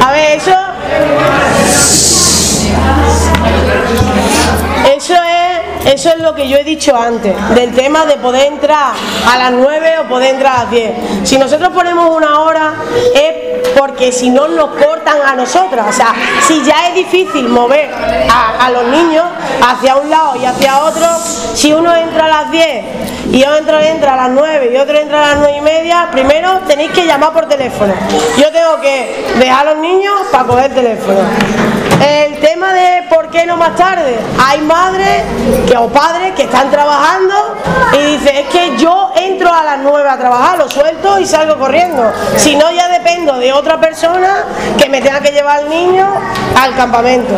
A 0.06 0.12
ver. 0.12 0.38
Eso 0.38 0.56
eso 5.84 6.10
es 6.10 6.18
lo 6.18 6.34
que 6.34 6.48
yo 6.48 6.56
he 6.56 6.64
dicho 6.64 6.96
antes, 6.96 7.34
del 7.54 7.74
tema 7.74 8.06
de 8.06 8.16
poder 8.16 8.46
entrar 8.46 8.92
a 9.26 9.38
las 9.38 9.52
9 9.52 9.98
o 10.00 10.08
poder 10.08 10.34
entrar 10.34 10.56
a 10.56 10.62
las 10.62 10.70
10. 10.70 10.92
Si 11.24 11.38
nosotros 11.38 11.70
ponemos 11.70 12.14
una 12.16 12.40
hora 12.40 12.74
es 13.14 13.50
porque 13.76 14.12
si 14.12 14.30
no 14.30 14.48
nos 14.48 14.70
cortan 14.70 15.16
a 15.24 15.34
nosotras. 15.34 15.86
O 15.88 15.92
sea, 15.92 16.14
si 16.46 16.62
ya 16.62 16.88
es 16.88 16.94
difícil 16.94 17.48
mover 17.48 17.90
a, 18.30 18.70
los 18.70 18.84
niños 18.88 19.24
hacia 19.62 19.96
un 19.96 20.10
lado 20.10 20.36
y 20.36 20.44
hacia 20.44 20.80
otro, 20.80 21.06
si 21.54 21.72
uno 21.72 21.94
entra 21.94 22.26
a 22.26 22.28
las 22.28 22.50
10 22.50 22.84
y 23.32 23.44
otro 23.44 23.80
entra 23.80 24.14
a 24.14 24.28
las 24.28 24.30
9 24.30 24.70
y 24.72 24.76
otro 24.76 24.98
entra 24.98 25.18
a 25.18 25.28
las 25.34 25.38
9 25.38 25.56
y 25.56 25.60
media, 25.60 26.08
primero 26.12 26.60
tenéis 26.66 26.92
que 26.92 27.06
llamar 27.06 27.32
por 27.32 27.46
teléfono. 27.48 27.94
Yo 28.36 28.50
tengo 28.52 28.80
que 28.80 29.26
dejar 29.38 29.66
a 29.66 29.72
los 29.72 29.82
niños 29.82 30.14
para 30.30 30.44
coger 30.44 30.66
el 30.66 30.74
teléfono. 30.74 31.20
El 32.00 32.38
tema 32.40 32.72
de 32.72 33.02
por 33.10 33.28
qué 33.30 33.44
no 33.46 33.56
más 33.56 33.76
tarde. 33.76 34.16
Hay 34.42 34.60
madres 34.62 35.22
que, 35.68 35.76
o 35.76 35.88
padres 35.88 36.32
que 36.34 36.44
están 36.44 36.70
trabajando 36.70 37.34
y 37.92 37.98
dicen, 38.16 38.36
es 38.36 38.46
que 38.48 38.76
yo 38.78 39.12
entro 39.16 39.52
a 39.52 39.62
las 39.64 39.78
9 39.80 40.08
a 40.08 40.16
trabajar, 40.16 40.58
lo 40.58 40.68
suelto 40.68 41.18
y 41.18 41.26
salgo 41.26 41.58
corriendo. 41.58 42.10
Si 42.36 42.56
no, 42.56 42.70
ya 42.70 42.88
dependo 42.88 43.38
de 43.38 43.52
otra 43.52 43.78
persona 43.80 44.44
que 44.78 44.88
me 44.88 45.00
tenga 45.02 45.20
que 45.20 45.30
llevar 45.32 45.58
al 45.60 45.68
niño 45.68 46.08
al 46.58 46.74
campamento. 46.74 47.34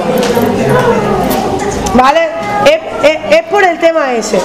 ¿Vale? 1.94 2.28
Es, 2.64 3.10
es- 3.30 3.42
por 3.52 3.62
el 3.64 3.78
tema 3.78 4.12
ese. 4.12 4.40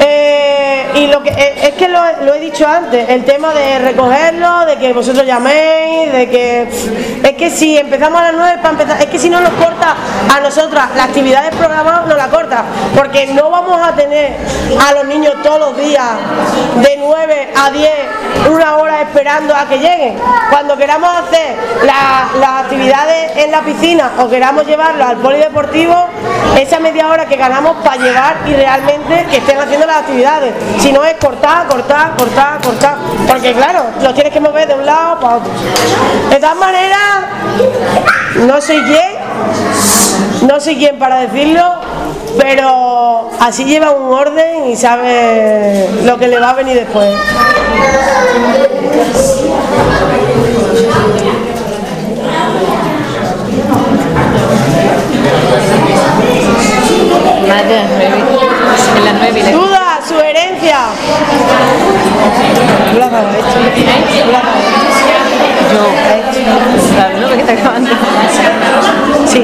Eh, 0.00 0.17
y 0.98 1.06
lo 1.06 1.22
que 1.22 1.30
eh, 1.30 1.54
es 1.68 1.74
que 1.74 1.88
lo, 1.88 2.34
he 2.34 2.40
dicho 2.40 2.66
antes, 2.66 3.08
el 3.08 3.24
tema 3.24 3.52
de 3.54 3.78
recogerlo, 3.78 4.64
de 4.66 4.76
que 4.76 4.92
vosotros 4.92 5.24
llaméis, 5.24 6.12
de 6.12 6.28
que 6.28 6.62
es 7.22 7.32
que 7.34 7.50
si 7.50 7.76
empezamos 7.78 8.20
a 8.20 8.24
las 8.24 8.34
9 8.34 8.56
para 8.58 8.70
empezar, 8.70 9.00
es 9.00 9.06
que 9.06 9.18
si 9.18 9.30
no 9.30 9.40
nos 9.40 9.52
corta 9.52 9.94
a 10.34 10.40
nosotras 10.40 10.88
las 10.96 11.06
actividades 11.06 11.54
programadas 11.54 12.06
nos 12.06 12.16
la 12.16 12.28
corta, 12.28 12.64
porque 12.96 13.26
no 13.28 13.50
vamos 13.50 13.80
a 13.86 13.94
tener 13.94 14.36
a 14.88 14.92
los 14.92 15.04
niños 15.06 15.34
todos 15.42 15.60
los 15.60 15.76
días 15.76 16.04
de 16.82 16.96
9 16.98 17.48
a 17.56 17.70
10 17.70 17.90
una 18.50 18.76
hora 18.76 19.00
esperando 19.02 19.54
a 19.54 19.66
que 19.68 19.78
lleguen. 19.78 20.18
Cuando 20.50 20.76
queramos 20.76 21.10
hacer 21.16 21.56
la- 21.84 22.28
las 22.40 22.62
actividades 22.64 23.36
en 23.36 23.50
la 23.52 23.60
piscina 23.62 24.12
o 24.18 24.28
queramos 24.28 24.66
llevarlos 24.66 25.06
al 25.08 25.16
polideportivo, 25.18 25.94
esa 26.58 26.80
media 26.80 27.08
hora 27.08 27.26
que 27.26 27.36
ganamos 27.36 27.76
para 27.84 27.96
llevar 27.96 28.36
y 28.46 28.52
realmente 28.54 29.26
que 29.30 29.36
estén 29.38 29.58
haciendo 29.58 29.86
las 29.86 29.98
actividades. 29.98 30.52
No 30.92 31.04
es 31.04 31.14
cortar, 31.14 31.66
cortar, 31.66 32.16
cortar, 32.16 32.60
cortar. 32.62 32.96
Porque 33.26 33.52
claro, 33.52 33.84
los 34.02 34.14
tienes 34.14 34.32
que 34.32 34.40
mover 34.40 34.68
de 34.68 34.74
un 34.74 34.86
lado 34.86 35.20
para 35.20 35.36
otro. 35.36 35.50
De 36.30 36.36
todas 36.36 36.56
maneras, 36.56 36.98
no 38.46 38.60
soy 38.60 38.82
quién, 38.82 40.48
no 40.48 40.60
soy 40.60 40.76
quién 40.76 40.98
para 40.98 41.20
decirlo, 41.20 41.62
pero 42.38 43.30
así 43.40 43.64
lleva 43.64 43.90
un 43.90 44.12
orden 44.12 44.66
y 44.68 44.76
sabe 44.76 45.88
lo 46.04 46.18
que 46.18 46.28
le 46.28 46.38
va 46.38 46.50
a 46.50 46.54
venir 46.54 46.76
después. 46.76 47.08
Nueve. 57.46 57.80
En 58.96 59.04
las 59.04 59.14
nueve 59.14 59.77
y 60.28 60.34
las 60.34 60.48
Duda, 60.48 60.68
sugerencia. 60.68 60.78
Tú 62.92 62.98
la 62.98 63.06
has 63.06 63.12
dado 63.12 63.28
esto. 63.30 63.52
Tú 64.24 64.30
la 64.30 64.38
has 64.38 64.44
dado 64.44 64.58
esto. 64.58 64.88
Yo. 65.72 65.82
¿Sabes 66.96 67.20
lo 67.20 67.28
que 67.28 67.40
está? 67.40 67.52
Sí. 69.26 69.42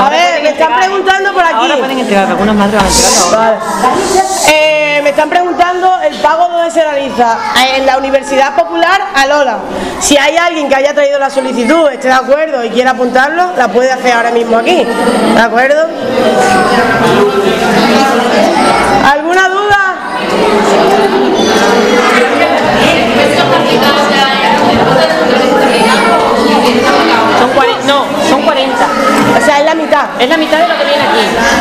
A 0.00 0.08
ver, 0.10 0.42
me 0.42 0.50
están 0.50 0.78
preguntando 0.78 1.32
por 1.32 1.42
aquí. 1.42 1.54
Ahora 1.54 1.76
pueden 1.78 1.98
entregar, 1.98 2.28
algunas 2.28 2.56
van 2.56 2.74
a 2.74 2.78
ahora. 2.78 3.58
Eh, 4.48 5.00
me 5.02 5.10
están 5.10 5.28
preguntando 5.28 6.00
el 6.02 6.14
pago 6.16 6.48
dónde 6.48 6.70
se 6.70 6.82
realiza. 6.82 7.38
En 7.76 7.86
la 7.86 7.98
Universidad 7.98 8.54
Popular 8.54 9.00
Alola. 9.14 9.58
Si 10.00 10.16
hay 10.16 10.36
alguien 10.36 10.68
que 10.68 10.76
haya 10.76 10.94
traído 10.94 11.18
la 11.18 11.30
solicitud, 11.30 11.90
esté 11.90 12.08
de 12.08 12.14
acuerdo 12.14 12.64
y 12.64 12.70
quiera 12.70 12.92
apuntarlo, 12.92 13.52
la 13.56 13.68
puede 13.68 13.90
hacer 13.90 14.12
ahora 14.12 14.30
mismo 14.30 14.56
aquí. 14.56 14.86
¿De 15.34 15.40
acuerdo? 15.40 15.86
¿Alguna 19.12 19.48
duda? 19.48 19.99
Son 27.38 27.50
40, 27.50 27.86
no, 27.86 28.04
son 28.28 28.42
40. 28.42 28.86
O 29.40 29.44
sea, 29.44 29.60
es 29.60 29.64
la 29.64 29.74
mitad. 29.74 30.06
Es 30.18 30.28
la 30.28 30.36
mitad 30.36 30.58
de 30.58 30.68
lo 30.68 30.76
que 30.78 30.84
viene 30.84 31.02
aquí. 31.02 31.60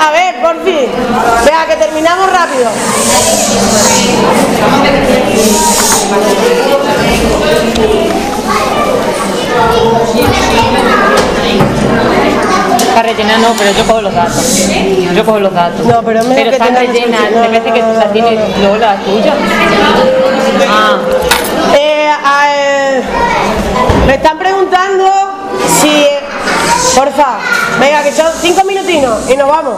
A 0.00 0.10
ver, 0.10 0.40
por 0.42 0.64
fin. 0.64 0.90
Vea, 1.44 1.66
que 1.66 1.76
terminamos 1.76 2.30
rápido. 2.32 2.70
Rellena, 13.30 13.48
no, 13.48 13.54
pero 13.56 13.70
yo 13.72 13.84
cojo 13.86 14.02
los 14.02 14.14
datos. 14.14 14.68
Yo 15.14 15.24
cojo 15.24 15.40
los 15.40 15.52
datos. 15.52 15.86
No, 15.86 16.02
pero 16.02 16.24
mejor 16.24 16.44
que 16.44 16.50
están 16.50 16.74
rellenas. 16.74 17.30
Me 17.30 17.40
parece 17.48 17.72
que 17.72 17.82
no, 17.82 17.92
la 17.94 18.04
no, 18.06 18.10
tiene 18.12 18.34
no, 18.36 18.68
Lola, 18.68 18.96
tuya. 18.96 19.34
Ah, 20.68 20.98
Eh, 21.76 22.10
eh, 22.48 23.02
me 24.06 24.14
están 24.14 24.38
preguntando 24.38 25.04
si. 25.68 26.19
Porfa, 26.94 27.38
venga, 27.78 28.02
que 28.02 28.12
son 28.12 28.26
cinco 28.40 28.64
minutinos 28.64 29.30
y 29.30 29.36
nos 29.36 29.48
vamos. 29.48 29.76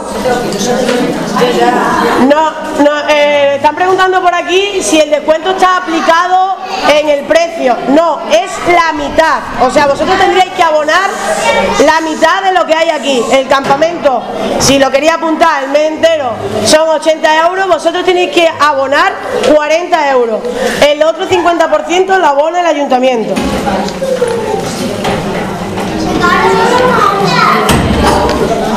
No, 2.27 2.51
no, 2.83 3.09
eh, 3.09 3.55
están 3.55 3.75
preguntando 3.75 4.21
por 4.21 4.33
aquí 4.33 4.81
si 4.81 4.99
el 4.99 5.09
descuento 5.09 5.51
está 5.51 5.77
aplicado 5.77 6.57
en 6.91 7.09
el 7.09 7.25
precio. 7.25 7.77
No, 7.89 8.19
es 8.31 8.51
la 8.73 8.93
mitad. 8.93 9.39
O 9.61 9.69
sea, 9.69 9.87
vosotros 9.87 10.17
tendríais 10.17 10.51
que 10.53 10.63
abonar 10.63 11.09
la 11.85 12.01
mitad 12.01 12.41
de 12.43 12.51
lo 12.53 12.65
que 12.65 12.73
hay 12.73 12.89
aquí. 12.89 13.23
El 13.31 13.47
campamento, 13.47 14.23
si 14.59 14.79
lo 14.79 14.89
quería 14.91 15.15
apuntar 15.15 15.63
el 15.63 15.69
mes 15.69 15.91
entero, 15.91 16.31
son 16.65 16.89
80 16.89 17.47
euros. 17.47 17.67
Vosotros 17.67 18.03
tenéis 18.03 18.31
que 18.31 18.47
abonar 18.59 19.13
40 19.53 20.11
euros. 20.11 20.41
El 20.85 21.03
otro 21.03 21.27
50% 21.27 22.17
lo 22.17 22.27
abona 22.27 22.61
el 22.61 22.65
ayuntamiento. 22.65 23.33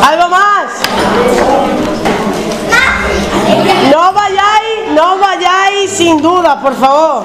¿Algo 0.06 0.28
más? 0.28 0.66
No 3.90 4.12
vayáis, 4.12 4.92
no 4.94 5.18
vayáis 5.18 5.90
sin 5.90 6.22
duda, 6.22 6.60
por 6.60 6.76
favor. 6.76 7.24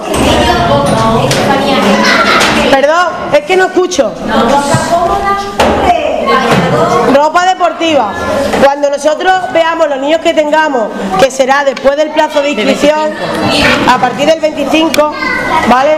Perdón, 2.71 3.07
es 3.34 3.41
que 3.41 3.55
no 3.55 3.65
escucho. 3.65 4.11
Ropa 7.13 7.45
deportiva. 7.45 8.13
Cuando 8.63 8.89
nosotros 8.89 9.33
veamos 9.51 9.89
los 9.89 9.99
niños 9.99 10.21
que 10.21 10.33
tengamos, 10.33 10.89
que 11.19 11.29
será 11.29 11.63
después 11.63 11.97
del 11.97 12.11
plazo 12.11 12.41
de 12.41 12.51
inscripción, 12.51 13.13
a 13.89 13.97
partir 13.97 14.27
del 14.27 14.39
25, 14.39 15.13
¿vale? 15.67 15.97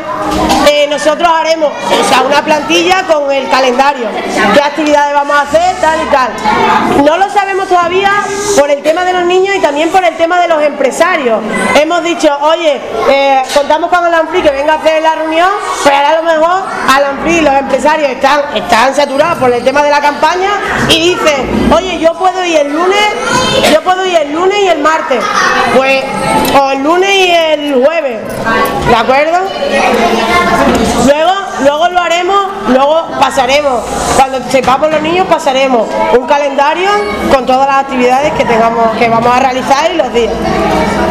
Eh, 0.69 0.87
nosotros 0.89 1.29
haremos 1.29 1.71
o 1.71 2.09
sea, 2.09 2.21
una 2.21 2.43
plantilla 2.43 3.03
con 3.03 3.31
el 3.31 3.49
calendario, 3.49 4.07
qué 4.53 4.61
actividades 4.61 5.13
vamos 5.13 5.35
a 5.35 5.41
hacer, 5.41 5.75
tal 5.81 5.99
y 6.01 6.09
tal. 6.09 7.03
No 7.05 7.17
lo 7.17 7.29
sabemos 7.29 7.67
todavía 7.67 8.11
por 8.57 8.69
el 8.69 8.81
tema 8.81 9.03
de 9.03 9.13
los 9.13 9.25
niños 9.25 9.55
y 9.55 9.59
también 9.59 9.89
por 9.89 10.03
el 10.03 10.15
tema 10.17 10.39
de 10.41 10.47
los 10.47 10.61
empresarios. 10.63 11.39
Hemos 11.79 12.03
dicho, 12.03 12.35
oye, 12.41 12.81
eh, 13.09 13.43
contamos 13.53 13.89
con 13.89 14.03
Alanfri 14.03 14.41
que 14.41 14.51
venga 14.51 14.73
a 14.73 14.77
hacer 14.77 15.01
la 15.01 15.15
reunión, 15.15 15.49
pero 15.83 15.95
ahora 15.95 16.09
a 16.09 16.21
lo 16.21 16.23
mejor 16.23 16.63
Alanfri 16.89 17.37
y 17.37 17.41
los 17.41 17.53
empresarios 17.53 18.09
están, 18.09 18.41
están 18.55 18.95
saturados 18.95 19.37
por 19.37 19.51
el 19.51 19.63
tema 19.63 19.83
de 19.83 19.89
la 19.89 20.01
campaña 20.01 20.32
y 20.89 21.15
dicen, 21.15 21.71
oye, 21.73 21.99
yo 21.99 22.13
puedo 22.13 22.43
ir 22.45 22.57
el 22.57 22.73
lunes, 22.73 23.05
yo 23.71 23.81
puedo 23.81 24.05
ir 24.05 24.15
el 24.17 24.33
lunes 24.33 24.57
y 24.63 24.67
el 24.67 24.79
martes, 24.79 25.19
pues, 25.75 26.03
o 26.59 26.71
el 26.71 26.83
lunes 26.83 27.09
y 27.09 27.31
el 27.31 27.83
jueves, 27.83 28.19
¿de 28.87 28.95
acuerdo? 28.95 29.37
Luego, 31.05 31.31
luego 31.61 31.89
lo 31.89 31.99
haremos, 31.99 32.45
luego 32.69 33.07
pasaremos, 33.19 33.83
cuando 34.15 34.39
sepamos 34.49 34.89
los 34.89 35.01
niños 35.01 35.27
pasaremos 35.27 35.87
un 36.17 36.25
calendario 36.27 36.89
con 37.33 37.45
todas 37.45 37.67
las 37.67 37.77
actividades 37.77 38.33
que 38.33 38.45
tengamos, 38.45 38.95
que 38.97 39.09
vamos 39.09 39.35
a 39.35 39.39
realizar 39.39 39.91
y 39.91 39.97
los 39.97 40.13
días. 40.13 40.33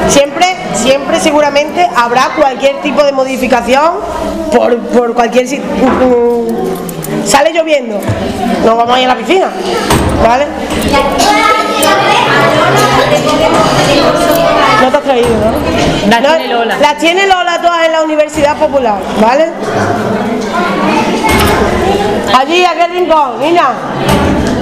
Siempre, 0.09 0.57
siempre 0.75 1.21
seguramente 1.21 1.89
habrá 1.97 2.31
cualquier 2.37 2.81
tipo 2.83 3.03
de 3.03 3.13
modificación 3.13 3.93
por, 4.53 4.79
por 4.79 5.15
cualquier 5.15 5.47
mm, 5.47 6.92
sale 7.25 7.53
lloviendo, 7.53 8.01
nos 8.65 8.77
vamos 8.77 8.97
a 8.97 9.01
ir 9.01 9.09
a 9.09 9.15
la 9.15 9.17
piscina, 9.17 9.49
¿vale? 10.27 10.47
No 14.83 14.91
te 14.91 14.97
has 14.97 15.03
traído, 15.03 15.29
¿no? 15.29 16.09
La 16.09 16.21
No, 16.21 16.29
tiene 16.37 16.49
Lola. 16.49 16.79
Las 16.79 16.99
tiene 16.99 17.27
Lola 17.27 17.61
todas 17.61 17.87
en 17.87 17.93
la 17.93 18.03
Universidad 18.03 18.57
Popular, 18.57 18.97
¿vale? 19.21 19.53
Allí, 22.37 22.65
aquel 22.65 22.91
rincón, 22.93 23.41
Nina. 23.41 23.69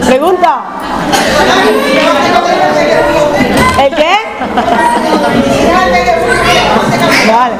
Pregunta. 0.06 0.62
¿El 3.82 3.94
qué? 3.94 4.14
Vale. 7.32 7.54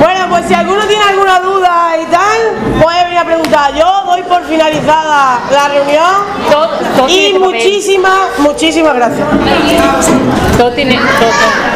Bueno, 0.00 0.26
pues 0.28 0.46
si 0.46 0.54
alguno 0.54 0.86
tiene 0.86 1.04
alguna 1.04 1.40
duda 1.40 1.96
y 2.02 2.06
tal, 2.06 2.82
puede 2.82 3.04
Yo 3.74 4.02
doy 4.06 4.22
por 4.22 4.44
finalizada 4.44 5.40
la 5.50 5.68
reunión 5.68 6.14
Todo, 6.50 6.68
todo 6.96 7.08
y 7.08 7.36
muchísimas, 7.38 8.38
muchísimas 8.38 8.94
gracias. 8.94 9.26
Todo 10.56 10.70
tiene, 10.72 10.94
todo, 10.94 11.30
todo. 11.30 11.66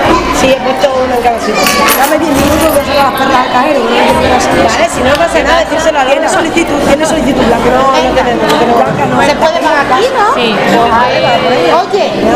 Sí, 0.41 0.55
he 0.55 0.61
puesto 0.61 0.89
una 1.05 1.17
en 1.17 1.23
cada 1.23 1.41
sitio. 1.41 1.61
Dame 1.99 2.19
10 2.19 2.33
minutos 2.33 2.79
que 2.79 2.87
sacar 2.87 3.13
las 3.13 3.21
perlas 3.21 3.41
al 3.45 3.53
cajero. 3.53 3.81
que 3.83 3.93
que. 3.93 4.63
Vale, 4.71 4.89
si 4.89 5.01
no 5.03 5.13
pasa 5.19 5.43
nada, 5.43 5.59
decírselo 5.65 5.99
a 5.99 6.05
Lola. 6.05 6.15
Tiene 6.15 6.29
solicitud, 6.29 6.79
tiene 6.87 7.07
solicitud 7.07 7.45
blanca. 7.45 7.71
No, 7.71 7.93
no 7.93 8.09
no 8.09 8.15
tenemos. 8.15 8.45
No 8.47 9.21
¿Se 9.21 9.35
puede 9.35 9.59
pagar 9.61 9.85
aquí, 9.85 10.07
no? 10.15 10.35
Sí. 10.35 10.55
Oye, 11.81 12.07
eh, 12.07 12.27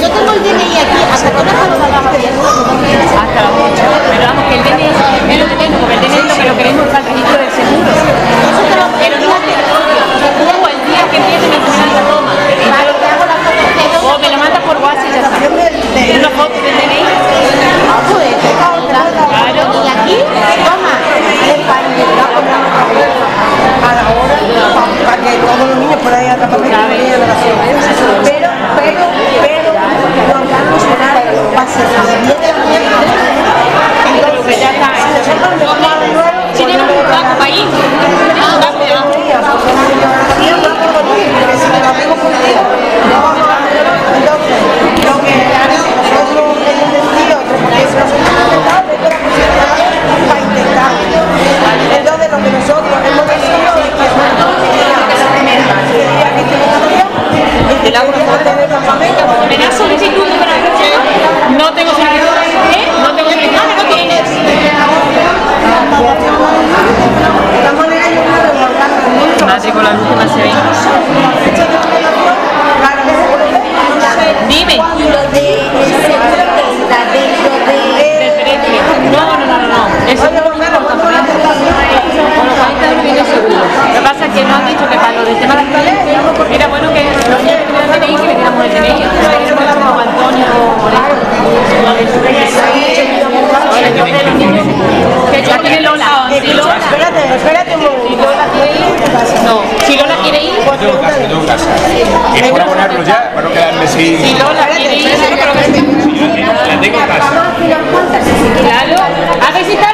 yo 0.00 0.08
tengo 0.10 0.32
el 0.32 0.42
DNI 0.42 0.70
aquí. 0.76 1.00
¿Hasta 1.12 1.30
qué 1.30 1.36
hora 1.40 1.50
estamos 1.50 2.06
abiertos? 2.14 2.46
Hasta 2.46 3.40
las 3.42 3.54
8. 3.58 3.82
Pero 4.12 4.24
vamos, 4.28 4.44
que 4.46 4.54
el 4.54 4.62
DNI 4.62 4.86
es 4.86 5.38
lo 5.40 5.46
que 5.48 5.56
tengo, 5.56 5.78
porque 5.80 5.94
el 5.94 6.00
DNI 6.02 6.18
es 6.18 6.24
lo 6.28 6.34
que 6.36 6.48
lo 6.48 6.56
queremos 6.56 6.86
para 6.86 6.98
el 6.98 7.04
registro 7.06 7.38
del 7.38 7.50
seguro. 7.50 8.31
A 102.60 102.88
pues 102.88 103.06
ya 103.06 103.32
quedarme 103.52 103.86
sin. 103.86 104.20
Si 104.22 104.34
no, 104.34 104.46
a 104.48 104.56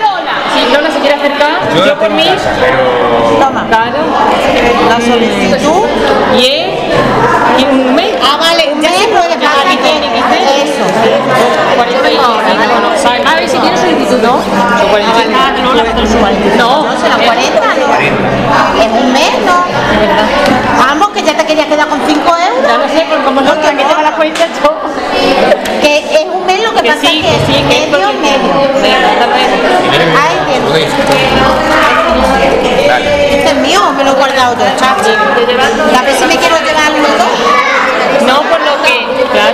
Lola. 0.00 0.34
Si 0.54 0.72
Lola 0.72 0.90
se 0.90 0.98
quiere 1.00 1.14
acercar, 1.16 1.60
yo, 1.74 1.98
por 1.98 2.10
mí. 2.10 2.28
Pero... 2.60 2.78
Toma. 3.40 3.66
Claro. 3.68 3.98
La 4.88 5.00
solicitud. 5.00 5.86
Y 6.36 6.46
es. 6.46 7.64
un 7.64 7.94
mes. 7.94 8.14
Ah, 8.22 8.36
vale. 8.40 8.74
Ya 8.80 8.90
se 8.90 9.08
puede 9.08 9.36
pagar. 9.36 9.66
Eso. 10.62 10.84
A 13.26 13.34
ver 13.34 13.48
si 13.48 13.58
tiene 13.58 13.76
solicitud, 13.76 14.18
¿no? 14.22 14.38
No, 14.38 15.74
la 15.74 15.84
14. 15.84 16.18
No, 16.56 16.86
40. 16.86 17.58
¿Es 18.78 19.02
un 19.02 19.12
mes? 19.12 19.32
No. 19.46 19.64
Vamos, 20.78 21.08
que 21.08 21.22
ya 21.22 21.36
te 21.36 21.44
quería 21.44 21.66
quedar 21.66 21.88
con 21.88 22.00
5 22.06 22.20
euros. 22.20 22.47
No 22.76 22.86
sé 22.88 23.00
por 23.08 23.24
cómo 23.24 23.40
lo 23.40 23.60
que 23.60 23.72
me 23.72 23.82
lleva 23.84 24.02
la 24.02 24.12
cuenta 24.12 24.46
yo. 24.46 24.76
Que 25.80 25.98
es 25.98 26.26
un 26.26 26.44
mes 26.44 26.62
lo 26.62 26.74
que, 26.74 26.82
pasa 26.82 27.00
sí, 27.00 27.22
que, 27.22 27.30
sí, 27.46 27.64
que 27.68 27.84
es 27.84 27.90
medio, 27.90 28.12
medio. 28.12 28.52
Ay, 30.16 30.36
bien. 30.46 30.62
Este 33.30 33.48
es 33.48 33.54
mío, 33.56 33.80
me 33.96 34.04
lo 34.04 34.10
he 34.10 34.14
guardado 34.14 34.54
yo, 34.56 34.64
chacho. 34.76 35.10
A 35.98 36.02
ver 36.02 36.14
si 36.14 36.24
me 36.26 36.36
quiero 36.36 36.56
llevar 36.58 36.90
los 36.92 37.18
dos. 37.18 37.57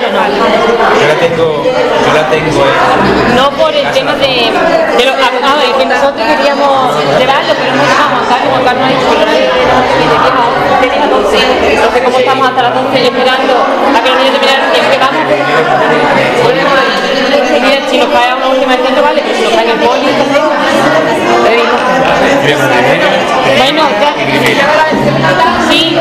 Yo 0.04 1.08
la 1.08 1.14
tengo, 1.18 1.64
yo 1.64 2.12
la 2.12 2.28
tengo. 2.28 2.60
Eh. 2.60 3.34
No 3.36 3.50
por 3.52 3.74
el 3.74 3.90
tema 3.90 4.12
de, 4.12 4.52
de 4.98 5.04
lo 5.06 5.12
ah, 5.14 5.56
de 5.56 5.72
que 5.78 5.86
nosotros 5.86 6.26
queríamos 6.28 6.94
llevarlo, 7.18 7.54
pero 7.58 7.74
no 7.74 7.82
dejamos 7.82 8.20
acá, 8.26 8.36
como 8.44 8.56
acá 8.56 8.74
no 8.74 8.84
hay 8.84 8.92
eh, 8.94 9.50
entonces 11.72 12.02
como 12.04 12.18
estamos 12.18 12.48
hasta 12.48 12.62
las 12.62 12.74
12 12.74 13.02
esperando 13.02 13.54
a 13.96 14.02
que 14.02 14.10
los 14.10 14.18
niños 14.18 14.32
terminaran, 14.34 14.68
y 14.74 14.80
pegamos, 14.92 15.24
volvemos 16.44 16.72
ahí 16.74 17.23
si 17.88 17.98
nos 17.98 18.08
cae 18.08 18.30
a 18.30 18.36
una 18.36 18.48
última 18.48 18.74
intento, 18.74 19.02
vale, 19.02 19.22
si 19.34 19.42
nos 19.42 19.52
cae 19.52 19.64
en 19.64 19.70
el 19.70 19.78
poli, 19.78 20.06
Bueno, 23.58 23.88
ya. 24.00 24.14
Sí. 25.70 25.98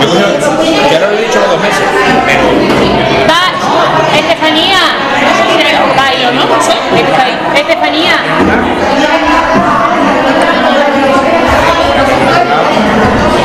Yo 0.00 0.90
ya 0.90 0.98
lo 1.06 1.12
he 1.12 1.22
dicho 1.24 1.40
dos 1.40 1.60
meses. 1.60 1.86
Estefanía. 4.18 4.78
Bailo, 5.96 6.32
¿no? 6.32 6.42
Estefanía. 7.54 8.14